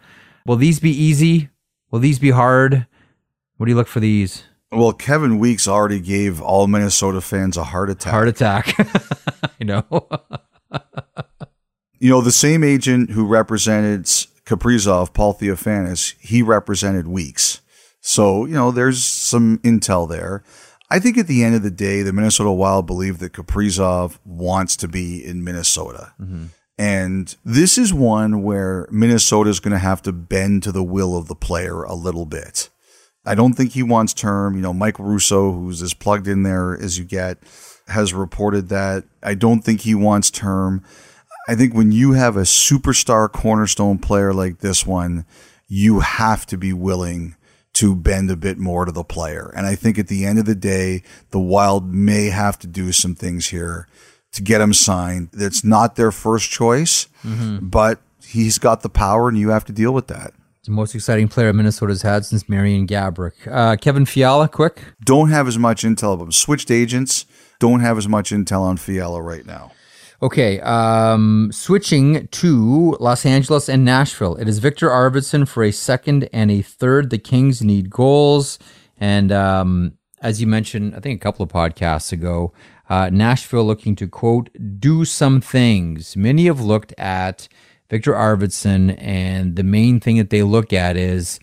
Will 0.46 0.56
these 0.56 0.80
be 0.80 0.90
easy? 0.90 1.50
Will 1.90 1.98
these 1.98 2.18
be 2.18 2.30
hard? 2.30 2.86
What 3.58 3.66
do 3.66 3.70
you 3.70 3.76
look 3.76 3.86
for 3.86 4.00
these? 4.00 4.44
Well, 4.72 4.92
Kevin 4.92 5.38
Weekes 5.38 5.68
already 5.68 6.00
gave 6.00 6.40
all 6.40 6.66
Minnesota 6.68 7.20
fans 7.20 7.58
a 7.58 7.64
heart 7.64 7.90
attack. 7.90 8.12
Heart 8.12 8.28
attack. 8.28 8.76
you 9.58 9.66
know. 9.66 9.84
you 11.98 12.10
know, 12.10 12.22
the 12.22 12.32
same 12.32 12.64
agent 12.64 13.10
who 13.10 13.26
represented 13.26 14.04
Kaprizov, 14.46 15.12
Paul 15.12 15.34
Theofanous, 15.34 16.14
he 16.18 16.40
represented 16.40 17.08
Weeks. 17.08 17.60
So, 18.00 18.44
you 18.46 18.54
know, 18.54 18.70
there's 18.70 19.04
some 19.04 19.58
intel 19.58 20.08
there. 20.08 20.44
I 20.90 20.98
think 20.98 21.18
at 21.18 21.26
the 21.26 21.42
end 21.42 21.54
of 21.54 21.62
the 21.62 21.70
day, 21.70 22.02
the 22.02 22.12
Minnesota 22.12 22.52
Wild 22.52 22.86
believe 22.86 23.18
that 23.18 23.32
Kaprizov 23.32 24.18
wants 24.24 24.76
to 24.76 24.88
be 24.88 25.24
in 25.24 25.42
Minnesota. 25.42 26.12
Mm-hmm. 26.20 26.46
And 26.78 27.34
this 27.44 27.78
is 27.78 27.92
one 27.92 28.42
where 28.42 28.86
Minnesota 28.90 29.50
is 29.50 29.60
going 29.60 29.72
to 29.72 29.78
have 29.78 30.02
to 30.02 30.12
bend 30.12 30.62
to 30.64 30.72
the 30.72 30.84
will 30.84 31.16
of 31.16 31.26
the 31.26 31.34
player 31.34 31.82
a 31.82 31.94
little 31.94 32.26
bit. 32.26 32.70
I 33.24 33.34
don't 33.34 33.54
think 33.54 33.72
he 33.72 33.82
wants 33.82 34.12
term. 34.12 34.54
You 34.54 34.60
know, 34.60 34.74
Mike 34.74 34.98
Russo, 34.98 35.52
who's 35.52 35.82
as 35.82 35.94
plugged 35.94 36.28
in 36.28 36.42
there 36.42 36.78
as 36.78 36.98
you 36.98 37.04
get, 37.04 37.38
has 37.88 38.12
reported 38.12 38.68
that. 38.68 39.04
I 39.22 39.34
don't 39.34 39.62
think 39.62 39.80
he 39.80 39.94
wants 39.94 40.30
term. 40.30 40.84
I 41.48 41.54
think 41.54 41.74
when 41.74 41.92
you 41.92 42.12
have 42.12 42.36
a 42.36 42.42
superstar 42.42 43.30
cornerstone 43.30 43.98
player 43.98 44.32
like 44.32 44.58
this 44.58 44.86
one, 44.86 45.24
you 45.68 46.00
have 46.00 46.46
to 46.46 46.56
be 46.56 46.72
willing 46.72 47.36
to 47.76 47.94
bend 47.94 48.30
a 48.30 48.36
bit 48.36 48.58
more 48.58 48.84
to 48.84 48.92
the 48.92 49.04
player. 49.04 49.52
And 49.54 49.66
I 49.66 49.74
think 49.74 49.98
at 49.98 50.08
the 50.08 50.24
end 50.24 50.38
of 50.38 50.46
the 50.46 50.54
day, 50.54 51.02
the 51.30 51.38
Wild 51.38 51.92
may 51.92 52.26
have 52.26 52.58
to 52.60 52.66
do 52.66 52.92
some 52.92 53.14
things 53.14 53.48
here 53.48 53.86
to 54.32 54.42
get 54.42 54.60
him 54.60 54.72
signed. 54.72 55.28
That's 55.32 55.62
not 55.62 55.96
their 55.96 56.10
first 56.10 56.50
choice, 56.50 57.06
mm-hmm. 57.22 57.66
but 57.68 58.00
he's 58.24 58.58
got 58.58 58.82
the 58.82 58.88
power 58.88 59.28
and 59.28 59.38
you 59.38 59.50
have 59.50 59.64
to 59.66 59.72
deal 59.72 59.92
with 59.92 60.06
that 60.08 60.32
the 60.66 60.72
most 60.72 60.94
exciting 60.94 61.28
player 61.28 61.52
Minnesota's 61.52 62.02
had 62.02 62.26
since 62.26 62.48
Marian 62.48 62.86
Gaborik. 62.86 63.46
Uh, 63.50 63.76
Kevin 63.76 64.04
Fiala, 64.04 64.48
quick. 64.48 64.82
Don't 65.04 65.30
have 65.30 65.48
as 65.48 65.58
much 65.58 65.82
intel 65.82 66.12
of 66.14 66.20
him. 66.20 66.32
Switched 66.32 66.70
agents. 66.70 67.24
Don't 67.58 67.80
have 67.80 67.96
as 67.96 68.06
much 68.08 68.30
intel 68.30 68.62
on 68.62 68.76
Fiala 68.76 69.22
right 69.22 69.46
now. 69.46 69.72
Okay, 70.22 70.60
um, 70.60 71.50
switching 71.52 72.26
to 72.28 72.96
Los 73.00 73.26
Angeles 73.26 73.68
and 73.68 73.84
Nashville. 73.84 74.34
It 74.36 74.48
is 74.48 74.60
Viktor 74.60 74.88
Arvidsson 74.88 75.46
for 75.46 75.62
a 75.62 75.70
second 75.70 76.28
and 76.32 76.50
a 76.50 76.62
third. 76.62 77.10
The 77.10 77.18
Kings 77.18 77.60
need 77.60 77.90
goals. 77.90 78.58
And 78.98 79.30
um, 79.30 79.98
as 80.22 80.40
you 80.40 80.46
mentioned, 80.46 80.94
I 80.94 81.00
think 81.00 81.20
a 81.20 81.22
couple 81.22 81.42
of 81.42 81.50
podcasts 81.50 82.12
ago, 82.12 82.54
uh, 82.88 83.10
Nashville 83.12 83.64
looking 83.64 83.94
to, 83.96 84.08
quote, 84.08 84.48
do 84.78 85.04
some 85.04 85.42
things. 85.42 86.16
Many 86.16 86.46
have 86.46 86.60
looked 86.60 86.94
at 86.96 87.46
Viktor 87.90 88.12
Arvidsson, 88.12 88.96
and 88.98 89.56
the 89.56 89.64
main 89.64 90.00
thing 90.00 90.16
that 90.16 90.30
they 90.30 90.42
look 90.42 90.72
at 90.72 90.96
is, 90.96 91.40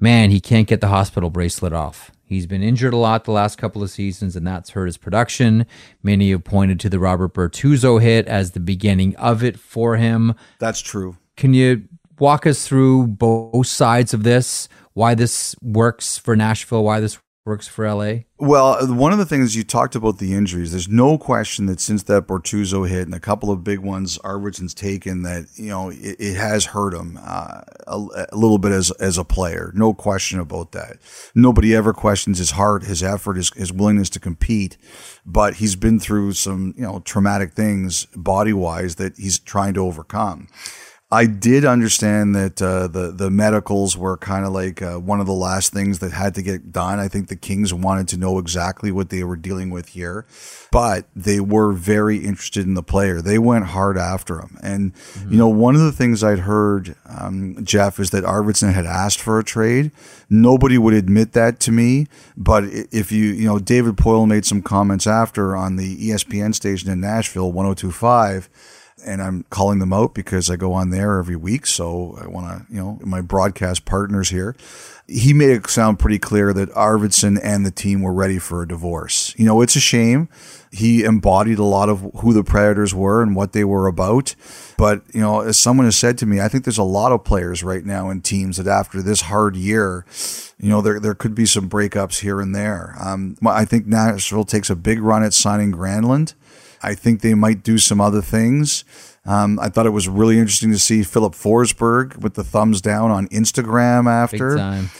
man, 0.00 0.30
he 0.30 0.40
can't 0.40 0.66
get 0.66 0.80
the 0.80 0.88
hospital 0.88 1.30
bracelet 1.30 1.72
off. 1.72 2.11
He's 2.32 2.46
been 2.46 2.62
injured 2.62 2.94
a 2.94 2.96
lot 2.96 3.24
the 3.24 3.32
last 3.32 3.58
couple 3.58 3.82
of 3.82 3.90
seasons, 3.90 4.36
and 4.36 4.46
that's 4.46 4.70
hurt 4.70 4.86
his 4.86 4.96
production. 4.96 5.66
Many 6.02 6.30
have 6.30 6.44
pointed 6.44 6.80
to 6.80 6.88
the 6.88 6.98
Robert 6.98 7.34
Bortuzzo 7.34 8.00
hit 8.00 8.26
as 8.26 8.52
the 8.52 8.60
beginning 8.60 9.14
of 9.16 9.44
it 9.44 9.58
for 9.58 9.96
him. 9.96 10.34
That's 10.58 10.80
true. 10.80 11.16
Can 11.36 11.54
you 11.54 11.84
walk 12.18 12.46
us 12.46 12.66
through 12.66 13.08
both 13.08 13.66
sides 13.66 14.14
of 14.14 14.22
this? 14.22 14.68
Why 14.94 15.14
this 15.14 15.56
works 15.62 16.18
for 16.18 16.36
Nashville? 16.36 16.84
Why 16.84 17.00
this 17.00 17.18
works 17.44 17.66
for 17.66 17.92
LA? 17.92 18.20
Well, 18.38 18.86
one 18.94 19.12
of 19.12 19.18
the 19.18 19.26
things 19.26 19.56
you 19.56 19.64
talked 19.64 19.94
about 19.94 20.18
the 20.18 20.34
injuries, 20.34 20.70
there's 20.70 20.88
no 20.88 21.18
question 21.18 21.66
that 21.66 21.80
since 21.80 22.04
that 22.04 22.26
Bortuzzo 22.26 22.88
hit 22.88 23.02
and 23.02 23.14
a 23.14 23.20
couple 23.20 23.50
of 23.50 23.64
big 23.64 23.80
ones 23.80 24.18
Arvidsson's 24.18 24.74
taken, 24.74 25.22
that 25.22 25.46
you 25.56 25.68
know 25.68 25.90
it, 25.90 26.16
it 26.18 26.36
has 26.36 26.66
hurt 26.66 26.94
him 26.94 27.18
uh, 27.22 27.62
a, 27.86 28.26
a, 28.32 28.36
little 28.36 28.58
bit 28.58 28.72
as 28.72 28.90
as 28.92 29.18
a 29.18 29.24
player. 29.24 29.72
No 29.74 29.92
question 29.94 30.38
about 30.38 30.72
that. 30.72 30.98
Nobody 31.34 31.74
ever 31.74 31.92
questions 31.92 32.38
his 32.38 32.52
heart, 32.52 32.84
his 32.84 33.02
effort, 33.02 33.36
his 33.36 33.52
his 33.54 33.72
willingness 33.72 34.10
to 34.10 34.20
compete, 34.20 34.76
but 35.26 35.54
he's 35.54 35.76
been 35.76 35.98
through 35.98 36.32
some 36.32 36.74
you 36.76 36.82
know 36.82 37.00
traumatic 37.00 37.52
things 37.54 38.06
body 38.16 38.52
wise 38.52 38.96
that 38.96 39.16
he's 39.16 39.38
trying 39.38 39.74
to 39.74 39.80
overcome. 39.80 40.48
I 41.12 41.26
did 41.26 41.66
understand 41.66 42.34
that 42.34 42.62
uh, 42.62 42.86
the 42.88 43.12
the 43.12 43.30
medicals 43.30 43.98
were 43.98 44.16
kind 44.16 44.46
of 44.46 44.52
like 44.52 44.80
uh, 44.80 44.96
one 44.96 45.20
of 45.20 45.26
the 45.26 45.34
last 45.34 45.70
things 45.70 45.98
that 45.98 46.10
had 46.10 46.34
to 46.36 46.42
get 46.42 46.72
done. 46.72 46.98
I 46.98 47.06
think 47.06 47.28
the 47.28 47.36
Kings 47.36 47.74
wanted 47.74 48.08
to 48.08 48.16
know 48.16 48.38
exactly 48.38 48.90
what 48.90 49.10
they 49.10 49.22
were 49.22 49.36
dealing 49.36 49.68
with 49.68 49.88
here, 49.88 50.24
but 50.70 51.04
they 51.14 51.38
were 51.38 51.72
very 51.72 52.16
interested 52.16 52.64
in 52.64 52.72
the 52.72 52.82
player. 52.82 53.20
They 53.20 53.38
went 53.38 53.66
hard 53.66 53.98
after 53.98 54.40
him, 54.40 54.56
and 54.62 54.94
mm-hmm. 54.94 55.32
you 55.32 55.36
know 55.36 55.48
one 55.48 55.74
of 55.74 55.82
the 55.82 55.92
things 55.92 56.24
I'd 56.24 56.40
heard 56.40 56.96
um, 57.04 57.62
Jeff 57.62 58.00
is 58.00 58.08
that 58.10 58.24
Arvidsson 58.24 58.72
had 58.72 58.86
asked 58.86 59.20
for 59.20 59.38
a 59.38 59.44
trade. 59.44 59.90
Nobody 60.30 60.78
would 60.78 60.94
admit 60.94 61.34
that 61.34 61.60
to 61.60 61.72
me, 61.72 62.06
but 62.38 62.64
if 62.64 63.12
you 63.12 63.26
you 63.26 63.46
know 63.46 63.58
David 63.58 63.96
Poile 63.96 64.26
made 64.26 64.46
some 64.46 64.62
comments 64.62 65.06
after 65.06 65.54
on 65.54 65.76
the 65.76 66.08
ESPN 66.08 66.54
station 66.54 66.90
in 66.90 67.02
Nashville, 67.02 67.52
1025 67.52 68.48
and 69.04 69.22
I'm 69.22 69.44
calling 69.50 69.78
them 69.78 69.92
out 69.92 70.14
because 70.14 70.50
I 70.50 70.56
go 70.56 70.72
on 70.72 70.90
there 70.90 71.18
every 71.18 71.36
week. 71.36 71.66
So 71.66 72.18
I 72.20 72.26
want 72.26 72.46
to, 72.68 72.74
you 72.74 72.80
know, 72.80 72.98
my 73.02 73.20
broadcast 73.20 73.84
partners 73.84 74.30
here. 74.30 74.56
He 75.08 75.32
made 75.32 75.50
it 75.50 75.68
sound 75.68 75.98
pretty 75.98 76.18
clear 76.18 76.52
that 76.52 76.70
Arvidsson 76.70 77.38
and 77.42 77.66
the 77.66 77.70
team 77.70 78.02
were 78.02 78.12
ready 78.12 78.38
for 78.38 78.62
a 78.62 78.68
divorce. 78.68 79.34
You 79.36 79.44
know, 79.44 79.60
it's 79.60 79.76
a 79.76 79.80
shame. 79.80 80.28
He 80.70 81.04
embodied 81.04 81.58
a 81.58 81.64
lot 81.64 81.88
of 81.88 82.08
who 82.20 82.32
the 82.32 82.44
Predators 82.44 82.94
were 82.94 83.22
and 83.22 83.36
what 83.36 83.52
they 83.52 83.64
were 83.64 83.88
about. 83.88 84.34
But, 84.78 85.02
you 85.12 85.20
know, 85.20 85.40
as 85.40 85.58
someone 85.58 85.86
has 85.86 85.96
said 85.96 86.16
to 86.18 86.26
me, 86.26 86.40
I 86.40 86.48
think 86.48 86.64
there's 86.64 86.78
a 86.78 86.84
lot 86.84 87.12
of 87.12 87.24
players 87.24 87.62
right 87.62 87.84
now 87.84 88.10
in 88.10 88.22
teams 88.22 88.56
that 88.56 88.68
after 88.68 89.02
this 89.02 89.22
hard 89.22 89.56
year, 89.56 90.06
you 90.58 90.68
know, 90.68 90.80
there, 90.80 91.00
there 91.00 91.14
could 91.14 91.34
be 91.34 91.46
some 91.46 91.68
breakups 91.68 92.20
here 92.20 92.40
and 92.40 92.54
there. 92.54 92.94
Um, 92.98 93.36
I 93.44 93.64
think 93.64 93.86
Nashville 93.86 94.44
takes 94.44 94.70
a 94.70 94.76
big 94.76 95.02
run 95.02 95.24
at 95.24 95.34
signing 95.34 95.72
Granlund. 95.72 96.34
I 96.82 96.94
think 96.94 97.20
they 97.20 97.34
might 97.34 97.62
do 97.62 97.78
some 97.78 98.00
other 98.00 98.22
things. 98.22 98.84
Um, 99.24 99.60
I 99.60 99.68
thought 99.68 99.86
it 99.86 99.90
was 99.90 100.08
really 100.08 100.38
interesting 100.38 100.72
to 100.72 100.78
see 100.78 101.04
Filip 101.04 101.34
Forsberg 101.34 102.18
with 102.18 102.34
the 102.34 102.42
thumbs 102.42 102.80
down 102.80 103.10
on 103.12 103.28
Instagram 103.28 104.10
after. 104.10 104.56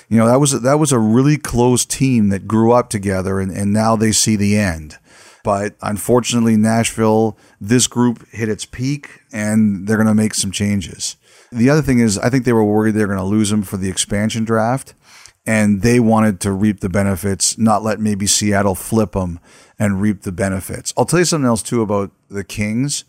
You 0.08 0.18
know, 0.18 0.26
that 0.26 0.38
was 0.38 0.60
that 0.62 0.78
was 0.78 0.92
a 0.92 0.98
really 0.98 1.36
close 1.36 1.84
team 1.84 2.28
that 2.28 2.46
grew 2.46 2.70
up 2.72 2.88
together, 2.88 3.40
and, 3.40 3.50
and 3.50 3.72
now 3.72 3.96
they 3.96 4.12
see 4.12 4.36
the 4.36 4.56
end. 4.56 4.98
But 5.44 5.74
unfortunately, 5.82 6.56
Nashville, 6.56 7.36
this 7.60 7.88
group 7.88 8.28
hit 8.30 8.48
its 8.48 8.64
peak, 8.64 9.22
and 9.32 9.88
they're 9.88 9.96
going 9.96 10.06
to 10.06 10.14
make 10.14 10.34
some 10.34 10.52
changes. 10.52 11.16
The 11.50 11.68
other 11.68 11.82
thing 11.82 11.98
is, 11.98 12.16
I 12.16 12.30
think 12.30 12.44
they 12.44 12.52
were 12.52 12.64
worried 12.64 12.92
they 12.94 13.00
were 13.00 13.08
going 13.08 13.18
to 13.18 13.24
lose 13.24 13.50
him 13.50 13.62
for 13.62 13.76
the 13.76 13.88
expansion 13.90 14.44
draft, 14.44 14.94
and 15.44 15.82
they 15.82 15.98
wanted 16.00 16.40
to 16.40 16.52
reap 16.52 16.80
the 16.80 16.88
benefits, 16.88 17.58
not 17.58 17.82
let 17.82 18.00
maybe 18.00 18.26
Seattle 18.26 18.74
flip 18.74 19.12
them 19.12 19.40
and 19.78 20.00
reap 20.00 20.22
the 20.22 20.32
benefits. 20.32 20.92
I'll 20.96 21.04
tell 21.04 21.18
you 21.18 21.24
something 21.24 21.48
else 21.48 21.62
too 21.62 21.82
about 21.82 22.12
the 22.28 22.44
Kings. 22.44 23.04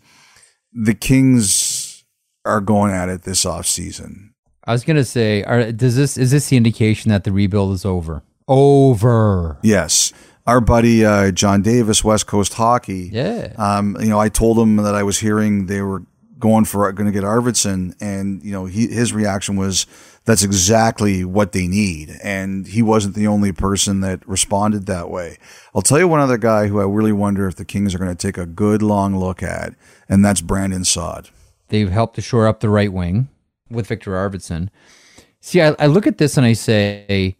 The 0.72 0.94
Kings 0.94 2.04
are 2.44 2.60
going 2.60 2.92
at 2.92 3.08
it 3.08 3.22
this 3.22 3.44
offseason. 3.44 4.30
I 4.66 4.72
was 4.72 4.84
gonna 4.84 5.04
say, 5.04 5.42
are, 5.44 5.72
does 5.72 5.96
this 5.96 6.16
is 6.16 6.30
this 6.30 6.48
the 6.48 6.56
indication 6.56 7.10
that 7.10 7.24
the 7.24 7.32
rebuild 7.32 7.74
is 7.74 7.84
over? 7.84 8.22
Over. 8.48 9.58
Yes. 9.62 10.12
Our 10.46 10.60
buddy 10.60 11.04
uh, 11.04 11.30
John 11.30 11.62
Davis, 11.62 12.04
West 12.04 12.26
Coast 12.26 12.54
Hockey. 12.54 13.10
Yeah. 13.12 13.54
Um, 13.56 13.96
you 14.00 14.08
know, 14.08 14.18
I 14.18 14.28
told 14.28 14.58
him 14.58 14.76
that 14.76 14.94
I 14.94 15.02
was 15.02 15.18
hearing 15.18 15.66
they 15.66 15.80
were 15.80 16.02
going 16.38 16.66
for 16.66 16.90
going 16.92 17.06
to 17.06 17.12
get 17.12 17.24
Arvidsson, 17.24 17.94
and 18.00 18.42
you 18.42 18.52
know, 18.52 18.66
he, 18.66 18.86
his 18.88 19.14
reaction 19.14 19.56
was, 19.56 19.86
"That's 20.24 20.42
exactly 20.42 21.24
what 21.24 21.52
they 21.52 21.66
need." 21.66 22.18
And 22.22 22.66
he 22.66 22.82
wasn't 22.82 23.14
the 23.14 23.26
only 23.26 23.52
person 23.52 24.00
that 24.00 24.26
responded 24.28 24.86
that 24.86 25.10
way. 25.10 25.38
I'll 25.74 25.82
tell 25.82 25.98
you 25.98 26.08
one 26.08 26.20
other 26.20 26.38
guy 26.38 26.68
who 26.68 26.80
I 26.80 26.84
really 26.84 27.12
wonder 27.12 27.46
if 27.46 27.56
the 27.56 27.64
Kings 27.64 27.94
are 27.94 27.98
going 27.98 28.14
to 28.14 28.26
take 28.26 28.38
a 28.38 28.46
good 28.46 28.82
long 28.82 29.16
look 29.16 29.42
at, 29.42 29.74
and 30.08 30.24
that's 30.24 30.40
Brandon 30.40 30.84
Saad. 30.84 31.30
They've 31.68 31.90
helped 31.90 32.14
to 32.16 32.20
shore 32.20 32.46
up 32.46 32.60
the 32.60 32.68
right 32.68 32.92
wing 32.92 33.28
with 33.70 33.86
Viktor 33.86 34.12
Arvidsson. 34.12 34.68
See, 35.40 35.60
I, 35.60 35.74
I 35.78 35.86
look 35.86 36.06
at 36.06 36.18
this 36.18 36.36
and 36.36 36.46
I 36.46 36.54
say, 36.54 37.36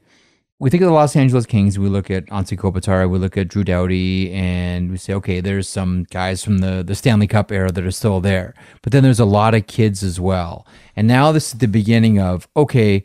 we 0.64 0.70
think 0.70 0.82
of 0.82 0.86
the 0.86 0.94
Los 0.94 1.14
Angeles 1.14 1.44
Kings. 1.44 1.78
We 1.78 1.90
look 1.90 2.10
at 2.10 2.24
Anze 2.28 2.56
Kopitar, 2.56 3.06
we 3.10 3.18
look 3.18 3.36
at 3.36 3.48
Drew 3.48 3.64
Doughty, 3.64 4.32
and 4.32 4.90
we 4.90 4.96
say, 4.96 5.12
okay, 5.12 5.42
there's 5.42 5.68
some 5.68 6.04
guys 6.04 6.42
from 6.42 6.58
the, 6.58 6.82
the 6.82 6.94
Stanley 6.94 7.26
Cup 7.26 7.52
era 7.52 7.70
that 7.70 7.84
are 7.84 7.90
still 7.90 8.18
there. 8.22 8.54
But 8.80 8.90
then 8.90 9.02
there's 9.02 9.20
a 9.20 9.26
lot 9.26 9.54
of 9.54 9.66
kids 9.66 10.02
as 10.02 10.18
well. 10.18 10.66
And 10.96 11.06
now 11.06 11.32
this 11.32 11.52
is 11.52 11.58
the 11.58 11.68
beginning 11.68 12.18
of, 12.18 12.48
okay, 12.56 13.04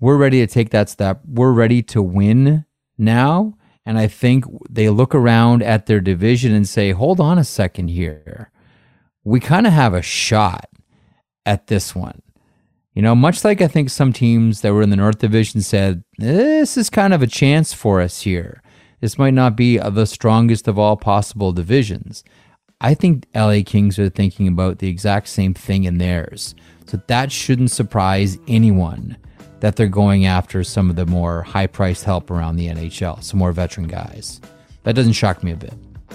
we're 0.00 0.16
ready 0.16 0.38
to 0.38 0.46
take 0.46 0.70
that 0.70 0.88
step. 0.88 1.20
We're 1.28 1.52
ready 1.52 1.82
to 1.82 2.00
win 2.00 2.64
now. 2.96 3.58
And 3.84 3.98
I 3.98 4.06
think 4.06 4.46
they 4.70 4.88
look 4.88 5.14
around 5.14 5.62
at 5.62 5.84
their 5.84 6.00
division 6.00 6.54
and 6.54 6.66
say, 6.66 6.92
hold 6.92 7.20
on 7.20 7.36
a 7.36 7.44
second 7.44 7.88
here. 7.88 8.50
We 9.22 9.38
kind 9.38 9.66
of 9.66 9.74
have 9.74 9.92
a 9.92 10.00
shot 10.00 10.70
at 11.44 11.66
this 11.66 11.94
one. 11.94 12.22
You 12.96 13.02
know, 13.02 13.14
much 13.14 13.44
like 13.44 13.60
I 13.60 13.68
think 13.68 13.90
some 13.90 14.10
teams 14.10 14.62
that 14.62 14.72
were 14.72 14.80
in 14.80 14.88
the 14.88 14.96
North 14.96 15.18
Division 15.18 15.60
said, 15.60 16.02
this 16.16 16.78
is 16.78 16.88
kind 16.88 17.12
of 17.12 17.20
a 17.20 17.26
chance 17.26 17.74
for 17.74 18.00
us 18.00 18.22
here. 18.22 18.62
This 19.02 19.18
might 19.18 19.34
not 19.34 19.54
be 19.54 19.76
the 19.76 20.06
strongest 20.06 20.66
of 20.66 20.78
all 20.78 20.96
possible 20.96 21.52
divisions. 21.52 22.24
I 22.80 22.94
think 22.94 23.26
LA 23.34 23.58
Kings 23.66 23.98
are 23.98 24.08
thinking 24.08 24.48
about 24.48 24.78
the 24.78 24.88
exact 24.88 25.28
same 25.28 25.52
thing 25.52 25.84
in 25.84 25.98
theirs. 25.98 26.54
So 26.86 26.98
that 27.08 27.30
shouldn't 27.30 27.70
surprise 27.70 28.38
anyone 28.48 29.18
that 29.60 29.76
they're 29.76 29.88
going 29.88 30.24
after 30.24 30.64
some 30.64 30.88
of 30.88 30.96
the 30.96 31.04
more 31.04 31.42
high 31.42 31.66
priced 31.66 32.04
help 32.04 32.30
around 32.30 32.56
the 32.56 32.68
NHL, 32.68 33.22
some 33.22 33.38
more 33.38 33.52
veteran 33.52 33.88
guys. 33.88 34.40
That 34.84 34.94
doesn't 34.94 35.12
shock 35.12 35.42
me 35.42 35.52
a 35.52 35.56
bit. 35.56 35.74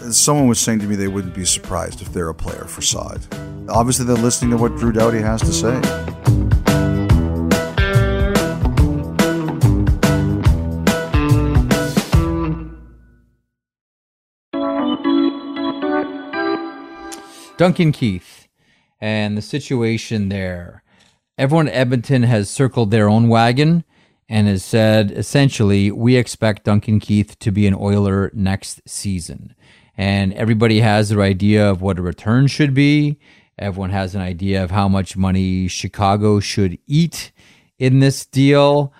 Someone 0.09 0.47
was 0.47 0.57
saying 0.59 0.79
to 0.79 0.87
me 0.87 0.95
they 0.95 1.07
wouldn't 1.07 1.35
be 1.35 1.45
surprised 1.45 2.01
if 2.01 2.11
they're 2.11 2.29
a 2.29 2.33
player 2.33 2.65
for 2.65 2.81
Saad. 2.81 3.27
Obviously, 3.69 4.03
they're 4.03 4.15
listening 4.15 4.49
to 4.49 4.57
what 4.57 4.75
Drew 4.77 4.91
Doughty 4.91 5.19
has 5.19 5.41
to 5.41 5.53
say. 5.53 5.79
Duncan 17.61 17.91
Keith 17.91 18.47
and 18.99 19.37
the 19.37 19.41
situation 19.43 20.29
there. 20.29 20.81
Everyone 21.37 21.67
at 21.67 21.75
Edmonton 21.75 22.23
has 22.23 22.49
circled 22.49 22.89
their 22.89 23.07
own 23.07 23.27
wagon 23.27 23.83
and 24.27 24.47
has 24.47 24.65
said 24.65 25.11
essentially, 25.11 25.91
we 25.91 26.15
expect 26.15 26.63
Duncan 26.63 26.99
Keith 26.99 27.37
to 27.37 27.51
be 27.51 27.67
an 27.67 27.75
Oiler 27.75 28.31
next 28.33 28.81
season. 28.87 29.53
And 29.95 30.33
everybody 30.33 30.79
has 30.79 31.09
their 31.09 31.21
idea 31.21 31.69
of 31.69 31.83
what 31.83 31.99
a 31.99 32.01
return 32.01 32.47
should 32.47 32.73
be. 32.73 33.19
Everyone 33.59 33.91
has 33.91 34.15
an 34.15 34.21
idea 34.21 34.63
of 34.63 34.71
how 34.71 34.87
much 34.87 35.15
money 35.15 35.67
Chicago 35.67 36.39
should 36.39 36.79
eat 36.87 37.31
in 37.77 37.99
this 37.99 38.25
deal. 38.25 38.91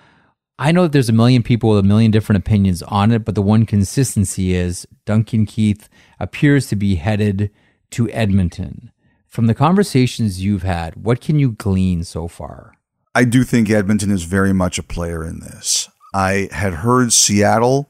I 0.56 0.70
know 0.70 0.84
that 0.84 0.92
there's 0.92 1.08
a 1.08 1.12
million 1.12 1.42
people 1.42 1.70
with 1.70 1.80
a 1.80 1.88
million 1.88 2.12
different 2.12 2.38
opinions 2.38 2.80
on 2.84 3.10
it, 3.10 3.24
but 3.24 3.34
the 3.34 3.42
one 3.42 3.66
consistency 3.66 4.54
is 4.54 4.86
Duncan 5.04 5.46
Keith 5.46 5.88
appears 6.20 6.68
to 6.68 6.76
be 6.76 6.94
headed 6.94 7.50
to 7.92 8.10
Edmonton. 8.10 8.92
From 9.28 9.46
the 9.46 9.54
conversations 9.54 10.44
you've 10.44 10.62
had, 10.62 10.96
what 10.96 11.20
can 11.20 11.38
you 11.38 11.52
glean 11.52 12.04
so 12.04 12.28
far? 12.28 12.74
I 13.14 13.24
do 13.24 13.44
think 13.44 13.70
Edmonton 13.70 14.10
is 14.10 14.24
very 14.24 14.52
much 14.52 14.78
a 14.78 14.82
player 14.82 15.24
in 15.24 15.40
this. 15.40 15.88
I 16.14 16.48
had 16.52 16.74
heard 16.74 17.12
Seattle 17.12 17.88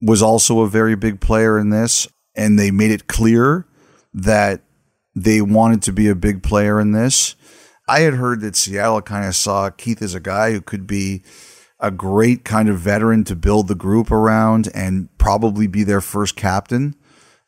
was 0.00 0.22
also 0.22 0.60
a 0.60 0.68
very 0.68 0.94
big 0.94 1.20
player 1.20 1.58
in 1.58 1.70
this, 1.70 2.08
and 2.34 2.58
they 2.58 2.70
made 2.70 2.90
it 2.90 3.06
clear 3.06 3.66
that 4.14 4.62
they 5.14 5.40
wanted 5.40 5.82
to 5.82 5.92
be 5.92 6.08
a 6.08 6.14
big 6.14 6.42
player 6.42 6.80
in 6.80 6.92
this. 6.92 7.34
I 7.88 8.00
had 8.00 8.14
heard 8.14 8.40
that 8.42 8.56
Seattle 8.56 9.02
kind 9.02 9.26
of 9.26 9.34
saw 9.34 9.70
Keith 9.70 10.02
as 10.02 10.14
a 10.14 10.20
guy 10.20 10.52
who 10.52 10.60
could 10.60 10.86
be 10.86 11.22
a 11.80 11.90
great 11.90 12.44
kind 12.44 12.68
of 12.68 12.78
veteran 12.78 13.24
to 13.24 13.36
build 13.36 13.68
the 13.68 13.74
group 13.74 14.10
around 14.10 14.68
and 14.74 15.08
probably 15.18 15.66
be 15.66 15.84
their 15.84 16.00
first 16.00 16.36
captain. 16.36 16.94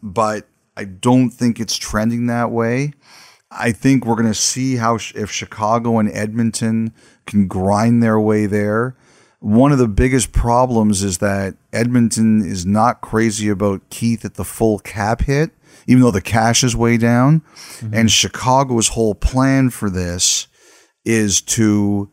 But 0.02 0.48
I 0.80 0.84
don't 0.84 1.28
think 1.28 1.60
it's 1.60 1.76
trending 1.76 2.24
that 2.28 2.50
way. 2.50 2.94
I 3.50 3.70
think 3.70 4.06
we're 4.06 4.14
going 4.14 4.32
to 4.32 4.34
see 4.34 4.76
how 4.76 4.94
if 4.94 5.30
Chicago 5.30 5.98
and 5.98 6.10
Edmonton 6.10 6.94
can 7.26 7.48
grind 7.48 8.02
their 8.02 8.18
way 8.18 8.46
there. 8.46 8.96
One 9.40 9.72
of 9.72 9.78
the 9.78 9.88
biggest 9.88 10.32
problems 10.32 11.02
is 11.02 11.18
that 11.18 11.56
Edmonton 11.70 12.42
is 12.42 12.64
not 12.64 13.02
crazy 13.02 13.50
about 13.50 13.90
Keith 13.90 14.24
at 14.24 14.36
the 14.36 14.44
full 14.44 14.78
cap 14.78 15.20
hit, 15.20 15.50
even 15.86 16.02
though 16.02 16.10
the 16.10 16.22
cash 16.22 16.64
is 16.64 16.74
way 16.74 16.96
down. 16.96 17.40
Mm-hmm. 17.40 17.92
And 17.92 18.10
Chicago's 18.10 18.88
whole 18.88 19.14
plan 19.14 19.68
for 19.68 19.90
this 19.90 20.46
is 21.04 21.42
to 21.42 22.10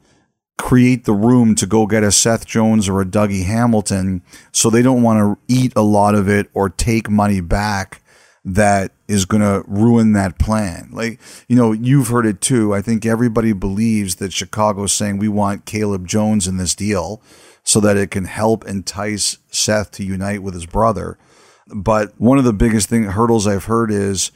create 0.58 1.06
the 1.06 1.13
room 1.13 1.56
to 1.56 1.65
go 1.65 1.88
get 1.88 2.03
a 2.03 2.12
Seth 2.12 2.45
Jones 2.45 2.89
or 2.89 2.99
a 2.99 3.06
Dougie 3.06 3.45
Hamilton. 3.45 4.23
So 4.51 4.69
they 4.69 4.82
don't 4.82 5.03
want 5.03 5.19
to 5.19 5.53
eat 5.53 5.71
a 5.77 5.82
lot 5.82 6.15
of 6.15 6.27
it 6.27 6.49
or 6.53 6.69
take 6.69 7.10
money 7.10 7.39
back 7.39 8.01
that 8.47 8.93
is 9.10 9.25
going 9.25 9.41
to 9.41 9.62
ruin 9.67 10.13
that 10.13 10.39
plan. 10.39 10.88
Like, 10.93 11.19
you 11.49 11.55
know, 11.57 11.73
you've 11.73 12.07
heard 12.07 12.25
it 12.25 12.39
too. 12.39 12.73
I 12.73 12.81
think 12.81 13.05
everybody 13.05 13.51
believes 13.51 14.15
that 14.15 14.31
Chicago's 14.31 14.93
saying 14.93 15.17
we 15.17 15.27
want 15.27 15.65
Caleb 15.65 16.07
Jones 16.07 16.47
in 16.47 16.55
this 16.55 16.73
deal 16.73 17.21
so 17.63 17.81
that 17.81 17.97
it 17.97 18.10
can 18.10 18.23
help 18.23 18.65
entice 18.65 19.38
Seth 19.49 19.91
to 19.91 20.03
unite 20.03 20.41
with 20.41 20.53
his 20.53 20.65
brother. 20.65 21.17
But 21.75 22.13
one 22.17 22.38
of 22.38 22.45
the 22.45 22.53
biggest 22.53 22.88
thing 22.88 23.03
hurdles 23.03 23.45
I've 23.45 23.65
heard 23.65 23.91
is 23.91 24.31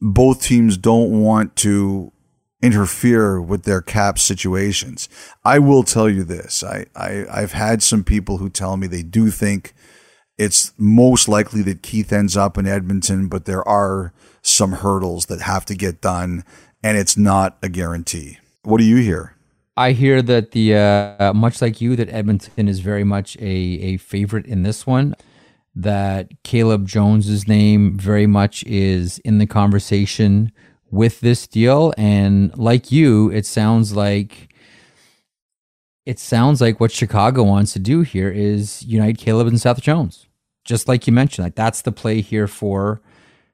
both 0.00 0.42
teams 0.42 0.76
don't 0.76 1.22
want 1.22 1.54
to 1.58 2.10
interfere 2.60 3.40
with 3.40 3.62
their 3.62 3.80
cap 3.80 4.18
situations. 4.18 5.08
I 5.44 5.60
will 5.60 5.84
tell 5.84 6.08
you 6.08 6.24
this. 6.24 6.64
I, 6.64 6.86
I 6.96 7.26
I've 7.30 7.52
had 7.52 7.80
some 7.80 8.02
people 8.02 8.38
who 8.38 8.50
tell 8.50 8.76
me 8.76 8.88
they 8.88 9.04
do 9.04 9.30
think 9.30 9.72
it's 10.42 10.72
most 10.76 11.28
likely 11.28 11.62
that 11.62 11.82
Keith 11.82 12.12
ends 12.12 12.36
up 12.36 12.58
in 12.58 12.66
Edmonton, 12.66 13.28
but 13.28 13.44
there 13.44 13.66
are 13.66 14.12
some 14.42 14.72
hurdles 14.72 15.26
that 15.26 15.40
have 15.40 15.64
to 15.66 15.74
get 15.76 16.00
done, 16.00 16.44
and 16.82 16.98
it's 16.98 17.16
not 17.16 17.58
a 17.62 17.68
guarantee. 17.68 18.38
What 18.64 18.78
do 18.78 18.84
you 18.84 18.96
hear? 18.96 19.36
I 19.76 19.92
hear 19.92 20.20
that 20.20 20.50
the 20.50 20.74
uh, 20.74 21.32
much 21.32 21.62
like 21.62 21.80
you, 21.80 21.94
that 21.96 22.10
Edmonton 22.10 22.68
is 22.68 22.80
very 22.80 23.04
much 23.04 23.36
a 23.36 23.40
a 23.42 23.96
favorite 23.98 24.46
in 24.46 24.64
this 24.64 24.86
one. 24.86 25.14
That 25.74 26.28
Caleb 26.42 26.86
Jones's 26.86 27.46
name 27.48 27.96
very 27.96 28.26
much 28.26 28.64
is 28.64 29.18
in 29.20 29.38
the 29.38 29.46
conversation 29.46 30.52
with 30.90 31.20
this 31.20 31.46
deal, 31.46 31.94
and 31.96 32.56
like 32.58 32.90
you, 32.90 33.30
it 33.30 33.46
sounds 33.46 33.94
like 33.94 34.52
it 36.04 36.18
sounds 36.18 36.60
like 36.60 36.80
what 36.80 36.90
Chicago 36.90 37.44
wants 37.44 37.72
to 37.74 37.78
do 37.78 38.00
here 38.00 38.28
is 38.28 38.82
unite 38.82 39.18
Caleb 39.18 39.46
and 39.46 39.60
Seth 39.60 39.80
Jones. 39.80 40.26
Just 40.64 40.88
like 40.88 41.06
you 41.06 41.12
mentioned, 41.12 41.44
like 41.44 41.54
that's 41.54 41.82
the 41.82 41.92
play 41.92 42.20
here 42.20 42.46
for 42.46 43.00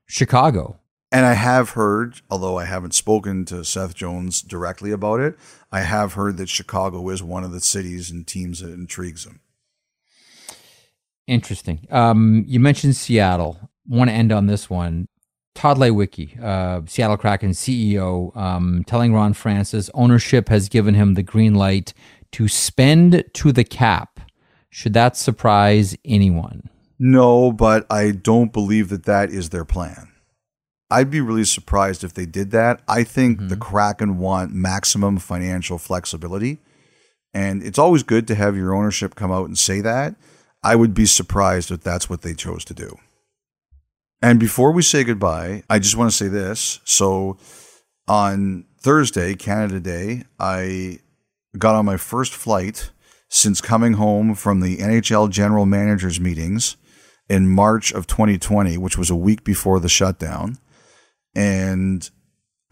Chicago. 0.06 0.78
And 1.10 1.24
I 1.24 1.34
have 1.34 1.70
heard, 1.70 2.20
although 2.30 2.58
I 2.58 2.66
haven't 2.66 2.94
spoken 2.94 3.46
to 3.46 3.64
Seth 3.64 3.94
Jones 3.94 4.42
directly 4.42 4.90
about 4.90 5.20
it, 5.20 5.38
I 5.72 5.80
have 5.80 6.14
heard 6.14 6.36
that 6.36 6.50
Chicago 6.50 7.08
is 7.08 7.22
one 7.22 7.44
of 7.44 7.52
the 7.52 7.60
cities 7.60 8.10
and 8.10 8.26
teams 8.26 8.60
that 8.60 8.72
intrigues 8.72 9.24
him. 9.24 9.40
Interesting. 11.26 11.86
Um, 11.90 12.44
you 12.46 12.60
mentioned 12.60 12.96
Seattle. 12.96 13.58
Want 13.86 14.10
to 14.10 14.14
end 14.14 14.32
on 14.32 14.46
this 14.46 14.68
one. 14.68 15.08
Todd 15.54 15.78
Leiweke, 15.78 16.40
uh, 16.42 16.82
Seattle 16.86 17.16
Kraken 17.16 17.50
CEO, 17.50 18.36
um, 18.36 18.84
telling 18.86 19.12
Ron 19.12 19.32
Francis 19.32 19.90
ownership 19.92 20.50
has 20.50 20.68
given 20.68 20.94
him 20.94 21.14
the 21.14 21.22
green 21.22 21.54
light 21.54 21.94
to 22.32 22.48
spend 22.48 23.24
to 23.32 23.50
the 23.50 23.64
cap. 23.64 24.20
Should 24.70 24.92
that 24.92 25.16
surprise 25.16 25.96
anyone? 26.04 26.68
No, 26.98 27.52
but 27.52 27.86
I 27.90 28.10
don't 28.10 28.52
believe 28.52 28.88
that 28.88 29.04
that 29.04 29.30
is 29.30 29.50
their 29.50 29.64
plan. 29.64 30.08
I'd 30.90 31.10
be 31.10 31.20
really 31.20 31.44
surprised 31.44 32.02
if 32.02 32.14
they 32.14 32.26
did 32.26 32.50
that. 32.52 32.80
I 32.88 33.04
think 33.04 33.38
the 33.38 33.44
mm-hmm. 33.44 33.60
Kraken 33.60 34.18
want 34.18 34.52
maximum 34.52 35.18
financial 35.18 35.78
flexibility. 35.78 36.58
And 37.34 37.62
it's 37.62 37.78
always 37.78 38.02
good 38.02 38.26
to 38.28 38.34
have 38.34 38.56
your 38.56 38.74
ownership 38.74 39.14
come 39.14 39.30
out 39.30 39.46
and 39.46 39.58
say 39.58 39.80
that. 39.82 40.16
I 40.62 40.74
would 40.74 40.94
be 40.94 41.06
surprised 41.06 41.70
if 41.70 41.82
that's 41.82 42.08
what 42.08 42.22
they 42.22 42.34
chose 42.34 42.64
to 42.64 42.74
do. 42.74 42.98
And 44.20 44.40
before 44.40 44.72
we 44.72 44.82
say 44.82 45.04
goodbye, 45.04 45.62
I 45.70 45.78
just 45.78 45.96
want 45.96 46.10
to 46.10 46.16
say 46.16 46.26
this. 46.26 46.80
So 46.84 47.36
on 48.08 48.64
Thursday, 48.80 49.34
Canada 49.34 49.78
Day, 49.78 50.24
I 50.40 50.98
got 51.56 51.76
on 51.76 51.84
my 51.84 51.96
first 51.96 52.34
flight 52.34 52.90
since 53.28 53.60
coming 53.60 53.92
home 53.92 54.34
from 54.34 54.60
the 54.60 54.78
NHL 54.78 55.30
general 55.30 55.66
managers 55.66 56.18
meetings 56.18 56.76
in 57.28 57.48
March 57.48 57.92
of 57.92 58.06
2020, 58.06 58.78
which 58.78 58.96
was 58.96 59.10
a 59.10 59.16
week 59.16 59.44
before 59.44 59.80
the 59.80 59.88
shutdown. 59.88 60.58
And 61.34 62.08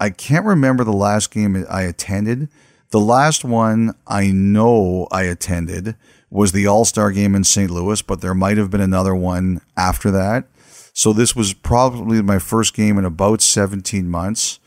I 0.00 0.10
can't 0.10 0.46
remember 0.46 0.84
the 0.84 0.92
last 0.92 1.30
game 1.30 1.64
I 1.70 1.82
attended. 1.82 2.48
The 2.90 3.00
last 3.00 3.44
one 3.44 3.94
I 4.06 4.30
know 4.30 5.08
I 5.10 5.22
attended 5.24 5.96
was 6.30 6.52
the 6.52 6.66
All 6.66 6.84
Star 6.84 7.10
game 7.10 7.34
in 7.34 7.44
St. 7.44 7.70
Louis, 7.70 8.02
but 8.02 8.20
there 8.20 8.34
might 8.34 8.56
have 8.56 8.70
been 8.70 8.80
another 8.80 9.14
one 9.14 9.60
after 9.76 10.10
that. 10.10 10.48
So 10.92 11.12
this 11.12 11.36
was 11.36 11.52
probably 11.52 12.22
my 12.22 12.38
first 12.38 12.74
game 12.74 12.98
in 12.98 13.04
about 13.04 13.42
17 13.42 14.08
months. 14.08 14.58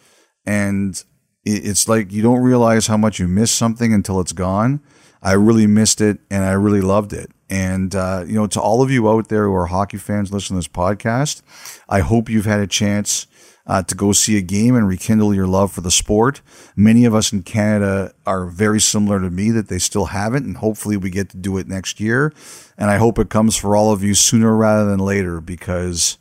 And 0.45 1.03
it's 1.43 1.87
like 1.87 2.11
you 2.11 2.21
don't 2.21 2.41
realize 2.41 2.87
how 2.87 2.97
much 2.97 3.19
you 3.19 3.27
miss 3.27 3.51
something 3.51 3.93
until 3.93 4.19
it's 4.19 4.33
gone. 4.33 4.81
I 5.21 5.33
really 5.33 5.67
missed 5.67 6.01
it 6.01 6.19
and 6.29 6.43
I 6.43 6.51
really 6.51 6.81
loved 6.81 7.13
it. 7.13 7.31
And, 7.49 7.95
uh, 7.95 8.25
you 8.27 8.35
know, 8.35 8.47
to 8.47 8.61
all 8.61 8.81
of 8.81 8.91
you 8.91 9.09
out 9.09 9.29
there 9.29 9.45
who 9.45 9.55
are 9.55 9.65
hockey 9.65 9.97
fans 9.97 10.31
listening 10.31 10.61
to 10.61 10.67
this 10.67 10.73
podcast, 10.73 11.41
I 11.87 12.01
hope 12.01 12.29
you've 12.29 12.45
had 12.45 12.59
a 12.59 12.67
chance 12.67 13.27
uh, 13.69 13.83
to 13.83 13.93
go 13.93 14.11
see 14.11 14.35
a 14.35 14.41
game 14.41 14.75
and 14.75 14.87
rekindle 14.87 15.33
your 15.33 15.47
love 15.47 15.71
for 15.71 15.81
the 15.81 15.91
sport. 15.91 16.41
Many 16.75 17.05
of 17.05 17.13
us 17.13 17.31
in 17.31 17.43
Canada 17.43 18.13
are 18.25 18.45
very 18.45 18.81
similar 18.81 19.19
to 19.19 19.29
me 19.29 19.51
that 19.51 19.67
they 19.67 19.77
still 19.77 20.05
haven't, 20.05 20.45
and 20.45 20.57
hopefully 20.57 20.97
we 20.97 21.11
get 21.11 21.29
to 21.29 21.37
do 21.37 21.57
it 21.57 21.67
next 21.67 21.99
year. 21.99 22.33
And 22.77 22.89
I 22.89 22.97
hope 22.97 23.19
it 23.19 23.29
comes 23.29 23.55
for 23.55 23.75
all 23.75 23.91
of 23.91 24.03
you 24.03 24.15
sooner 24.15 24.55
rather 24.55 24.89
than 24.89 24.99
later 24.99 25.39
because 25.39 26.17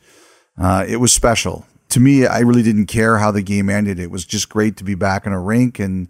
uh, 0.58 0.84
it 0.86 0.96
was 0.96 1.12
special. 1.12 1.66
To 1.90 2.00
me, 2.00 2.26
I 2.26 2.40
really 2.40 2.62
didn't 2.62 2.86
care 2.86 3.16
how 3.16 3.30
the 3.30 3.42
game 3.42 3.70
ended. 3.70 3.98
It 3.98 4.10
was 4.10 4.26
just 4.26 4.50
great 4.50 4.76
to 4.76 4.84
be 4.84 4.94
back 4.94 5.24
in 5.24 5.32
a 5.32 5.40
rink 5.40 5.78
and 5.78 6.08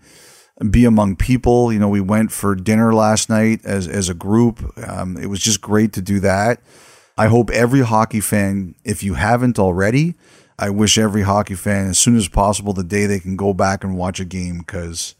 be 0.70 0.84
among 0.84 1.16
people. 1.16 1.72
You 1.72 1.78
know, 1.78 1.88
we 1.88 2.00
went 2.00 2.32
for 2.32 2.54
dinner 2.54 2.92
last 2.92 3.28
night 3.28 3.64
as 3.64 3.86
as 3.86 4.08
a 4.08 4.14
group. 4.14 4.78
Um, 4.86 5.16
it 5.16 5.26
was 5.26 5.40
just 5.40 5.60
great 5.60 5.92
to 5.94 6.02
do 6.02 6.20
that. 6.20 6.60
I 7.16 7.26
hope 7.26 7.50
every 7.50 7.80
hockey 7.80 8.20
fan, 8.20 8.76
if 8.84 9.02
you 9.02 9.14
haven't 9.14 9.58
already, 9.58 10.14
I 10.58 10.70
wish 10.70 10.98
every 10.98 11.22
hockey 11.22 11.54
fan 11.54 11.88
as 11.88 11.98
soon 11.98 12.16
as 12.16 12.28
possible 12.28 12.72
the 12.72 12.84
day 12.84 13.06
they 13.06 13.20
can 13.20 13.36
go 13.36 13.52
back 13.52 13.82
and 13.82 13.96
watch 13.96 14.20
a 14.20 14.24
game 14.24 14.58
because 14.58 15.14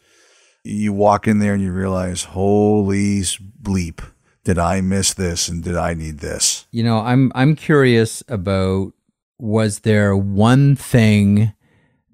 you 0.62 0.93
walk 0.93 1.26
in 1.26 1.39
there 1.39 1.55
and 1.55 1.62
you 1.62 1.72
realize, 1.72 2.24
holy 2.24 3.20
bleep, 3.20 4.01
did 4.45 4.59
I 4.59 4.80
miss 4.80 5.14
this 5.14 5.49
and 5.49 5.62
did 5.62 5.76
I 5.76 5.95
need 5.95 6.18
this? 6.18 6.66
You 6.70 6.84
know, 6.84 6.99
I'm 6.99 7.32
I'm 7.34 7.55
curious 7.57 8.22
about 8.28 8.93
was 9.39 9.80
there 9.80 10.16
one 10.16 10.74
thing 10.74 11.53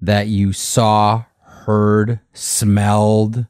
that 0.01 0.27
you 0.27 0.53
saw, 0.53 1.25
heard, 1.65 2.19
smelled 2.33 3.45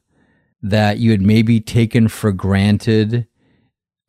that 0.62 0.98
you 0.98 1.10
had 1.10 1.22
maybe 1.22 1.60
taken 1.60 2.08
for 2.08 2.32
granted 2.32 3.26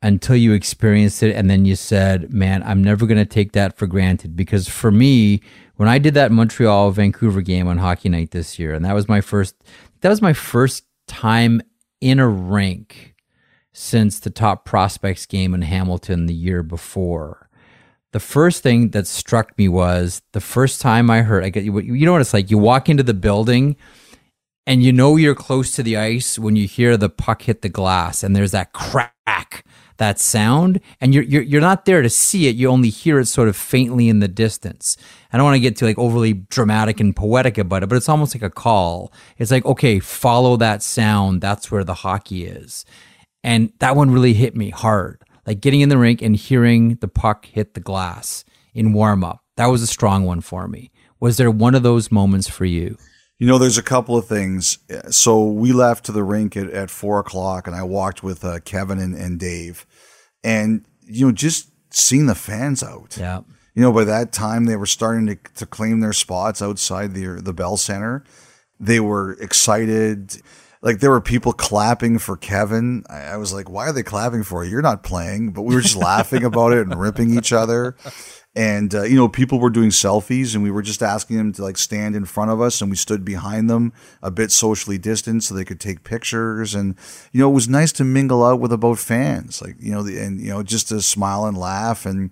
until 0.02 0.36
you 0.36 0.52
experienced 0.52 1.22
it 1.22 1.34
and 1.34 1.50
then 1.50 1.64
you 1.64 1.76
said, 1.76 2.32
"Man, 2.32 2.62
I'm 2.62 2.82
never 2.82 3.06
going 3.06 3.18
to 3.18 3.24
take 3.24 3.52
that 3.52 3.76
for 3.76 3.86
granted." 3.86 4.36
Because 4.36 4.68
for 4.68 4.90
me, 4.90 5.40
when 5.76 5.88
I 5.88 5.98
did 5.98 6.14
that 6.14 6.32
Montreal 6.32 6.90
Vancouver 6.90 7.42
game 7.42 7.68
on 7.68 7.78
hockey 7.78 8.08
night 8.08 8.30
this 8.30 8.58
year, 8.58 8.74
and 8.74 8.84
that 8.84 8.94
was 8.94 9.08
my 9.08 9.20
first 9.20 9.56
that 10.00 10.08
was 10.08 10.22
my 10.22 10.32
first 10.32 10.84
time 11.06 11.60
in 12.00 12.18
a 12.18 12.28
rink 12.28 13.14
since 13.72 14.18
the 14.20 14.30
top 14.30 14.64
prospects 14.64 15.26
game 15.26 15.54
in 15.54 15.62
Hamilton 15.62 16.26
the 16.26 16.34
year 16.34 16.62
before. 16.62 17.47
The 18.12 18.20
first 18.20 18.62
thing 18.62 18.90
that 18.90 19.06
struck 19.06 19.56
me 19.58 19.68
was 19.68 20.22
the 20.32 20.40
first 20.40 20.80
time 20.80 21.10
I 21.10 21.22
heard, 21.22 21.44
I 21.44 21.50
get 21.50 21.64
you 21.64 22.06
know 22.06 22.12
what 22.12 22.20
it's 22.22 22.32
like. 22.32 22.50
You 22.50 22.58
walk 22.58 22.88
into 22.88 23.02
the 23.02 23.14
building 23.14 23.76
and 24.66 24.82
you 24.82 24.92
know 24.92 25.16
you're 25.16 25.34
close 25.34 25.72
to 25.72 25.82
the 25.82 25.96
ice 25.96 26.38
when 26.38 26.54
you 26.54 26.66
hear 26.66 26.96
the 26.96 27.08
puck 27.08 27.42
hit 27.42 27.62
the 27.62 27.68
glass 27.70 28.22
and 28.22 28.36
there's 28.36 28.52
that 28.52 28.72
crack, 28.72 29.64
that 29.98 30.18
sound, 30.18 30.80
and 31.00 31.14
you're 31.14 31.24
you're, 31.24 31.42
you're 31.42 31.60
not 31.60 31.84
there 31.84 32.02
to 32.02 32.10
see 32.10 32.48
it. 32.48 32.56
You 32.56 32.68
only 32.68 32.90
hear 32.90 33.18
it 33.18 33.26
sort 33.26 33.48
of 33.48 33.56
faintly 33.56 34.08
in 34.08 34.20
the 34.20 34.28
distance. 34.28 34.96
I 35.32 35.36
don't 35.36 35.44
want 35.44 35.56
to 35.56 35.60
get 35.60 35.76
too 35.76 35.86
like 35.86 35.98
overly 35.98 36.32
dramatic 36.34 37.00
and 37.00 37.14
poetic 37.16 37.58
about 37.58 37.82
it, 37.82 37.88
but 37.88 37.96
it's 37.96 38.08
almost 38.08 38.34
like 38.34 38.42
a 38.42 38.50
call. 38.50 39.12
It's 39.36 39.50
like 39.50 39.66
okay, 39.66 40.00
follow 40.00 40.56
that 40.58 40.82
sound. 40.82 41.40
That's 41.40 41.70
where 41.70 41.84
the 41.84 41.94
hockey 41.94 42.46
is. 42.46 42.84
And 43.44 43.72
that 43.78 43.96
one 43.96 44.10
really 44.10 44.34
hit 44.34 44.56
me 44.56 44.70
hard. 44.70 45.22
Like 45.48 45.62
getting 45.62 45.80
in 45.80 45.88
the 45.88 45.96
rink 45.96 46.20
and 46.20 46.36
hearing 46.36 46.96
the 46.96 47.08
puck 47.08 47.46
hit 47.46 47.72
the 47.72 47.80
glass 47.80 48.44
in 48.74 48.92
warm 48.92 49.24
up. 49.24 49.42
That 49.56 49.68
was 49.68 49.80
a 49.80 49.86
strong 49.86 50.26
one 50.26 50.42
for 50.42 50.68
me. 50.68 50.90
Was 51.20 51.38
there 51.38 51.50
one 51.50 51.74
of 51.74 51.82
those 51.82 52.12
moments 52.12 52.48
for 52.48 52.66
you? 52.66 52.98
You 53.38 53.46
know, 53.46 53.56
there's 53.56 53.78
a 53.78 53.82
couple 53.82 54.14
of 54.14 54.26
things. 54.26 54.76
So 55.08 55.42
we 55.46 55.72
left 55.72 56.04
to 56.04 56.12
the 56.12 56.22
rink 56.22 56.54
at, 56.54 56.68
at 56.68 56.90
four 56.90 57.18
o'clock, 57.18 57.66
and 57.66 57.74
I 57.74 57.82
walked 57.82 58.22
with 58.22 58.44
uh, 58.44 58.58
Kevin 58.60 58.98
and, 58.98 59.14
and 59.14 59.40
Dave, 59.40 59.86
and 60.44 60.84
you 61.06 61.24
know, 61.24 61.32
just 61.32 61.70
seeing 61.88 62.26
the 62.26 62.34
fans 62.34 62.82
out. 62.82 63.16
Yeah. 63.18 63.40
You 63.74 63.80
know, 63.80 63.92
by 63.92 64.04
that 64.04 64.32
time 64.32 64.66
they 64.66 64.76
were 64.76 64.84
starting 64.84 65.28
to, 65.28 65.36
to 65.54 65.64
claim 65.64 66.00
their 66.00 66.12
spots 66.12 66.60
outside 66.60 67.14
the 67.14 67.40
the 67.40 67.54
Bell 67.54 67.78
Center. 67.78 68.22
They 68.78 69.00
were 69.00 69.32
excited. 69.40 70.42
Like 70.80 71.00
there 71.00 71.10
were 71.10 71.20
people 71.20 71.52
clapping 71.52 72.18
for 72.18 72.36
Kevin. 72.36 73.04
I, 73.08 73.20
I 73.20 73.36
was 73.36 73.52
like, 73.52 73.68
"Why 73.68 73.88
are 73.88 73.92
they 73.92 74.02
clapping 74.02 74.44
for 74.44 74.64
you? 74.64 74.70
You're 74.70 74.82
not 74.82 75.02
playing." 75.02 75.50
But 75.52 75.62
we 75.62 75.74
were 75.74 75.80
just 75.80 75.96
laughing 75.96 76.44
about 76.44 76.72
it 76.72 76.86
and 76.86 77.00
ripping 77.00 77.36
each 77.36 77.52
other. 77.52 77.96
And 78.54 78.94
uh, 78.94 79.02
you 79.02 79.16
know, 79.16 79.28
people 79.28 79.60
were 79.60 79.70
doing 79.70 79.90
selfies, 79.90 80.54
and 80.54 80.64
we 80.64 80.70
were 80.70 80.82
just 80.82 81.02
asking 81.02 81.36
them 81.36 81.52
to 81.54 81.62
like 81.62 81.76
stand 81.76 82.16
in 82.16 82.24
front 82.24 82.50
of 82.50 82.60
us, 82.60 82.80
and 82.80 82.90
we 82.90 82.96
stood 82.96 83.24
behind 83.24 83.68
them 83.68 83.92
a 84.22 84.30
bit 84.30 84.50
socially 84.50 84.98
distanced 84.98 85.48
so 85.48 85.54
they 85.54 85.64
could 85.64 85.80
take 85.80 86.02
pictures. 86.02 86.74
And 86.74 86.96
you 87.32 87.40
know, 87.40 87.50
it 87.50 87.54
was 87.54 87.68
nice 87.68 87.92
to 87.92 88.04
mingle 88.04 88.44
out 88.44 88.60
with 88.60 88.72
about 88.72 88.98
fans, 88.98 89.62
like 89.62 89.76
you 89.78 89.92
know, 89.92 90.02
the, 90.02 90.18
and 90.18 90.40
you 90.40 90.48
know, 90.48 90.62
just 90.62 90.88
to 90.88 91.02
smile 91.02 91.44
and 91.44 91.56
laugh. 91.56 92.06
And 92.06 92.30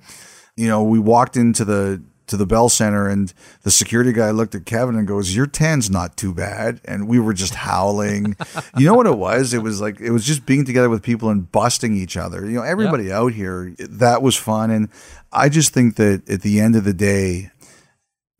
you 0.57 0.67
know, 0.67 0.83
we 0.83 0.99
walked 0.99 1.37
into 1.37 1.65
the 1.65 2.03
to 2.27 2.37
the 2.37 2.47
Bell 2.47 2.69
Center, 2.69 3.09
and 3.09 3.33
the 3.63 3.71
security 3.71 4.13
guy 4.13 4.31
looked 4.31 4.55
at 4.55 4.67
Kevin 4.67 4.97
and 4.97 5.07
goes, 5.07 5.35
"Your 5.35 5.47
tan's 5.47 5.91
not 5.91 6.17
too 6.17 6.35
bad." 6.35 6.81
And 6.85 7.09
we 7.09 7.19
were 7.19 7.33
just 7.33 7.55
howling. 7.55 8.37
you 8.77 8.87
know 8.87 8.95
what 8.95 9.07
it 9.07 9.19
was? 9.19 9.55
It 9.55 9.63
was 9.63 9.81
like 9.81 10.01
it 10.01 10.11
was 10.11 10.25
just 10.25 10.47
being 10.47 10.65
together 10.65 10.89
with 10.89 11.03
people 11.03 11.31
and 11.31 11.51
busting 11.51 11.97
each 11.97 12.17
other. 12.17 12.45
You 12.45 12.57
know, 12.57 12.63
everybody 12.63 13.13
out 13.13 13.33
here 13.33 13.75
that 13.79 14.23
was 14.23 14.37
fun, 14.37 14.71
and 14.71 14.89
I 15.33 15.49
just 15.49 15.73
think 15.73 15.97
that 15.97 16.29
at 16.29 16.43
the 16.43 16.61
end 16.61 16.77
of 16.77 16.85
the 16.85 16.95
day, 16.95 17.51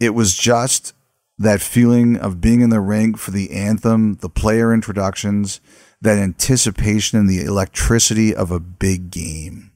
it 0.01 0.11
was 0.11 0.37
just 0.37 0.95
that 1.39 1.61
feeling 1.61 2.17
of 2.17 2.41
being 2.41 2.61
in 2.61 2.71
the 2.71 2.81
rink 2.81 3.19
for 3.19 3.31
the 3.31 3.51
anthem, 3.51 4.15
the 4.17 4.31
player 4.31 4.73
introductions, 4.73 5.61
that 6.01 6.19
anticipation 6.19 7.19
and 7.19 7.29
the 7.29 7.43
electricity 7.43 8.35
of 8.35 8.51
a 8.51 8.61
big 8.61 9.11
game. 9.11 9.71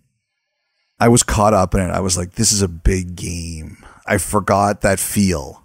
I 0.98 1.08
was 1.08 1.22
caught 1.22 1.54
up 1.54 1.74
in 1.74 1.80
it. 1.80 1.90
I 1.90 2.00
was 2.00 2.16
like, 2.18 2.32
this 2.32 2.52
is 2.52 2.62
a 2.62 2.68
big 2.68 3.16
game. 3.16 3.78
I 4.10 4.18
forgot 4.18 4.80
that 4.80 4.98
feel. 4.98 5.62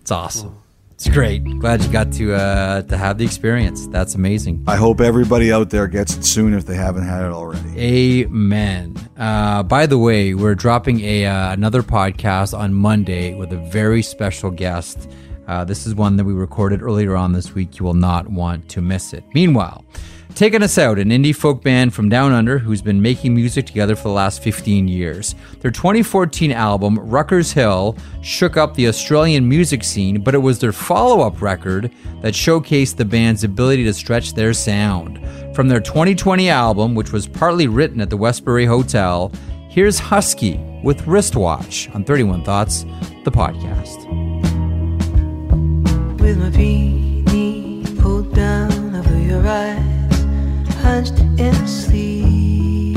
It's 0.00 0.12
awesome. 0.12 0.56
It's 0.92 1.08
great. 1.08 1.42
Glad 1.58 1.82
you 1.82 1.90
got 1.90 2.12
to 2.12 2.32
uh, 2.32 2.82
to 2.82 2.96
have 2.96 3.18
the 3.18 3.24
experience. 3.24 3.88
That's 3.88 4.14
amazing. 4.14 4.62
I 4.68 4.76
hope 4.76 5.00
everybody 5.00 5.52
out 5.52 5.70
there 5.70 5.88
gets 5.88 6.16
it 6.16 6.24
soon 6.24 6.54
if 6.54 6.64
they 6.64 6.76
haven't 6.76 7.02
had 7.02 7.24
it 7.24 7.32
already. 7.32 8.22
Amen. 8.24 8.94
Uh, 9.16 9.64
by 9.64 9.86
the 9.86 9.98
way, 9.98 10.32
we're 10.32 10.54
dropping 10.54 11.00
a 11.00 11.26
uh, 11.26 11.52
another 11.52 11.82
podcast 11.82 12.56
on 12.56 12.72
Monday 12.72 13.34
with 13.34 13.52
a 13.52 13.58
very 13.58 14.00
special 14.00 14.52
guest. 14.52 15.10
Uh, 15.48 15.64
this 15.64 15.84
is 15.84 15.96
one 15.96 16.16
that 16.18 16.24
we 16.24 16.34
recorded 16.34 16.82
earlier 16.82 17.16
on 17.16 17.32
this 17.32 17.52
week. 17.52 17.80
You 17.80 17.84
will 17.84 17.94
not 17.94 18.28
want 18.28 18.68
to 18.68 18.80
miss 18.80 19.12
it. 19.12 19.24
Meanwhile, 19.34 19.84
taking 20.34 20.62
us 20.62 20.78
out, 20.78 20.98
an 20.98 21.10
indie 21.10 21.34
folk 21.34 21.62
band 21.62 21.94
from 21.94 22.08
Down 22.08 22.32
Under 22.32 22.58
who's 22.58 22.82
been 22.82 23.00
making 23.02 23.34
music 23.34 23.66
together 23.66 23.96
for 23.96 24.04
the 24.04 24.14
last 24.14 24.42
15 24.42 24.88
years. 24.88 25.34
Their 25.60 25.70
2014 25.70 26.52
album, 26.52 26.98
Ruckers 26.98 27.52
Hill, 27.52 27.96
shook 28.22 28.56
up 28.56 28.74
the 28.74 28.88
Australian 28.88 29.48
music 29.48 29.84
scene, 29.84 30.20
but 30.20 30.34
it 30.34 30.38
was 30.38 30.58
their 30.58 30.72
follow 30.72 31.20
up 31.20 31.40
record 31.40 31.92
that 32.20 32.34
showcased 32.34 32.96
the 32.96 33.04
band's 33.04 33.44
ability 33.44 33.84
to 33.84 33.94
stretch 33.94 34.34
their 34.34 34.52
sound. 34.52 35.20
From 35.54 35.68
their 35.68 35.80
2020 35.80 36.48
album, 36.48 36.94
which 36.94 37.12
was 37.12 37.26
partly 37.26 37.66
written 37.66 38.00
at 38.00 38.10
the 38.10 38.16
Westbury 38.16 38.64
Hotel, 38.66 39.30
here's 39.68 39.98
Husky 39.98 40.58
with 40.82 41.06
Wristwatch 41.06 41.88
on 41.94 42.04
31 42.04 42.44
Thoughts, 42.44 42.84
the 43.24 43.30
podcast. 43.30 44.08
with 46.22 46.38
my 46.38 46.50
beanie 46.50 48.00
pulled 48.00 48.32
down 48.32 48.94
over 48.94 49.18
your 49.18 49.44
eyes, 49.44 49.91
in 51.10 51.66
sleep. 51.66 52.96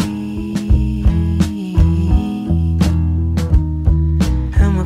And 4.62 4.78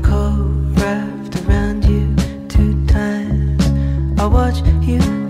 wrapped 0.79 1.35
around 1.45 1.83
you 1.85 2.15
two 2.47 2.85
times. 2.87 3.65
I 4.19 4.25
watch 4.25 4.61
you. 4.81 5.28